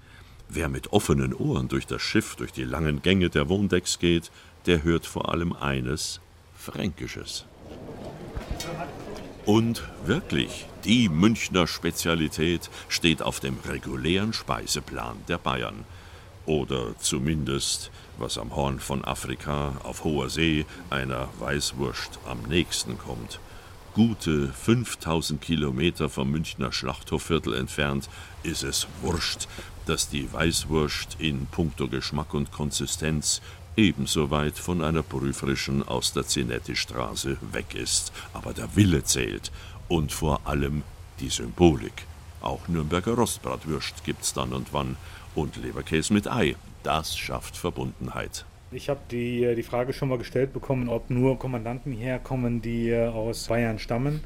Wer 0.48 0.68
mit 0.68 0.92
offenen 0.92 1.34
Ohren 1.34 1.66
durch 1.66 1.88
das 1.88 2.00
Schiff, 2.00 2.36
durch 2.36 2.52
die 2.52 2.62
langen 2.62 3.02
Gänge 3.02 3.28
der 3.28 3.48
Wohndecks 3.48 3.98
geht, 3.98 4.30
der 4.66 4.84
hört 4.84 5.04
vor 5.04 5.32
allem 5.32 5.52
eines 5.52 6.20
Fränkisches. 6.56 7.44
Und 9.47 9.82
wirklich, 10.07 10.66
die 10.84 11.11
Münchner 11.11 11.66
Spezialität 11.66 12.70
steht 12.88 13.20
auf 13.20 13.40
dem 13.40 13.59
regulären 13.68 14.32
Speiseplan 14.32 15.18
der 15.28 15.36
Bayern. 15.36 15.84
Oder 16.47 16.99
zumindest, 16.99 17.90
was 18.16 18.38
am 18.38 18.57
Horn 18.57 18.80
von 18.80 19.05
Afrika 19.05 19.74
auf 19.82 20.05
hoher 20.05 20.30
See 20.30 20.64
einer 20.88 21.28
Weißwurst 21.40 22.18
am 22.26 22.42
nächsten 22.49 22.97
kommt. 22.97 23.38
Gute 23.92 24.49
5000 24.49 25.40
Kilometer 25.40 26.09
vom 26.09 26.30
Münchner 26.30 26.72
Schlachthofviertel 26.72 27.55
entfernt 27.55 28.09
ist 28.42 28.62
es 28.62 28.88
Wurst, 29.03 29.47
dass 29.86 30.09
die 30.09 30.32
Weißwurst 30.32 31.16
in 31.18 31.47
puncto 31.47 31.86
Geschmack 31.86 32.32
und 32.32 32.51
Konsistenz 32.51 33.42
ebenso 33.76 34.30
weit 34.30 34.58
von 34.58 34.82
einer 34.82 35.02
prüferischen 35.02 35.86
aus 35.86 36.12
der 36.12 36.26
Zinetti-Straße 36.26 37.36
weg 37.52 37.74
ist. 37.74 38.12
Aber 38.32 38.52
der 38.52 38.74
Wille 38.76 39.04
zählt 39.04 39.50
und 39.88 40.12
vor 40.12 40.40
allem 40.44 40.82
die 41.20 41.28
Symbolik. 41.28 42.06
Auch 42.40 42.68
Nürnberger 42.68 43.14
Rostbratwürst 43.14 44.04
gibt's 44.04 44.32
dann 44.32 44.52
und 44.52 44.72
wann 44.72 44.96
und 45.34 45.56
Leberkäse 45.56 46.12
mit 46.12 46.30
Ei. 46.30 46.56
Das 46.82 47.16
schafft 47.16 47.56
Verbundenheit. 47.56 48.44
Ich 48.74 48.88
habe 48.88 49.00
die, 49.08 49.54
die 49.54 49.62
Frage 49.62 49.92
schon 49.92 50.08
mal 50.08 50.18
gestellt 50.18 50.52
bekommen, 50.52 50.88
ob 50.88 51.08
nur 51.08 51.38
Kommandanten 51.38 51.92
hierher 51.92 52.18
kommen, 52.18 52.60
die 52.60 52.90
äh, 52.90 53.06
aus 53.06 53.46
Bayern 53.46 53.78
stammen. 53.78 54.24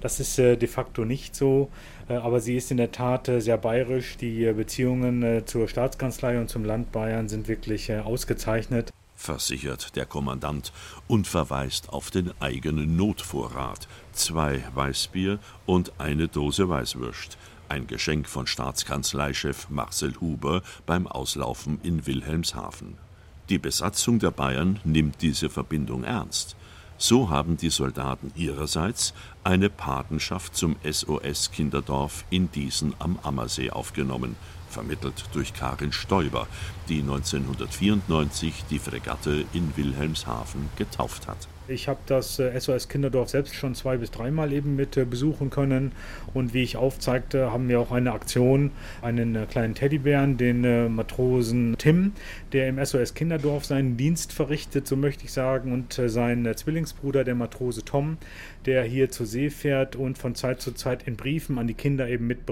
Das 0.00 0.20
ist 0.20 0.38
äh, 0.38 0.56
de 0.56 0.68
facto 0.68 1.04
nicht 1.04 1.36
so, 1.36 1.68
äh, 2.08 2.14
aber 2.14 2.40
sie 2.40 2.56
ist 2.56 2.70
in 2.70 2.78
der 2.78 2.92
Tat 2.92 3.28
äh, 3.28 3.40
sehr 3.40 3.58
bayerisch. 3.58 4.16
Die 4.16 4.46
äh, 4.46 4.54
Beziehungen 4.54 5.22
äh, 5.22 5.44
zur 5.44 5.68
Staatskanzlei 5.68 6.40
und 6.40 6.48
zum 6.48 6.64
Land 6.64 6.92
Bayern 6.92 7.28
sind 7.28 7.46
wirklich 7.46 7.92
ausgezeichnet 7.92 8.90
versichert 9.16 9.96
der 9.96 10.06
Kommandant 10.06 10.72
und 11.06 11.26
verweist 11.26 11.90
auf 11.90 12.10
den 12.10 12.32
eigenen 12.40 12.96
Notvorrat. 12.96 13.86
Zwei 14.14 14.64
Weißbier 14.74 15.38
und 15.66 15.92
eine 15.98 16.26
Dose 16.26 16.70
Weißwürst. 16.70 17.36
Ein 17.68 17.86
Geschenk 17.86 18.30
von 18.30 18.46
Staatskanzleichef 18.46 19.68
Marcel 19.68 20.14
Huber 20.22 20.62
beim 20.86 21.06
Auslaufen 21.06 21.80
in 21.82 22.06
Wilhelmshaven. 22.06 23.09
Die 23.50 23.58
Besatzung 23.58 24.20
der 24.20 24.30
Bayern 24.30 24.78
nimmt 24.84 25.22
diese 25.22 25.50
Verbindung 25.50 26.04
ernst. 26.04 26.54
So 26.98 27.30
haben 27.30 27.56
die 27.56 27.70
Soldaten 27.70 28.30
ihrerseits 28.36 29.12
eine 29.42 29.68
Patenschaft 29.68 30.54
zum 30.54 30.76
SOS 30.88 31.50
Kinderdorf 31.50 32.24
in 32.30 32.52
Diesen 32.52 32.94
am 33.00 33.18
Ammersee 33.24 33.70
aufgenommen, 33.70 34.36
vermittelt 34.68 35.24
durch 35.32 35.52
Karin 35.52 35.90
Stoiber, 35.90 36.46
die 36.88 37.00
1994 37.00 38.66
die 38.70 38.78
Fregatte 38.78 39.44
in 39.52 39.76
Wilhelmshaven 39.76 40.68
getauft 40.76 41.26
hat. 41.26 41.48
Ich 41.70 41.86
habe 41.86 42.00
das 42.06 42.36
SOS 42.36 42.86
äh, 42.86 42.88
Kinderdorf 42.88 43.30
selbst 43.30 43.54
schon 43.54 43.76
zwei 43.76 43.96
bis 43.96 44.10
dreimal 44.10 44.52
eben 44.52 44.74
mit 44.74 44.96
äh, 44.96 45.04
besuchen 45.04 45.50
können. 45.50 45.92
Und 46.34 46.52
wie 46.52 46.64
ich 46.64 46.76
aufzeigte, 46.76 47.52
haben 47.52 47.68
wir 47.68 47.78
auch 47.78 47.92
eine 47.92 48.12
Aktion, 48.12 48.72
einen 49.02 49.36
äh, 49.36 49.46
kleinen 49.46 49.76
Teddybären, 49.76 50.36
den 50.36 50.92
Matrosen 50.92 51.76
Tim, 51.78 52.12
der 52.52 52.68
im 52.68 52.84
SOS 52.84 53.14
Kinderdorf 53.14 53.64
seinen 53.64 53.96
Dienst 53.96 54.32
verrichtet, 54.32 54.86
so 54.86 54.96
möchte 54.96 55.24
ich 55.24 55.32
sagen, 55.32 55.72
und 55.72 56.00
sein 56.06 56.50
Zwillingsbruder, 56.54 57.24
der 57.24 57.34
Matrose 57.34 57.84
Tom, 57.84 58.18
der 58.66 58.84
hier 58.84 59.10
zur 59.10 59.26
See 59.26 59.50
fährt 59.50 59.96
und 59.96 60.18
von 60.18 60.34
Zeit 60.34 60.60
zu 60.60 60.72
Zeit 60.72 61.06
in 61.06 61.16
Briefen 61.16 61.58
an 61.58 61.66
die 61.66 61.74
Kinder 61.74 62.08
eben 62.08 62.26
mit 62.26 62.46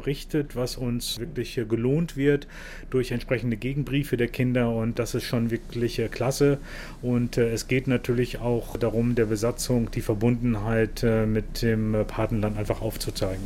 was 0.55 0.77
uns 0.77 1.19
wirklich 1.19 1.55
gelohnt 1.69 2.17
wird 2.17 2.47
durch 2.91 3.11
entsprechende 3.11 3.57
Gegenbriefe 3.57 4.17
der 4.17 4.29
Kinder. 4.29 4.71
Und 4.71 4.99
das 4.99 5.15
ist 5.15 5.25
schon 5.25 5.51
wirklich 5.51 6.01
klasse. 6.11 6.59
Und 7.03 7.37
es 7.37 7.69
geht 7.69 7.89
natürlich 7.89 8.39
auch 8.39 8.77
darum, 8.77 9.15
der 9.15 9.27
Besatzung 9.27 9.91
die 9.91 10.01
Verbundenheit 10.01 11.03
äh, 11.03 11.27
mit 11.27 11.63
dem 11.63 11.97
Patenland 12.07 12.57
einfach 12.57 12.81
aufzuzeigen. 12.81 13.43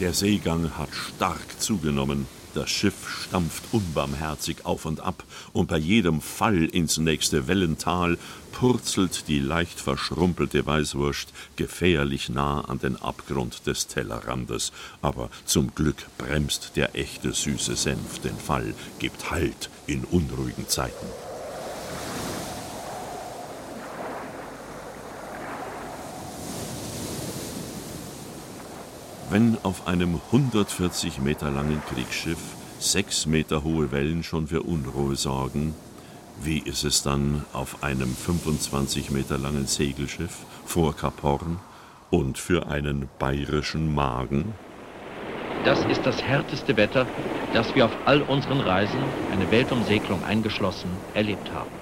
Der 0.00 0.12
Seegang 0.12 0.76
hat 0.76 0.92
stark 0.92 1.60
zugenommen. 1.60 2.26
Das 2.54 2.70
Schiff 2.70 3.08
stampft 3.24 3.64
unbarmherzig 3.72 4.64
auf 4.64 4.86
und 4.86 5.00
ab, 5.00 5.24
und 5.52 5.66
bei 5.66 5.76
jedem 5.76 6.20
Fall 6.20 6.64
ins 6.64 6.98
nächste 6.98 7.48
Wellental 7.48 8.16
purzelt 8.52 9.26
die 9.26 9.40
leicht 9.40 9.80
verschrumpelte 9.80 10.64
Weißwurst 10.64 11.32
gefährlich 11.56 12.28
nah 12.28 12.60
an 12.60 12.78
den 12.78 12.94
Abgrund 12.94 13.66
des 13.66 13.88
Tellerrandes. 13.88 14.70
Aber 15.02 15.30
zum 15.44 15.74
Glück 15.74 16.06
bremst 16.16 16.76
der 16.76 16.94
echte 16.94 17.32
süße 17.32 17.74
Senf 17.74 18.20
den 18.20 18.38
Fall, 18.38 18.72
gibt 19.00 19.32
Halt 19.32 19.68
in 19.88 20.04
unruhigen 20.04 20.68
Zeiten. 20.68 21.33
Wenn 29.34 29.58
auf 29.64 29.88
einem 29.88 30.20
140 30.30 31.18
Meter 31.18 31.50
langen 31.50 31.82
Kriegsschiff 31.92 32.38
sechs 32.78 33.26
Meter 33.26 33.64
hohe 33.64 33.90
Wellen 33.90 34.22
schon 34.22 34.46
für 34.46 34.62
Unruhe 34.62 35.16
sorgen, 35.16 35.74
wie 36.40 36.58
ist 36.58 36.84
es 36.84 37.02
dann 37.02 37.44
auf 37.52 37.82
einem 37.82 38.14
25 38.14 39.10
Meter 39.10 39.36
langen 39.36 39.66
Segelschiff 39.66 40.36
vor 40.64 40.94
Kap 40.94 41.24
Horn 41.24 41.58
und 42.10 42.38
für 42.38 42.68
einen 42.68 43.08
bayerischen 43.18 43.92
Magen? 43.92 44.54
Das 45.64 45.84
ist 45.86 46.06
das 46.06 46.22
härteste 46.22 46.76
Wetter, 46.76 47.04
das 47.54 47.74
wir 47.74 47.86
auf 47.86 47.96
all 48.04 48.22
unseren 48.22 48.60
Reisen, 48.60 49.02
eine 49.32 49.50
Weltumsegelung 49.50 50.22
eingeschlossen, 50.22 50.90
erlebt 51.12 51.50
haben. 51.52 51.72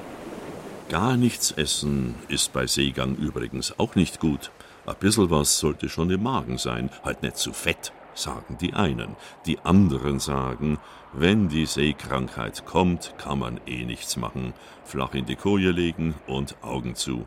Gar 0.88 1.18
nichts 1.18 1.50
essen 1.50 2.14
ist 2.28 2.54
bei 2.54 2.66
Seegang 2.66 3.14
übrigens 3.16 3.78
auch 3.78 3.94
nicht 3.94 4.20
gut. 4.20 4.50
A 4.84 4.94
bissel 4.94 5.30
was 5.30 5.58
sollte 5.58 5.88
schon 5.88 6.10
im 6.10 6.24
Magen 6.24 6.58
sein, 6.58 6.90
halt 7.04 7.22
nicht 7.22 7.36
zu 7.36 7.52
fett, 7.52 7.92
sagen 8.14 8.58
die 8.60 8.74
einen. 8.74 9.14
Die 9.46 9.60
anderen 9.60 10.18
sagen, 10.18 10.78
wenn 11.12 11.48
die 11.48 11.66
Seekrankheit 11.66 12.66
kommt, 12.66 13.14
kann 13.16 13.38
man 13.38 13.60
eh 13.66 13.84
nichts 13.84 14.16
machen. 14.16 14.54
Flach 14.84 15.14
in 15.14 15.24
die 15.24 15.36
Koje 15.36 15.70
legen 15.70 16.14
und 16.26 16.56
Augen 16.62 16.96
zu. 16.96 17.26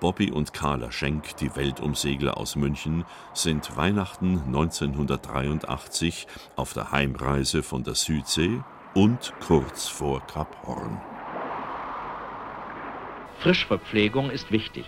Bobby 0.00 0.30
und 0.30 0.54
Carla 0.54 0.90
Schenk, 0.92 1.36
die 1.36 1.54
Weltumsegler 1.56 2.38
aus 2.38 2.56
München, 2.56 3.04
sind 3.34 3.76
Weihnachten 3.76 4.42
1983 4.46 6.26
auf 6.54 6.72
der 6.72 6.90
Heimreise 6.90 7.62
von 7.62 7.82
der 7.82 7.94
Südsee 7.94 8.62
und 8.94 9.34
kurz 9.46 9.88
vor 9.88 10.26
Kap 10.26 10.56
Horn. 10.66 11.00
Frischverpflegung 13.40 14.30
ist 14.30 14.50
wichtig. 14.50 14.86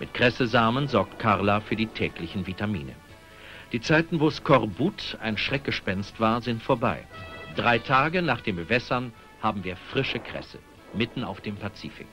Mit 0.00 0.14
Kressesamen 0.14 0.88
sorgt 0.88 1.18
Carla 1.18 1.60
für 1.60 1.76
die 1.76 1.86
täglichen 1.86 2.46
Vitamine. 2.46 2.94
Die 3.70 3.82
Zeiten, 3.82 4.18
wo 4.18 4.30
Skorbut 4.30 5.18
ein 5.20 5.36
Schreckgespenst 5.36 6.18
war, 6.18 6.40
sind 6.40 6.62
vorbei. 6.62 7.06
Drei 7.54 7.78
Tage 7.78 8.22
nach 8.22 8.40
dem 8.40 8.56
Bewässern 8.56 9.12
haben 9.42 9.62
wir 9.62 9.76
frische 9.76 10.18
Kresse, 10.18 10.58
mitten 10.94 11.22
auf 11.22 11.42
dem 11.42 11.56
Pazifik. 11.56 12.08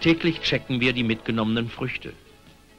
Täglich 0.00 0.40
checken 0.40 0.80
wir 0.80 0.94
die 0.94 1.04
mitgenommenen 1.04 1.68
Früchte. 1.68 2.14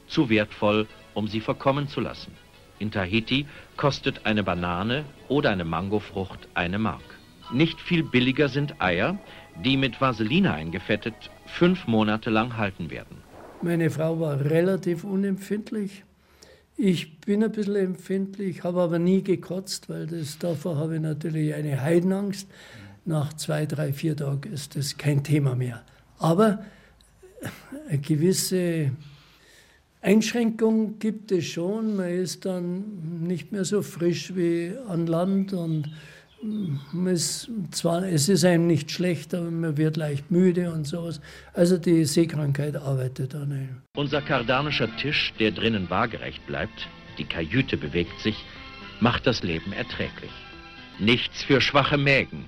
Zu 0.08 0.28
wertvoll, 0.28 0.88
um 1.14 1.28
sie 1.28 1.40
verkommen 1.40 1.86
zu 1.86 2.00
lassen. 2.00 2.36
In 2.80 2.90
Tahiti 2.90 3.46
kostet 3.76 4.26
eine 4.26 4.42
Banane 4.42 5.04
oder 5.28 5.50
eine 5.50 5.64
Mangofrucht 5.64 6.48
eine 6.54 6.78
Mark. 6.78 7.18
Nicht 7.52 7.80
viel 7.80 8.02
billiger 8.02 8.48
sind 8.48 8.80
Eier, 8.80 9.16
die 9.64 9.76
mit 9.76 10.00
Vaseline 10.00 10.52
eingefettet 10.52 11.14
fünf 11.46 11.86
Monate 11.86 12.30
lang 12.30 12.56
halten 12.56 12.90
werden. 12.90 13.29
Meine 13.62 13.90
Frau 13.90 14.18
war 14.18 14.42
relativ 14.42 15.04
unempfindlich. 15.04 16.04
Ich 16.78 17.20
bin 17.20 17.44
ein 17.44 17.52
bisschen 17.52 17.76
empfindlich, 17.76 18.64
habe 18.64 18.80
aber 18.80 18.98
nie 18.98 19.22
gekotzt, 19.22 19.90
weil 19.90 20.06
das, 20.06 20.38
davor 20.38 20.78
habe 20.78 20.94
ich 20.94 21.02
natürlich 21.02 21.52
eine 21.52 21.82
Heidenangst. 21.82 22.48
Nach 23.04 23.34
zwei, 23.34 23.66
drei, 23.66 23.92
vier 23.92 24.16
Tagen 24.16 24.50
ist 24.50 24.76
das 24.76 24.96
kein 24.96 25.22
Thema 25.22 25.54
mehr. 25.54 25.82
Aber 26.18 26.64
eine 27.88 27.98
gewisse 27.98 28.92
Einschränkung 30.00 30.98
gibt 30.98 31.30
es 31.30 31.44
schon. 31.44 31.96
Man 31.96 32.08
ist 32.08 32.46
dann 32.46 33.26
nicht 33.26 33.52
mehr 33.52 33.66
so 33.66 33.82
frisch 33.82 34.34
wie 34.34 34.72
an 34.88 35.06
Land 35.06 35.52
und 35.52 35.90
Es, 37.06 37.50
zwar, 37.70 38.04
es 38.04 38.28
ist 38.30 38.44
einem 38.44 38.66
nicht 38.66 38.90
schlecht, 38.90 39.34
aber 39.34 39.50
man 39.50 39.76
wird 39.76 39.98
leicht 39.98 40.30
müde 40.30 40.72
und 40.72 40.86
sowas. 40.86 41.20
Also 41.52 41.76
die 41.76 42.04
Seekrankheit 42.06 42.76
arbeitet 42.76 43.34
an 43.34 43.52
einem. 43.52 43.82
Unser 43.94 44.22
kardanischer 44.22 44.88
Tisch, 44.96 45.34
der 45.38 45.50
drinnen 45.50 45.90
waagerecht 45.90 46.46
bleibt, 46.46 46.88
die 47.18 47.24
Kajüte 47.24 47.76
bewegt 47.76 48.18
sich, 48.20 48.36
macht 49.00 49.26
das 49.26 49.42
Leben 49.42 49.72
erträglich. 49.72 50.30
Nichts 50.98 51.42
für 51.42 51.60
schwache 51.60 51.98
Mägen. 51.98 52.46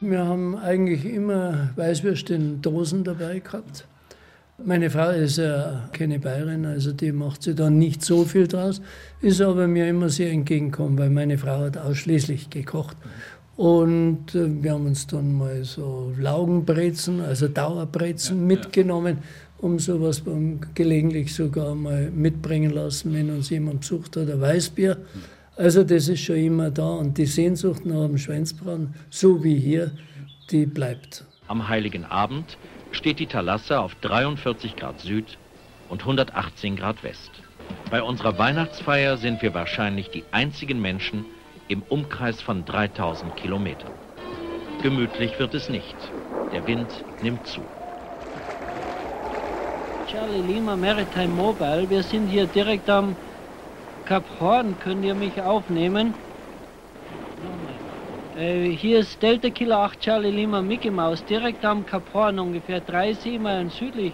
Wir 0.00 0.24
haben 0.24 0.56
eigentlich 0.56 1.04
immer 1.04 1.70
Weißwürste 1.76 2.34
in 2.34 2.62
Dosen 2.62 3.04
dabei 3.04 3.40
gehabt. 3.40 3.86
Meine 4.64 4.90
Frau 4.90 5.10
ist 5.10 5.38
ja 5.38 5.88
keine 5.92 6.18
Bayerin, 6.18 6.66
also 6.66 6.90
die 6.90 7.12
macht 7.12 7.44
sich 7.44 7.54
da 7.54 7.70
nicht 7.70 8.04
so 8.04 8.24
viel 8.24 8.48
draus, 8.48 8.82
ist 9.20 9.40
aber 9.40 9.68
mir 9.68 9.88
immer 9.88 10.08
sehr 10.08 10.32
entgegengekommen, 10.32 10.98
weil 10.98 11.10
meine 11.10 11.38
Frau 11.38 11.60
hat 11.60 11.78
ausschließlich 11.78 12.50
gekocht. 12.50 12.96
Und 13.56 14.34
äh, 14.34 14.62
wir 14.62 14.72
haben 14.72 14.86
uns 14.86 15.06
dann 15.06 15.32
mal 15.32 15.62
so 15.62 16.12
Laugenbrezen, 16.18 17.20
also 17.20 17.46
Dauerbrezen 17.46 18.48
mitgenommen, 18.48 19.18
um 19.58 19.78
sowas 19.78 20.22
gelegentlich 20.74 21.32
sogar 21.32 21.76
mal 21.76 22.10
mitbringen 22.10 22.72
lassen, 22.72 23.14
wenn 23.14 23.30
uns 23.30 23.50
jemand 23.50 23.80
besucht 23.80 24.16
hat, 24.16 24.28
ein 24.28 24.40
Weißbier. 24.40 24.96
Also 25.54 25.84
das 25.84 26.08
ist 26.08 26.20
schon 26.20 26.36
immer 26.36 26.70
da 26.70 26.94
und 26.94 27.16
die 27.16 27.26
Sehnsucht 27.26 27.86
nach 27.86 28.06
dem 28.06 28.18
Schweinsbraten, 28.18 28.92
so 29.08 29.42
wie 29.44 29.56
hier, 29.56 29.92
die 30.50 30.66
bleibt. 30.66 31.24
Am 31.46 31.68
Heiligen 31.68 32.04
Abend 32.04 32.58
steht 32.92 33.18
die 33.18 33.26
Thalassa 33.26 33.80
auf 33.80 33.94
43 33.96 34.76
Grad 34.76 35.00
Süd 35.00 35.38
und 35.88 36.02
118 36.02 36.76
Grad 36.76 37.02
West. 37.02 37.30
Bei 37.90 38.02
unserer 38.02 38.38
Weihnachtsfeier 38.38 39.16
sind 39.16 39.42
wir 39.42 39.54
wahrscheinlich 39.54 40.10
die 40.10 40.24
einzigen 40.30 40.80
Menschen 40.80 41.24
im 41.68 41.82
Umkreis 41.82 42.40
von 42.40 42.64
3000 42.64 43.36
Kilometern. 43.36 43.92
Gemütlich 44.82 45.38
wird 45.38 45.54
es 45.54 45.68
nicht. 45.68 45.96
Der 46.52 46.66
Wind 46.66 46.88
nimmt 47.22 47.46
zu. 47.46 47.60
Charlie 50.10 50.40
Lima 50.40 50.76
Maritime 50.76 51.28
Mobile, 51.28 51.90
wir 51.90 52.02
sind 52.02 52.28
hier 52.28 52.46
direkt 52.46 52.88
am 52.88 53.14
Kap 54.06 54.24
Horn. 54.40 54.76
Könnt 54.80 55.04
ihr 55.04 55.14
mich 55.14 55.40
aufnehmen? 55.42 56.14
Äh, 58.38 58.70
hier 58.70 59.00
ist 59.00 59.20
Delta 59.20 59.50
Killer 59.50 59.78
8 59.78 59.98
Charlie 59.98 60.30
Lima 60.30 60.62
Mickey 60.62 60.92
Mouse, 60.92 61.24
direkt 61.24 61.64
am 61.64 61.84
Kap 61.84 62.04
Horn, 62.14 62.38
ungefähr 62.38 62.80
drei 62.80 63.12
Seemeilen 63.12 63.68
südlich. 63.68 64.12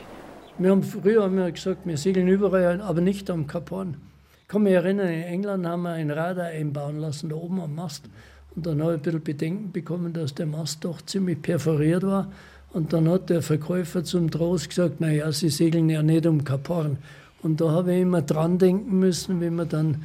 Wir 0.57 0.71
haben 0.71 0.83
früher 0.83 1.25
haben 1.25 1.37
wir 1.37 1.53
gesagt, 1.53 1.81
wir 1.85 1.99
segeln 1.99 2.29
überall, 2.29 2.81
aber 2.81 3.03
nicht 3.03 3.29
am 3.29 3.47
Kap 3.47 3.71
Horn. 3.71 3.99
Ich 4.41 4.49
kann 4.49 4.63
mich 4.63 4.73
erinnern, 4.73 5.09
in 5.09 5.25
England 5.25 5.67
haben 5.67 5.83
wir 5.83 5.91
ein 5.91 6.11
Radar 6.11 6.47
einbauen 6.47 7.01
lassen, 7.01 7.29
da 7.29 7.37
oben 7.37 7.61
am 7.61 7.75
Mast. 7.75 8.09
Und 8.57 8.65
dann 8.65 8.81
habe 8.81 8.93
ich 8.93 8.99
ein 9.01 9.03
bisschen 9.03 9.23
Bedenken 9.23 9.73
bekommen, 9.73 10.15
dass 10.15 10.35
der 10.35 10.47
Mast 10.47 10.87
doch 10.87 11.03
ziemlich 11.03 11.43
perforiert 11.43 12.05
war. 12.05 12.33
Und 12.73 12.95
dann 12.95 13.07
hat 13.11 13.29
der 13.29 13.43
Verkäufer 13.43 14.05
zum 14.05 14.31
Trost 14.31 14.71
gesagt, 14.71 15.03
naja, 15.03 15.31
Sie 15.33 15.51
segeln 15.51 15.91
ja 15.91 16.03
nicht 16.03 16.25
um 16.25 16.45
Kap 16.45 16.67
Horn. 16.71 16.97
Und 17.43 17.61
da 17.61 17.73
habe 17.73 17.93
ich 17.93 18.01
immer 18.01 18.23
dran 18.23 18.57
denken 18.57 18.99
müssen, 19.01 19.43
wenn 19.43 19.57
man 19.57 19.69
dann 19.69 20.03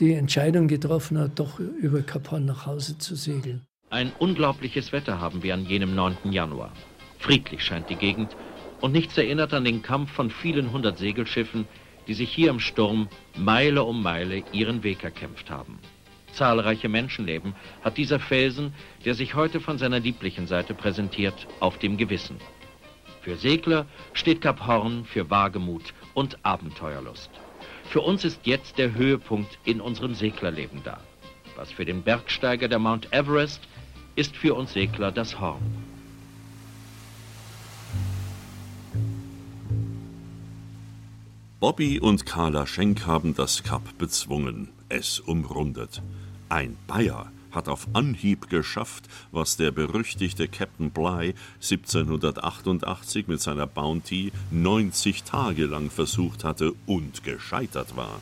die 0.00 0.14
Entscheidung 0.14 0.68
getroffen 0.68 1.18
hat, 1.18 1.38
doch 1.38 1.58
über 1.58 2.02
Kap 2.02 2.30
Horn 2.30 2.44
nach 2.44 2.66
Hause 2.66 2.98
zu 2.98 3.16
segeln. 3.16 3.66
Ein 3.90 4.12
unglaubliches 4.18 4.92
Wetter 4.92 5.20
haben 5.20 5.42
wir 5.42 5.54
an 5.54 5.64
jenem 5.64 5.94
9. 5.94 6.30
Januar. 6.30 6.72
Friedlich 7.18 7.64
scheint 7.64 7.90
die 7.90 7.96
Gegend 7.96 8.36
und 8.80 8.92
nichts 8.92 9.16
erinnert 9.18 9.52
an 9.54 9.64
den 9.64 9.82
Kampf 9.82 10.12
von 10.12 10.30
vielen 10.30 10.72
hundert 10.72 10.98
Segelschiffen, 10.98 11.66
die 12.06 12.14
sich 12.14 12.30
hier 12.30 12.50
im 12.50 12.60
Sturm 12.60 13.08
Meile 13.36 13.82
um 13.82 14.02
Meile 14.02 14.44
ihren 14.52 14.82
Weg 14.82 15.02
erkämpft 15.04 15.50
haben. 15.50 15.78
Zahlreiche 16.32 16.88
Menschenleben 16.88 17.54
hat 17.82 17.96
dieser 17.96 18.20
Felsen, 18.20 18.72
der 19.04 19.14
sich 19.14 19.34
heute 19.34 19.60
von 19.60 19.78
seiner 19.78 19.98
lieblichen 19.98 20.46
Seite 20.46 20.74
präsentiert, 20.74 21.46
auf 21.58 21.78
dem 21.78 21.96
Gewissen. 21.96 22.36
Für 23.22 23.36
Segler 23.36 23.86
steht 24.12 24.42
Kap 24.42 24.66
Horn 24.66 25.04
für 25.04 25.28
Wagemut 25.30 25.94
und 26.14 26.38
Abenteuerlust. 26.44 27.30
Für 27.88 28.02
uns 28.02 28.24
ist 28.24 28.40
jetzt 28.44 28.76
der 28.76 28.94
Höhepunkt 28.94 29.58
in 29.64 29.80
unserem 29.80 30.14
Seglerleben 30.14 30.82
da. 30.84 31.00
Was 31.56 31.72
für 31.72 31.86
den 31.86 32.02
Bergsteiger 32.02 32.68
der 32.68 32.78
Mount 32.78 33.12
Everest 33.12 33.60
ist 34.14 34.36
für 34.36 34.54
uns 34.54 34.74
Segler 34.74 35.10
das 35.10 35.40
Horn. 35.40 35.62
Bobby 41.60 41.98
und 41.98 42.26
Carla 42.26 42.66
Schenk 42.66 43.06
haben 43.06 43.34
das 43.34 43.62
Kap 43.62 43.96
bezwungen, 43.96 44.68
es 44.88 45.18
umrundet. 45.18 46.02
Ein 46.48 46.76
Bayer 46.86 47.32
hat 47.50 47.68
auf 47.68 47.88
Anhieb 47.92 48.48
geschafft, 48.48 49.08
was 49.32 49.56
der 49.56 49.70
berüchtigte 49.70 50.48
Captain 50.48 50.90
Bligh 50.90 51.34
1788 51.56 53.28
mit 53.28 53.40
seiner 53.40 53.66
Bounty 53.66 54.32
90 54.50 55.24
Tage 55.24 55.66
lang 55.66 55.90
versucht 55.90 56.44
hatte 56.44 56.72
und 56.86 57.24
gescheitert 57.24 57.96
war. 57.96 58.20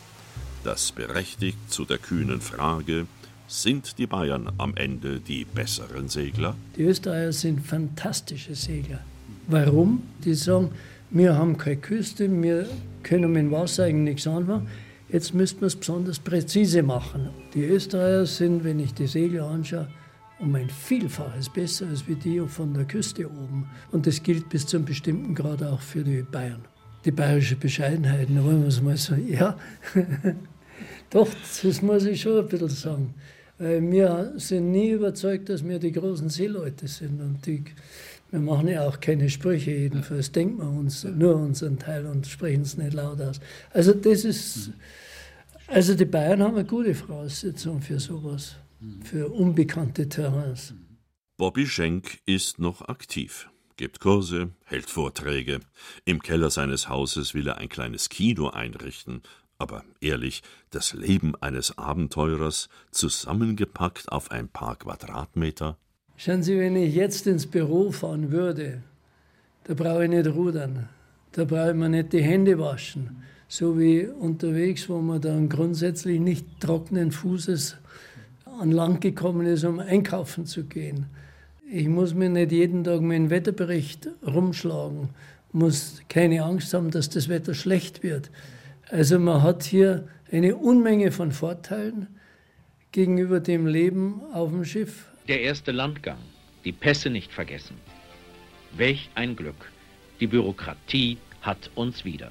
Das 0.65 0.93
berechtigt 0.93 1.59
zu 1.69 1.85
der 1.85 1.99
kühnen 1.99 2.41
Frage, 2.41 3.07
sind 3.49 3.99
die 3.99 4.07
Bayern 4.07 4.51
am 4.59 4.75
Ende 4.75 5.21
die 5.21 5.45
besseren 5.45 6.09
Segler? 6.09 6.57
Die 6.77 6.83
Österreicher 6.83 7.33
sind 7.33 7.65
fantastische 7.65 8.55
Segler. 8.55 9.01
Warum? 9.47 10.03
Die 10.25 10.35
sagen, 10.35 10.71
wir 11.11 11.37
haben 11.37 11.57
keine 11.57 11.77
Küste, 11.77 12.31
wir 12.43 12.69
können 13.05 13.33
mit 13.33 13.43
dem 13.43 13.51
Wasser 13.53 13.85
eigentlich 13.85 14.15
nichts 14.15 14.27
anfangen. 14.27 14.67
Jetzt 15.09 15.35
müssten 15.35 15.61
wir 15.61 15.69
es 15.69 15.77
besonders 15.77 16.19
präzise 16.19 16.83
machen. 16.83 17.29
Die 17.55 17.65
Österreicher 17.65 18.27
sind, 18.27 18.65
wenn 18.65 18.81
ich 18.81 18.93
die 18.93 19.07
Segel 19.07 19.41
anschaue, 19.41 19.89
um 20.41 20.55
ein 20.57 20.69
Vielfaches 20.69 21.49
besser 21.49 21.87
als 21.87 22.07
wie 22.09 22.17
die 22.17 22.41
von 22.41 22.75
der 22.75 22.85
Küste 22.85 23.27
oben. 23.27 23.69
Und 23.93 24.07
das 24.07 24.21
gilt 24.21 24.49
bis 24.49 24.67
zu 24.67 24.79
einem 24.79 24.87
bestimmten 24.87 25.35
Grad 25.35 25.63
auch 25.63 25.81
für 25.81 26.03
die 26.03 26.23
Bayern. 26.23 26.65
Die 27.05 27.13
bayerische 27.13 27.55
Bescheidenheit, 27.55 28.29
da 28.35 28.43
wollen 28.43 28.63
wir 28.63 28.69
es 28.69 28.83
mal 28.83 28.97
so, 28.97 29.15
ja, 29.29 29.57
doch, 31.11 31.29
das 31.63 31.83
muss 31.83 32.05
ich 32.05 32.21
schon 32.21 32.41
ein 32.41 32.49
bisschen 32.49 32.69
sagen. 32.69 33.15
Weil 33.59 33.81
wir 33.91 34.33
sind 34.37 34.73
nie 34.73 34.91
überzeugt, 34.91 35.49
dass 35.49 35.65
wir 35.65 35.79
die 35.79 35.93
großen 35.93 36.29
Seeleute 36.29 36.89
sind. 36.89 37.21
Und 37.21 37.47
die, 37.47 37.65
wir 38.31 38.41
machen 38.41 38.69
ja 38.69 38.87
auch 38.87 39.01
keine 39.01 39.31
Sprüche, 39.31 39.71
jedenfalls 39.71 40.33
denken 40.33 40.59
wir 40.59 40.69
uns 40.69 41.05
nur 41.05 41.37
unseren 41.37 41.79
Teil 41.79 42.07
und 42.07 42.27
sprechen 42.27 42.63
es 42.63 42.77
nicht 42.77 42.95
laut 42.95 43.21
aus. 43.21 43.41
Also 43.73 43.93
das 43.93 44.25
ist, 44.25 44.73
also 45.69 45.95
die 45.95 46.05
Bayern 46.05 46.43
haben 46.43 46.57
eine 46.57 46.65
gute 46.65 46.95
Voraussetzung 46.95 47.81
für 47.81 48.01
sowas, 48.01 48.57
für 49.05 49.29
unbekannte 49.29 50.09
Terrains. 50.09 50.75
Bobby 51.37 51.67
Schenk 51.67 52.21
ist 52.25 52.59
noch 52.59 52.89
aktiv, 52.89 53.49
gibt 53.77 54.01
Kurse, 54.01 54.51
hält 54.65 54.91
Vorträge. 54.91 55.61
Im 56.05 56.23
Keller 56.23 56.51
seines 56.51 56.89
Hauses 56.89 57.35
will 57.35 57.47
er 57.47 57.59
ein 57.59 57.69
kleines 57.69 58.09
Kino 58.09 58.49
einrichten. 58.49 59.23
Aber 59.59 59.85
ehrlich, 60.01 60.43
das 60.71 60.93
Leben 60.93 61.35
eines 61.37 61.79
Abenteurers, 61.79 62.69
zusammengepackt 62.91 64.13
auf 64.13 64.31
ein 64.31 64.49
paar 64.49 64.77
Quadratmeter? 64.77 65.79
Schauen 66.19 66.43
Sie, 66.43 66.59
wenn 66.59 66.77
ich 66.77 66.95
jetzt 66.95 67.27
ins 67.27 67.47
Büro 67.47 67.91
fahren 67.91 68.31
würde, 68.31 68.79
da 69.65 69.75
brauche 69.75 70.05
ich 70.05 70.11
nicht 70.11 70.27
rudern, 70.29 70.89
da 71.33 71.45
brauche 71.45 71.71
ich 71.71 71.77
mir 71.77 71.91
nicht 71.91 72.13
die 72.13 72.23
Hände 72.23 72.59
waschen, 72.59 73.23
so 73.49 73.79
wie 73.79 74.07
unterwegs, 74.07 74.89
wo 74.89 75.01
man 75.01 75.21
dann 75.21 75.49
grundsätzlich 75.49 76.19
nicht 76.19 76.47
trockenen 76.61 77.13
Fußes 77.13 77.77
an 78.61 78.71
Land 78.73 79.03
gekommen 79.03 79.47
ist, 79.47 79.65
um 79.65 79.79
einkaufen 79.79 80.47
zu 80.47 80.65
gehen. 80.65 81.07
Ich 81.71 81.89
muss 81.89 82.15
mir 82.15 82.31
nicht 82.31 82.53
jeden 82.53 82.85
Tag 82.85 83.03
meinen 83.03 83.29
Wetterbericht 83.29 84.09
rumschlagen, 84.27 85.11
muss 85.53 86.01
keine 86.09 86.45
Angst 86.45 86.73
haben, 86.73 86.91
dass 86.91 87.11
das 87.11 87.29
Wetter 87.29 87.55
schlecht 87.55 88.03
wird. 88.03 88.31
Also 88.89 89.19
man 89.19 89.43
hat 89.43 89.65
hier 89.65 90.09
eine 90.33 90.57
Unmenge 90.57 91.11
von 91.11 91.33
Vorteilen 91.33 92.07
gegenüber 92.93 93.41
dem 93.41 93.67
Leben 93.67 94.23
auf 94.33 94.51
dem 94.51 94.65
Schiff. 94.65 95.07
Der 95.29 95.41
erste 95.41 95.73
Landgang, 95.73 96.19
die 96.65 96.71
Pässe 96.71 97.11
nicht 97.11 97.33
vergessen. 97.33 97.75
Welch 98.77 99.11
ein 99.17 99.35
Glück. 99.35 99.73
Die 100.21 100.29
Bürokratie 100.29 101.19
hat 101.43 101.69
uns 101.75 102.05
wieder. 102.05 102.31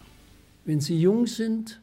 Wenn 0.64 0.80
Sie 0.80 0.98
jung 0.98 1.28
sind, 1.28 1.82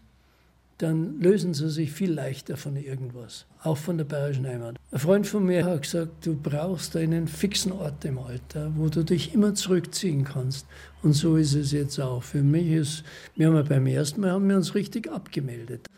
dann 0.79 1.21
lösen 1.21 1.53
Sie 1.53 1.69
sich 1.69 1.93
viel 1.93 2.13
leichter 2.13 2.57
von 2.57 2.77
irgendwas, 2.77 3.45
auch 3.63 3.77
von 3.77 3.99
der 3.99 4.07
bayerischen 4.07 4.47
Heimat. 4.47 4.77
Ein 4.91 4.99
Freund 4.99 5.27
von 5.27 5.45
mir 5.45 5.67
hat 5.67 5.83
gesagt, 5.83 6.25
du 6.25 6.35
brauchst 6.35 6.97
einen 6.97 7.29
fixen 7.29 7.73
Ort 7.73 8.07
im 8.07 8.19
Alter, 8.19 8.73
wo 8.75 8.89
du 8.89 9.05
dich 9.05 9.35
immer 9.35 9.55
zurückziehen 9.55 10.25
kannst. 10.25 10.67
Und 11.03 11.13
so 11.13 11.37
ist 11.37 11.53
es 11.53 11.73
jetzt 11.73 12.01
auch. 12.01 12.23
Für 12.23 12.43
mich 12.43 12.69
ist, 12.69 13.05
wir 13.37 13.49
haben 13.49 13.57
ja 13.57 13.63
beim 13.63 13.87
ersten 13.87 14.23
Mal 14.23 14.31
haben 14.31 14.49
wir 14.49 14.57
uns 14.57 14.75
richtig 14.75 15.13
abgemeldet. 15.13 15.89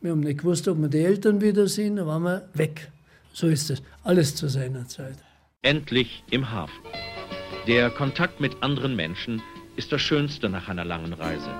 Wir 0.00 0.10
haben 0.10 0.20
nicht 0.20 0.40
gewusst, 0.40 0.66
ob 0.66 0.80
wir 0.80 0.88
die 0.88 0.98
Eltern 0.98 1.40
wiedersehen, 1.40 1.94
da 1.94 2.06
waren 2.08 2.24
wir 2.24 2.48
weg. 2.54 2.90
So 3.32 3.48
ist 3.48 3.70
es. 3.70 3.82
Alles 4.04 4.34
zu 4.34 4.48
seiner 4.48 4.86
Zeit. 4.86 5.16
Endlich 5.62 6.24
im 6.30 6.50
Hafen. 6.50 6.82
Der 7.66 7.90
Kontakt 7.90 8.40
mit 8.40 8.62
anderen 8.62 8.96
Menschen 8.96 9.40
ist 9.76 9.92
das 9.92 10.02
Schönste 10.02 10.48
nach 10.48 10.68
einer 10.68 10.84
langen 10.84 11.12
Reise. 11.12 11.50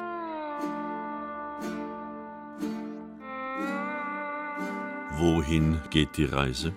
Wohin 5.16 5.80
geht 5.90 6.16
die 6.16 6.24
Reise? 6.24 6.72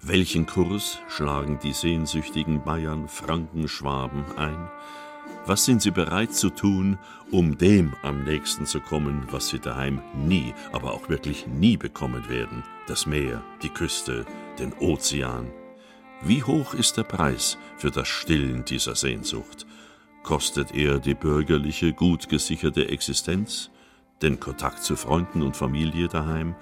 Welchen 0.00 0.46
Kurs 0.46 0.98
schlagen 1.08 1.58
die 1.62 1.72
sehnsüchtigen 1.72 2.62
Bayern, 2.62 3.08
Franken, 3.08 3.68
Schwaben 3.68 4.24
ein? 4.36 4.70
Was 5.46 5.64
sind 5.64 5.82
sie 5.82 5.90
bereit 5.90 6.32
zu 6.32 6.50
tun, 6.50 6.98
um 7.30 7.58
dem 7.58 7.94
am 8.02 8.24
nächsten 8.24 8.66
zu 8.66 8.80
kommen, 8.80 9.26
was 9.30 9.48
sie 9.48 9.58
daheim 9.58 10.00
nie, 10.14 10.54
aber 10.72 10.92
auch 10.92 11.08
wirklich 11.08 11.46
nie 11.46 11.76
bekommen 11.76 12.28
werden? 12.28 12.62
Das 12.90 13.06
Meer, 13.06 13.40
die 13.62 13.68
Küste, 13.68 14.26
den 14.58 14.72
Ozean. 14.80 15.52
Wie 16.22 16.42
hoch 16.42 16.74
ist 16.74 16.96
der 16.96 17.04
Preis 17.04 17.56
für 17.76 17.92
das 17.92 18.08
Stillen 18.08 18.64
dieser 18.64 18.96
Sehnsucht? 18.96 19.64
Kostet 20.24 20.74
er 20.74 20.98
die 20.98 21.14
bürgerliche, 21.14 21.92
gut 21.92 22.28
gesicherte 22.28 22.88
Existenz, 22.88 23.70
den 24.22 24.40
Kontakt 24.40 24.82
zu 24.82 24.96
Freunden 24.96 25.42
und 25.42 25.56
Familie 25.56 26.08
daheim 26.08 26.56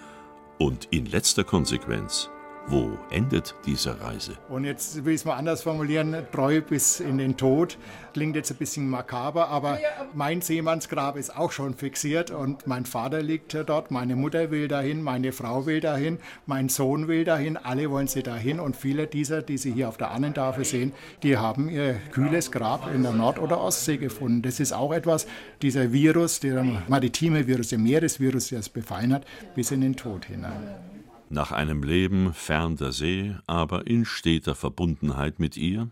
und 0.59 0.89
in 0.91 1.07
letzter 1.07 1.45
Konsequenz 1.45 2.29
wo 2.71 2.99
endet 3.11 3.55
diese 3.65 4.01
Reise? 4.01 4.33
Und 4.49 4.65
jetzt 4.65 5.05
will 5.05 5.15
ich 5.15 5.21
es 5.21 5.25
mal 5.25 5.37
anders 5.37 5.63
formulieren, 5.63 6.15
treu 6.33 6.61
bis 6.61 7.01
in 7.01 7.19
den 7.19 7.37
Tod. 7.37 7.79
Klingt 8.13 8.37
jetzt 8.37 8.51
ein 8.51 8.57
bisschen 8.57 8.89
makaber, 8.89 9.49
aber 9.49 9.79
mein 10.15 10.43
Seemannsgrab 10.43 11.17
ist 11.17 11.35
auch 11.37 11.53
schon 11.53 11.75
fixiert 11.75 12.31
und 12.31 12.67
mein 12.67 12.85
Vater 12.85 13.23
liegt 13.23 13.57
dort, 13.67 13.91
meine 13.91 14.17
Mutter 14.17 14.51
will 14.51 14.69
dahin, 14.69 15.03
meine 15.03 15.33
Frau 15.33 15.67
will 15.67 15.81
dahin, 15.81 16.19
mein 16.47 16.69
Sohn 16.69 17.09
will 17.09 17.25
dahin, 17.25 17.57
alle 17.57 17.91
wollen 17.91 18.07
sie 18.07 18.23
dahin 18.23 18.61
und 18.61 18.77
viele 18.77 19.07
dieser, 19.07 19.43
die 19.43 19.57
Sie 19.57 19.73
hier 19.73 19.89
auf 19.89 19.97
der 19.97 20.11
Annentafel 20.11 20.65
sehen, 20.65 20.93
die 21.23 21.37
haben 21.37 21.69
ihr 21.69 21.95
kühles 22.13 22.51
Grab 22.51 22.93
in 22.93 23.03
der 23.03 23.13
Nord- 23.13 23.39
oder 23.39 23.61
Ostsee 23.61 23.97
gefunden. 23.97 24.43
Das 24.43 24.61
ist 24.61 24.73
auch 24.73 24.93
etwas, 24.93 25.27
dieser 25.63 25.93
Virus, 25.93 26.41
der 26.41 26.65
maritime 26.89 27.47
Virus, 27.47 27.69
der 27.69 27.79
Meeresvirus, 27.79 28.49
der 28.49 28.61
es 28.61 28.69
befallen 28.69 29.13
hat, 29.13 29.25
bis 29.55 29.71
in 29.71 29.81
den 29.81 29.97
Tod 29.97 30.27
hinein 30.27 30.98
nach 31.31 31.53
einem 31.53 31.83
Leben 31.83 32.33
fern 32.35 32.77
der 32.77 32.93
See, 32.93 33.35
aber 33.47 33.87
in 33.87 34.05
steter 34.05 34.55
Verbundenheit 34.55 35.39
mit 35.39 35.57
ihr? 35.57 35.91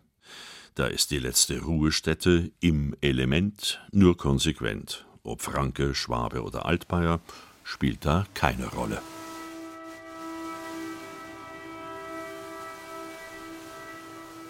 Da 0.74 0.86
ist 0.86 1.10
die 1.10 1.18
letzte 1.18 1.60
Ruhestätte 1.60 2.50
im 2.60 2.94
Element 3.00 3.80
nur 3.92 4.16
konsequent. 4.16 5.06
Ob 5.22 5.42
Franke, 5.42 5.94
Schwabe 5.94 6.42
oder 6.42 6.66
Altbayer, 6.66 7.20
spielt 7.64 8.04
da 8.04 8.26
keine 8.34 8.66
Rolle. 8.66 9.00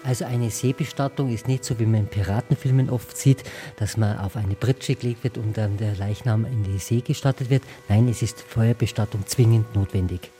Also 0.03 0.23
eine 0.23 0.51
Seebestattung 0.51 1.33
ist 1.33 1.49
nicht 1.49 1.65
so, 1.65 1.79
wie 1.79 1.85
man 1.85 2.01
in 2.01 2.07
Piratenfilmen 2.07 2.89
oft 2.89 3.17
sieht, 3.17 3.43
dass 3.75 3.97
man 3.97 4.17
auf 4.19 4.37
eine 4.37 4.55
Pritsche 4.55 4.95
gelegt 4.95 5.23
wird 5.25 5.37
und 5.37 5.57
dann 5.57 5.75
der 5.77 5.95
Leichnam 5.95 6.45
in 6.45 6.63
die 6.63 6.77
See 6.77 7.01
gestattet 7.01 7.49
wird. 7.49 7.63
Nein, 7.89 8.07
es 8.07 8.21
ist 8.21 8.39
Feuerbestattung 8.39 9.27
zwingend 9.27 9.75
notwendig. 9.75 10.31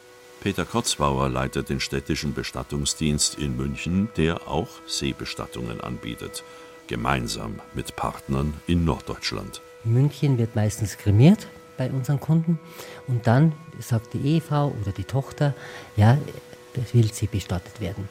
Peter 0.41 0.65
Kotzbauer 0.65 1.29
leitet 1.29 1.69
den 1.69 1.79
städtischen 1.79 2.33
Bestattungsdienst 2.33 3.35
in 3.35 3.57
München, 3.57 4.09
der 4.17 4.47
auch 4.47 4.69
Seebestattungen 4.85 5.81
anbietet, 5.81 6.43
gemeinsam 6.87 7.59
mit 7.73 7.95
Partnern 7.95 8.53
in 8.67 8.85
Norddeutschland. 8.85 9.61
München 9.83 10.37
wird 10.37 10.55
meistens 10.55 10.97
kremiert 10.97 11.47
bei 11.77 11.89
unseren 11.89 12.19
Kunden 12.19 12.59
und 13.07 13.25
dann 13.27 13.53
sagt 13.79 14.13
die 14.13 14.21
Ehefrau 14.21 14.75
oder 14.81 14.91
die 14.91 15.03
Tochter, 15.03 15.55
ja, 15.95 16.17
das 16.73 16.93
will 16.93 17.11
sie 17.11 17.27
bestattet 17.27 17.81
werden. 17.81 18.07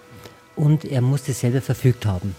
Und 0.57 0.85
er 0.85 1.03
muss 1.03 1.29
es 1.29 1.41
selber 1.41 1.61
verfügt 1.61 2.07
haben. 2.07 2.35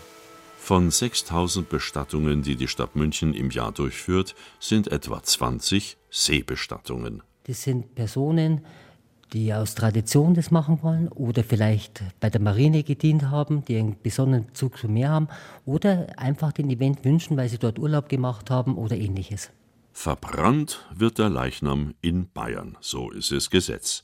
Von 0.59 0.91
6000 0.91 1.69
Bestattungen, 1.69 2.43
die 2.43 2.57
die 2.57 2.67
Stadt 2.67 2.95
München 2.95 3.33
im 3.33 3.51
Jahr 3.51 3.71
durchführt, 3.71 4.35
sind 4.59 4.91
etwa 4.91 5.23
20 5.23 5.97
Seebestattungen. 6.09 7.23
Das 7.45 7.63
sind 7.63 7.95
Personen, 7.95 8.65
die 9.33 9.53
aus 9.53 9.75
Tradition 9.75 10.33
das 10.33 10.51
machen 10.51 10.81
wollen 10.81 11.07
oder 11.09 11.43
vielleicht 11.43 12.03
bei 12.19 12.29
der 12.29 12.41
Marine 12.41 12.83
gedient 12.83 13.23
haben, 13.23 13.63
die 13.65 13.77
einen 13.77 14.01
besonderen 14.01 14.45
Bezug 14.45 14.77
zu 14.77 14.87
Meer 14.87 15.09
haben 15.09 15.27
oder 15.65 16.07
einfach 16.17 16.51
den 16.51 16.69
Event 16.69 17.03
wünschen, 17.03 17.37
weil 17.37 17.49
sie 17.49 17.57
dort 17.57 17.79
Urlaub 17.79 18.09
gemacht 18.09 18.49
haben 18.49 18.75
oder 18.75 18.95
ähnliches. 18.95 19.51
Verbrannt 19.91 20.85
wird 20.93 21.17
der 21.17 21.29
Leichnam 21.29 21.95
in 22.01 22.29
Bayern, 22.31 22.77
so 22.81 23.09
ist 23.11 23.31
es 23.31 23.49
Gesetz. 23.49 24.03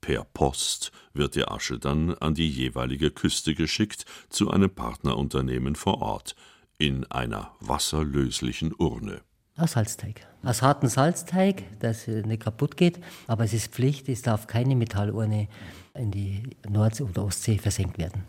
Per 0.00 0.24
Post 0.24 0.92
wird 1.12 1.34
die 1.34 1.46
Asche 1.46 1.78
dann 1.78 2.14
an 2.14 2.34
die 2.34 2.48
jeweilige 2.48 3.10
Küste 3.10 3.54
geschickt 3.54 4.04
zu 4.28 4.50
einem 4.50 4.70
Partnerunternehmen 4.70 5.74
vor 5.76 6.02
Ort 6.02 6.34
in 6.78 7.04
einer 7.06 7.52
wasserlöslichen 7.60 8.72
Urne. 8.76 9.22
Aus 9.56 9.72
Salzteig. 9.72 10.27
Aus 10.42 10.62
harten 10.62 10.88
Salzteig, 10.88 11.64
dass 11.80 12.06
er 12.06 12.24
nicht 12.26 12.42
kaputt 12.42 12.76
geht. 12.76 13.00
Aber 13.26 13.44
es 13.44 13.52
ist 13.52 13.72
Pflicht, 13.72 14.08
es 14.08 14.22
darf 14.22 14.46
keine 14.46 14.76
Metallurne 14.76 15.48
in 15.94 16.10
die 16.10 16.56
Nordsee 16.68 17.02
oder 17.02 17.24
Ostsee 17.24 17.58
versenkt 17.58 17.98
werden. 17.98 18.24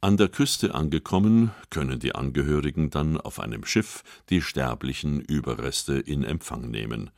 An 0.00 0.16
der 0.16 0.28
Küste 0.28 0.74
angekommen, 0.74 1.50
können 1.68 1.98
die 1.98 2.14
Angehörigen 2.14 2.88
dann 2.88 3.20
auf 3.20 3.38
einem 3.38 3.64
Schiff 3.64 4.02
die 4.30 4.40
sterblichen 4.40 5.20
Überreste 5.20 5.98
in 5.98 6.24
Empfang 6.24 6.70
nehmen. 6.70 7.10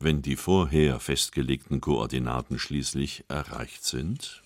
Wenn 0.00 0.22
die 0.22 0.36
vorher 0.36 1.00
festgelegten 1.00 1.80
Koordinaten 1.80 2.58
schließlich 2.58 3.24
erreicht 3.28 3.84
sind, 3.84 4.42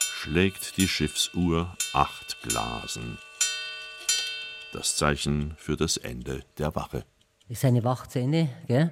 schlägt 0.00 0.76
die 0.78 0.88
Schiffsuhr 0.88 1.76
acht 1.92 2.38
Blasen 2.42 3.18
das 4.74 4.96
Zeichen 4.96 5.54
für 5.56 5.76
das 5.76 5.96
Ende 5.96 6.42
der 6.58 6.74
Wache. 6.74 7.04
Ist 7.46 7.64
eine 7.66 7.82
Ende, 8.14 8.48
gell? 8.66 8.90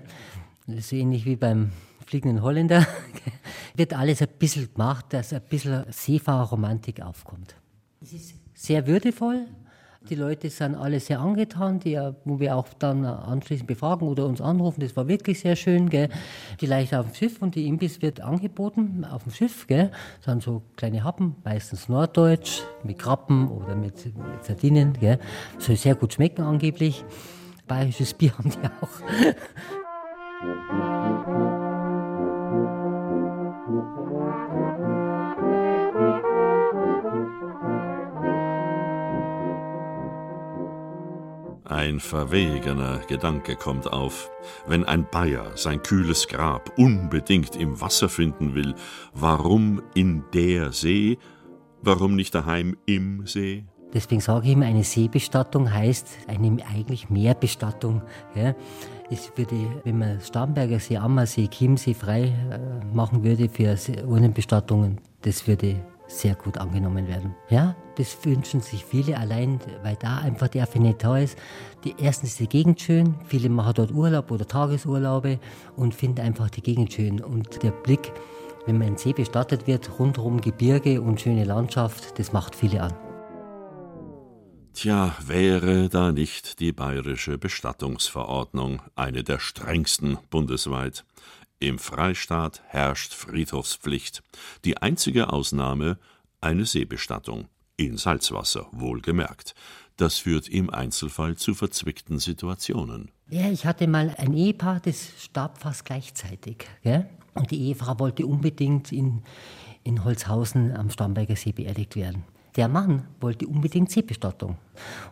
Das 0.66 0.76
ist 0.76 0.92
ähnlich 0.92 1.24
wie 1.24 1.36
beim 1.36 1.72
fliegenden 2.06 2.42
Holländer. 2.42 2.86
Wird 3.74 3.94
alles 3.94 4.20
ein 4.20 4.28
bisschen 4.38 4.70
gemacht, 4.70 5.06
dass 5.08 5.32
ein 5.32 5.40
bisschen 5.48 5.86
Seefahrerromantik 5.88 7.00
aufkommt. 7.00 7.56
Es 8.02 8.12
ist 8.12 8.34
sehr 8.54 8.86
würdevoll. 8.86 9.46
Die 10.10 10.16
Leute 10.16 10.50
sind 10.50 10.74
alle 10.74 11.00
sehr 11.00 11.20
angetan, 11.20 11.78
die, 11.78 11.98
wo 12.24 12.40
wir 12.40 12.56
auch 12.56 12.68
dann 12.78 13.06
anschließend 13.06 13.68
befragen 13.68 14.06
oder 14.06 14.26
uns 14.26 14.42
anrufen. 14.42 14.80
Das 14.80 14.94
war 14.96 15.08
wirklich 15.08 15.40
sehr 15.40 15.56
schön. 15.56 15.88
Gell. 15.88 16.10
Die 16.60 16.66
Leiche 16.66 17.00
auf 17.00 17.06
dem 17.06 17.14
Schiff 17.14 17.40
und 17.40 17.54
die 17.54 17.66
Imbiss 17.66 18.02
wird 18.02 18.20
angeboten 18.20 19.06
auf 19.06 19.22
dem 19.22 19.32
Schiff. 19.32 19.66
Gell. 19.66 19.90
Das 20.18 20.26
sind 20.26 20.42
so 20.42 20.60
kleine 20.76 21.04
Happen, 21.04 21.36
meistens 21.42 21.88
norddeutsch, 21.88 22.62
mit 22.84 22.98
Krabben 22.98 23.48
oder 23.48 23.76
mit, 23.76 24.04
mit 24.04 24.44
Sardinen. 24.44 24.92
Gell. 24.92 25.18
Soll 25.58 25.76
sehr 25.76 25.94
gut 25.94 26.12
schmecken 26.12 26.42
angeblich. 26.42 27.02
Bayerisches 27.66 28.14
Bier 28.14 28.36
haben 28.36 28.50
die 28.50 28.58
auch. 28.80 29.00
Ein 41.64 42.00
verwegener 42.00 42.98
Gedanke 43.08 43.56
kommt 43.56 43.92
auf. 43.92 44.30
Wenn 44.66 44.84
ein 44.84 45.08
Bayer 45.10 45.56
sein 45.56 45.82
kühles 45.82 46.28
Grab 46.28 46.70
unbedingt 46.76 47.56
im 47.56 47.80
Wasser 47.80 48.08
finden 48.08 48.54
will, 48.54 48.74
warum 49.14 49.82
in 49.94 50.22
der 50.34 50.72
See? 50.72 51.18
Warum 51.80 52.14
nicht 52.14 52.34
daheim 52.34 52.76
im 52.86 53.26
See? 53.26 53.64
Deswegen 53.94 54.20
sage 54.20 54.46
ich 54.46 54.52
immer, 54.52 54.66
eine 54.66 54.84
Seebestattung 54.84 55.72
heißt 55.72 56.08
eine 56.28 56.56
eigentlich 56.66 57.10
Meerbestattung. 57.10 58.02
Ja. 58.34 58.54
Es 59.10 59.30
würde, 59.36 59.56
wenn 59.84 59.98
man 59.98 60.20
Starnberger 60.20 60.78
See, 60.78 60.96
Ammersee, 60.96 61.48
Chiemsee 61.48 61.92
frei 61.92 62.32
äh, 62.50 62.94
machen 62.94 63.22
würde 63.22 63.48
für 63.48 63.76
Urnenbestattungen, 64.06 64.98
das 65.20 65.46
würde 65.46 65.76
sehr 66.06 66.34
gut 66.34 66.58
angenommen 66.58 67.06
werden. 67.08 67.34
Ja, 67.48 67.74
das 67.96 68.16
wünschen 68.24 68.60
sich 68.60 68.84
viele, 68.84 69.18
allein 69.18 69.60
weil 69.82 69.96
da 69.96 70.18
einfach 70.18 70.48
der 70.48 70.64
Affinität 70.64 71.22
ist. 71.22 71.38
Die, 71.84 71.94
erstens 71.98 72.30
ist 72.30 72.40
die 72.40 72.48
Gegend 72.48 72.80
schön, 72.80 73.14
viele 73.26 73.48
machen 73.48 73.74
dort 73.76 73.92
Urlaub 73.92 74.30
oder 74.30 74.46
Tagesurlaube 74.46 75.38
und 75.76 75.94
finden 75.94 76.20
einfach 76.20 76.50
die 76.50 76.62
Gegend 76.62 76.92
schön. 76.92 77.20
Und 77.20 77.62
der 77.62 77.70
Blick, 77.70 78.12
wenn 78.66 78.78
man 78.78 78.88
in 78.88 78.96
See 78.96 79.12
bestattet 79.12 79.66
wird, 79.66 79.98
rundherum 79.98 80.40
Gebirge 80.40 81.00
und 81.00 81.20
schöne 81.20 81.44
Landschaft, 81.44 82.18
das 82.18 82.32
macht 82.32 82.54
viele 82.54 82.82
an. 82.82 83.11
Tja, 84.74 85.14
wäre 85.24 85.88
da 85.90 86.12
nicht 86.12 86.58
die 86.58 86.72
bayerische 86.72 87.36
Bestattungsverordnung 87.36 88.80
eine 88.96 89.22
der 89.22 89.38
strengsten 89.38 90.18
bundesweit. 90.30 91.04
Im 91.60 91.78
Freistaat 91.78 92.62
herrscht 92.66 93.12
Friedhofspflicht. 93.12 94.22
Die 94.64 94.78
einzige 94.78 95.32
Ausnahme 95.32 95.98
eine 96.40 96.64
Seebestattung. 96.64 97.48
In 97.76 97.96
Salzwasser, 97.96 98.66
wohlgemerkt. 98.72 99.54
Das 99.96 100.18
führt 100.18 100.48
im 100.48 100.70
Einzelfall 100.70 101.36
zu 101.36 101.54
verzwickten 101.54 102.18
Situationen. 102.18 103.10
Ja, 103.28 103.50
ich 103.50 103.66
hatte 103.66 103.86
mal 103.86 104.14
ein 104.18 104.34
Ehepaar, 104.34 104.80
das 104.80 105.12
starb 105.18 105.58
fast 105.58 105.84
gleichzeitig. 105.84 106.66
Gell? 106.82 107.08
Und 107.34 107.50
die 107.50 107.60
Ehefrau 107.60 107.98
wollte 107.98 108.26
unbedingt 108.26 108.90
in, 108.90 109.22
in 109.84 110.02
Holzhausen 110.02 110.74
am 110.76 110.90
Starnberger 110.90 111.36
See 111.36 111.52
beerdigt 111.52 111.94
werden. 111.94 112.24
Der 112.56 112.68
Mann 112.68 113.06
wollte 113.20 113.46
unbedingt 113.46 113.90
Seebestattung. 113.90 114.56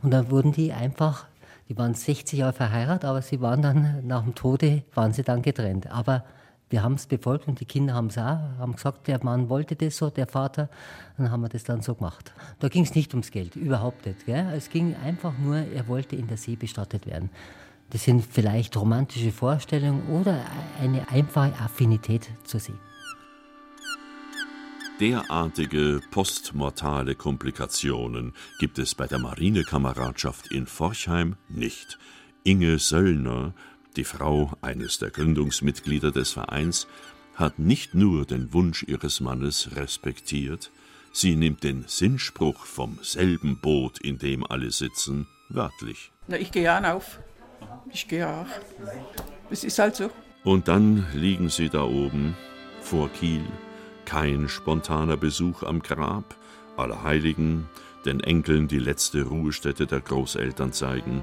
Und 0.02 0.10
dann 0.10 0.30
wurden 0.30 0.52
die 0.52 0.72
einfach 0.72 1.26
die 1.68 1.78
waren 1.78 1.94
60 1.94 2.40
Jahre 2.40 2.52
verheiratet, 2.52 3.04
aber 3.04 3.22
sie 3.22 3.40
waren 3.40 3.62
dann 3.62 4.04
nach 4.04 4.24
dem 4.24 4.34
Tode 4.34 4.82
waren 4.92 5.12
sie 5.12 5.22
dann 5.22 5.40
getrennt. 5.40 5.88
Aber 5.88 6.24
Wir 6.70 6.84
haben 6.84 6.94
es 6.94 7.06
befolgt 7.06 7.48
und 7.48 7.58
die 7.58 7.64
Kinder 7.64 7.94
haben 7.94 8.06
es 8.06 8.16
auch, 8.16 8.38
haben 8.58 8.76
gesagt, 8.76 9.08
der 9.08 9.22
Mann 9.24 9.48
wollte 9.48 9.74
das 9.74 9.96
so, 9.96 10.08
der 10.08 10.28
Vater, 10.28 10.68
dann 11.18 11.32
haben 11.32 11.40
wir 11.42 11.48
das 11.48 11.64
dann 11.64 11.82
so 11.82 11.96
gemacht. 11.96 12.32
Da 12.60 12.68
ging 12.68 12.84
es 12.84 12.94
nicht 12.94 13.12
ums 13.12 13.32
Geld, 13.32 13.56
überhaupt 13.56 14.06
nicht. 14.06 14.24
Gell? 14.24 14.46
Es 14.56 14.70
ging 14.70 14.94
einfach 15.04 15.36
nur, 15.36 15.56
er 15.56 15.88
wollte 15.88 16.14
in 16.14 16.28
der 16.28 16.36
See 16.36 16.54
bestattet 16.54 17.06
werden. 17.06 17.28
Das 17.90 18.04
sind 18.04 18.24
vielleicht 18.24 18.76
romantische 18.76 19.32
Vorstellungen 19.32 20.08
oder 20.10 20.44
eine 20.80 21.08
einfache 21.08 21.52
Affinität 21.60 22.30
zur 22.44 22.60
See. 22.60 22.74
Derartige 25.00 26.02
postmortale 26.10 27.14
Komplikationen 27.14 28.34
gibt 28.58 28.78
es 28.78 28.94
bei 28.94 29.06
der 29.06 29.18
Marinekameradschaft 29.18 30.52
in 30.52 30.66
Forchheim 30.66 31.36
nicht. 31.48 31.98
Inge 32.44 32.78
Söllner, 32.78 33.54
die 33.96 34.04
Frau 34.04 34.52
eines 34.60 34.98
der 34.98 35.08
Gründungsmitglieder 35.08 36.10
des 36.12 36.32
Vereins, 36.32 36.86
hat 37.34 37.58
nicht 37.58 37.94
nur 37.94 38.26
den 38.26 38.52
Wunsch 38.52 38.82
ihres 38.82 39.20
Mannes 39.20 39.70
respektiert, 39.74 40.70
sie 41.12 41.34
nimmt 41.34 41.64
den 41.64 41.84
Sinnspruch 41.86 42.66
vom 42.66 42.98
selben 43.00 43.58
Boot, 43.58 43.98
in 44.00 44.18
dem 44.18 44.44
alle 44.44 44.70
sitzen, 44.70 45.26
wörtlich. 45.48 46.12
Na, 46.28 46.36
ich 46.36 46.52
gehe 46.52 46.70
auch 46.70 46.84
auf. 46.84 47.20
Ich 47.90 48.06
gehe 48.06 48.28
auch. 48.28 48.46
Es 49.48 49.64
ist 49.64 49.78
halt 49.78 49.96
so. 49.96 50.10
Und 50.44 50.68
dann 50.68 51.06
liegen 51.14 51.48
sie 51.48 51.70
da 51.70 51.84
oben 51.84 52.36
vor 52.82 53.08
Kiel. 53.08 53.46
Kein 54.10 54.48
spontaner 54.48 55.16
Besuch 55.16 55.62
am 55.62 55.84
Grab, 55.84 56.34
Allerheiligen, 56.76 57.68
den 58.04 58.18
Enkeln 58.18 58.66
die 58.66 58.80
letzte 58.80 59.22
Ruhestätte 59.22 59.86
der 59.86 60.00
Großeltern 60.00 60.72
zeigen. 60.72 61.22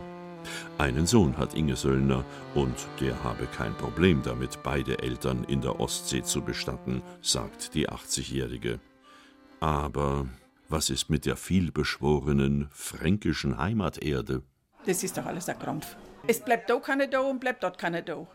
Einen 0.78 1.06
Sohn 1.06 1.38
hat 1.38 1.54
Inge 1.54 1.76
Söllner 1.76 2.24
und 2.56 2.76
der 3.02 3.22
habe 3.26 3.46
kein 3.48 3.74
Problem 3.74 4.22
damit, 4.24 4.64
beide 4.64 5.00
Eltern 5.00 5.44
in 5.50 5.60
der 5.60 5.82
Ostsee 5.82 6.24
zu 6.24 6.42
bestatten, 6.42 7.02
sagt 7.22 7.74
die 7.74 7.90
80-Jährige. 7.90 8.80
Aber 9.60 10.26
was 10.70 10.90
ist 10.90 11.10
mit 11.10 11.26
der 11.26 11.36
vielbeschworenen 11.36 12.70
fränkischen 12.72 13.58
Heimaterde? 13.58 14.44
Das 14.86 15.04
ist 15.04 15.18
doch 15.18 15.26
alles 15.26 15.50
ein 15.50 15.60
Krampf. 15.60 15.98
Es 16.26 16.40
bleibt 16.40 16.70
da 16.70 16.80
keiner 16.80 17.08
da 17.08 17.20
und 17.20 17.42
bleibt 17.42 17.64
dort 17.64 17.78
keiner 17.78 18.02
da. 18.02 18.26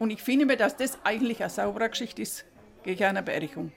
Und 0.00 0.10
ich 0.10 0.20
finde 0.20 0.46
mir, 0.46 0.56
dass 0.56 0.76
das 0.76 0.98
eigentlich 1.04 1.42
eine 1.42 1.50
saubere 1.50 1.88
Geschichte 1.90 2.22
ist. 2.22 2.44
Gegen 2.82 3.04
eine 3.04 3.22
Beerdigung. 3.22 3.70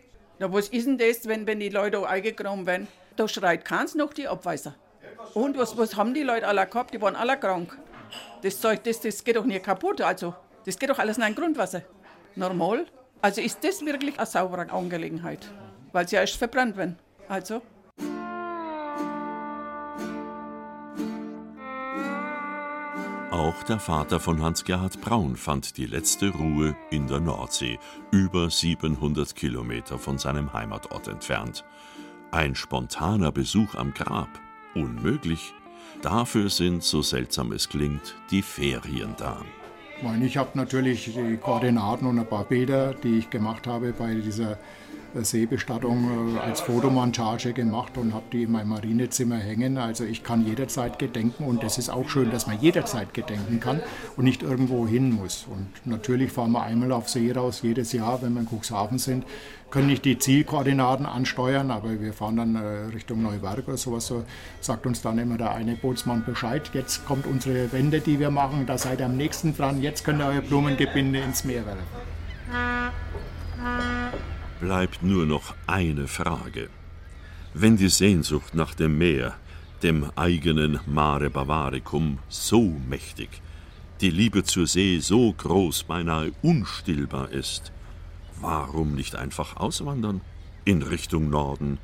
Na, 0.44 0.52
was 0.52 0.68
ist 0.68 0.86
denn 0.86 0.98
das, 0.98 1.26
wenn, 1.26 1.48
wenn 1.48 1.62
die 1.62 1.70
Leute 1.70 2.06
eingegraben 2.06 2.66
werden? 2.66 2.90
Da 3.16 3.30
schreit 3.30 3.64
keins 3.64 3.96
noch 3.96 4.12
die 4.12 4.28
Abweiser. 4.28 4.76
Und 5.34 5.58
was, 5.58 5.78
was 5.78 5.96
haben 5.96 6.14
die 6.14 6.24
Leute 6.24 6.46
alle 6.46 6.68
gehabt? 6.68 6.94
Die 6.94 7.02
waren 7.02 7.16
alle 7.16 7.38
krank. 7.40 7.78
Das 8.42 8.60
Zeug, 8.60 8.84
das, 8.84 9.00
das 9.00 9.24
geht 9.24 9.38
doch 9.38 9.46
nie 9.46 9.60
kaputt. 9.60 10.02
Also, 10.02 10.36
das 10.66 10.78
geht 10.78 10.90
doch 10.90 11.00
alles 11.00 11.16
in 11.16 11.24
ein 11.24 11.34
Grundwasser. 11.34 11.84
Normal. 12.36 12.88
Also 13.22 13.40
ist 13.40 13.64
das 13.64 13.86
wirklich 13.86 14.18
eine 14.18 14.26
saubere 14.26 14.70
Angelegenheit. 14.70 15.50
Weil 15.94 16.10
sie 16.10 16.16
ja 16.16 16.22
erst 16.22 16.36
verbrannt 16.36 16.76
werden. 16.76 17.00
Also. 17.30 17.62
Auch 23.34 23.64
der 23.64 23.80
Vater 23.80 24.20
von 24.20 24.44
Hans-Gerhard 24.44 25.02
Braun 25.02 25.36
fand 25.36 25.78
die 25.78 25.88
letzte 25.88 26.30
Ruhe 26.30 26.76
in 26.92 27.08
der 27.08 27.20
Nordsee, 27.20 27.80
über 28.12 28.52
700 28.52 29.36
Kilometer 29.36 29.98
von 29.98 30.20
seinem 30.20 30.54
Heimatort 30.54 31.08
entfernt. 31.08 31.66
Ein 32.30 32.54
spontaner 32.54 33.32
Besuch 33.32 33.74
am 33.74 33.92
Grab, 33.92 34.30
unmöglich. 34.76 35.52
Dafür 36.04 36.52
sind, 36.52 36.84
so 36.84 37.02
seltsam 37.02 37.54
es 37.54 37.70
klingt, 37.70 38.14
die 38.30 38.44
Ferien 38.44 39.16
da. 39.18 39.42
Ich 40.22 40.38
habe 40.38 40.52
natürlich 40.54 41.06
die 41.06 41.38
Koordinaten 41.38 42.06
und 42.06 42.20
ein 42.20 42.30
paar 42.30 42.44
Bilder, 42.44 42.94
die 42.94 43.18
ich 43.18 43.32
gemacht 43.32 43.66
habe 43.66 43.94
bei 43.94 44.14
dieser 44.14 44.60
Seebestattung 45.22 46.36
äh, 46.36 46.40
als 46.40 46.62
Fotomontage 46.62 47.54
gemacht 47.54 47.98
und 47.98 48.14
habe 48.14 48.26
die 48.32 48.44
in 48.44 48.52
meinem 48.52 48.70
Marinezimmer 48.70 49.38
hängen. 49.38 49.78
Also 49.78 50.04
ich 50.04 50.24
kann 50.24 50.46
jederzeit 50.46 51.00
gedenken 51.00 51.46
und 51.46 51.64
es 51.64 51.78
ist 51.78 51.90
auch 51.90 52.10
schön, 52.10 52.32
dass 52.32 52.48
man 52.48 52.60
jederzeit 52.60 53.14
gedenken 53.14 53.60
kann 53.60 53.82
und 54.18 54.26
nicht 54.26 54.44
irgendwo 54.44 54.88
hin 54.88 55.12
muss. 55.12 55.46
Und 55.50 55.68
natürlich 55.86 56.32
fahren 56.32 56.52
wir 56.52 56.64
einmal 56.64 56.92
auf 56.92 57.10
See 57.10 57.32
raus, 57.32 57.62
jedes 57.62 57.94
Jahr, 57.94 58.22
wenn 58.22 58.34
wir 58.34 58.42
in 58.42 58.48
Cuxhaven 58.48 58.98
sind, 58.98 59.26
können 59.70 59.88
nicht 59.88 60.06
die 60.06 60.20
Zielkoordinaten 60.20 61.08
ansteuern, 61.08 61.72
aber 61.72 62.00
wir 62.00 62.14
fahren 62.14 62.38
dann 62.38 62.56
äh, 62.56 62.94
Richtung 62.94 63.24
Neuwerk 63.24 63.68
oder 63.68 63.78
sowas. 63.78 64.06
So 64.06 64.24
sagt 64.62 64.86
uns 64.86 65.02
dann 65.02 65.18
immer 65.18 65.38
der 65.38 65.52
eine 65.52 65.76
Bootsmann 65.76 66.24
Bescheid. 66.24 66.70
Jetzt 66.74 67.06
kommt 67.06 67.26
unsere 67.26 67.72
Wende, 67.72 68.00
die 68.00 68.20
wir 68.20 68.30
machen, 68.30 68.66
da 68.68 68.78
seid 68.78 69.00
ihr 69.00 69.08
am 69.08 69.18
nächsten 69.18 69.58
dran. 69.58 69.82
Jetzt 69.82 70.06
könnt 70.06 70.22
ihr 70.22 70.28
euer 70.28 70.42
Blumengebinde 70.42 71.20
ins 71.20 71.44
Meer 71.44 71.66
werfen 71.66 72.03
bleibt 74.64 75.04
nur 75.04 75.26
noch 75.26 75.56
eine 75.68 76.08
Frage. 76.08 76.70
Wenn 77.54 77.76
die 77.76 77.90
Sehnsucht 77.90 78.56
nach 78.56 78.74
dem 78.74 78.98
Meer, 78.98 79.36
dem 79.82 80.10
eigenen 80.16 80.80
Mare 80.86 81.30
Bavaricum, 81.30 82.20
so 82.30 82.62
mächtig, 82.62 83.42
die 84.00 84.10
Liebe 84.10 84.46
zur 84.46 84.66
See 84.66 85.00
so 85.00 85.34
groß, 85.34 85.84
beinahe 85.84 86.32
unstillbar 86.42 87.30
ist, 87.30 87.74
warum 88.40 88.96
nicht 88.96 89.18
einfach 89.18 89.58
auswandern 89.58 90.22
in 90.64 90.82
Richtung 90.82 91.30
Norden, 91.30 91.78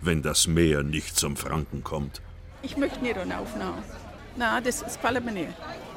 wenn 0.00 0.22
das 0.22 0.46
Meer 0.46 0.84
nicht 0.84 1.16
zum 1.16 1.34
Franken 1.34 1.82
kommt? 1.82 2.22
Ich 2.62 2.76
möchte 2.76 3.00
nicht 3.00 3.16
aufnehmen. 3.16 3.82
Na, 4.36 4.60
das, 4.60 4.84
das 4.84 4.94
gefällt 4.94 5.24
mir 5.24 5.32
nicht. 5.32 5.48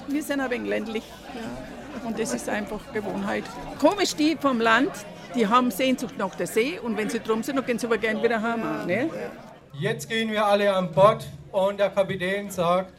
Wir 0.08 0.24
sind 0.24 0.50
wenig 0.50 0.68
ländlich. 0.68 1.04
Ja. 1.36 2.08
Und 2.08 2.18
das 2.18 2.34
ist 2.34 2.50
einfach 2.50 2.82
Gewohnheit. 2.92 3.44
Komisch, 3.80 4.16
die 4.16 4.36
vom 4.36 4.60
Land, 4.60 4.92
die 5.36 5.48
haben 5.48 5.72
Sehnsucht 5.72 6.18
nach 6.18 6.36
der 6.36 6.48
See 6.48 6.80
und 6.80 6.98
wenn 6.98 7.10
sie 7.10 7.20
drum 7.20 7.44
sind, 7.44 7.56
dann 7.56 7.66
gehen 7.66 7.80
sie 7.80 7.88
aber 7.88 7.98
gern 7.98 8.22
wieder 8.22 8.42
heim. 8.42 8.86
Ne? 8.86 9.10
Jetzt 9.74 10.08
gehen 10.10 10.32
wir 10.32 10.46
alle 10.46 10.74
an 10.74 10.92
Bord 10.92 11.26
und 11.52 11.80
der 11.80 11.90
Kapitän 11.90 12.50
sagt, 12.50 12.94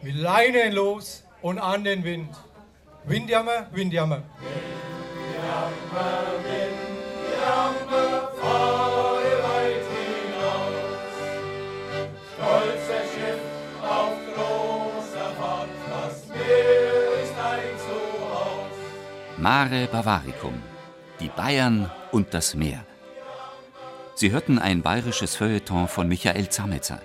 wir 0.00 0.14
leinen 0.14 0.72
los 0.72 1.24
und 1.42 1.58
an 1.58 1.84
den 1.84 2.02
Wind. 2.04 2.30
Windjammer, 3.04 3.66
Windjammer. 3.72 4.22
Windjammer, 5.22 5.82
Windjammer, 7.24 8.32
fahr 8.40 9.16
weit 9.44 9.86
hinaus. 9.94 11.14
Stolzer 12.34 13.04
Schiff 13.12 13.42
auf 13.82 14.16
großer 14.34 15.30
Fahrt, 15.38 15.68
das 15.90 16.28
Meer 16.28 17.22
ist 17.22 17.36
ein 17.38 17.74
Zuhause. 17.78 18.82
Mare 19.38 19.88
Bavaricum 19.90 20.71
die 21.22 21.28
Bayern 21.28 21.88
und 22.10 22.34
das 22.34 22.54
Meer. 22.54 22.84
Sie 24.16 24.32
hörten 24.32 24.58
ein 24.58 24.82
bayerisches 24.82 25.36
Feuilleton 25.36 25.86
von 25.86 26.08
Michael 26.08 26.48
Zametzer. 26.48 27.00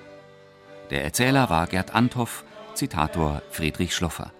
Der 0.90 1.04
Erzähler 1.04 1.50
war 1.50 1.68
Gerd 1.68 1.94
Anthoff, 1.94 2.44
Zitator 2.74 3.44
Friedrich 3.52 3.96
Schloffer. 3.96 4.32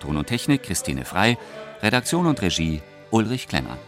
Ton 0.00 0.18
und 0.18 0.26
Technik 0.26 0.64
Christine 0.64 1.06
Frei, 1.06 1.38
Redaktion 1.82 2.26
und 2.26 2.42
Regie 2.42 2.82
Ulrich 3.10 3.48
Klemmer. 3.48 3.78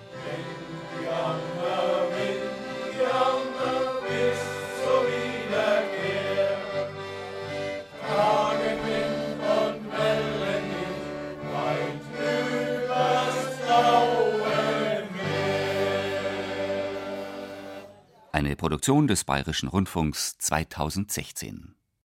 Eine 18.38 18.54
Produktion 18.54 19.08
des 19.08 19.24
Bayerischen 19.24 19.68
Rundfunks 19.68 20.38
2016. 20.38 21.74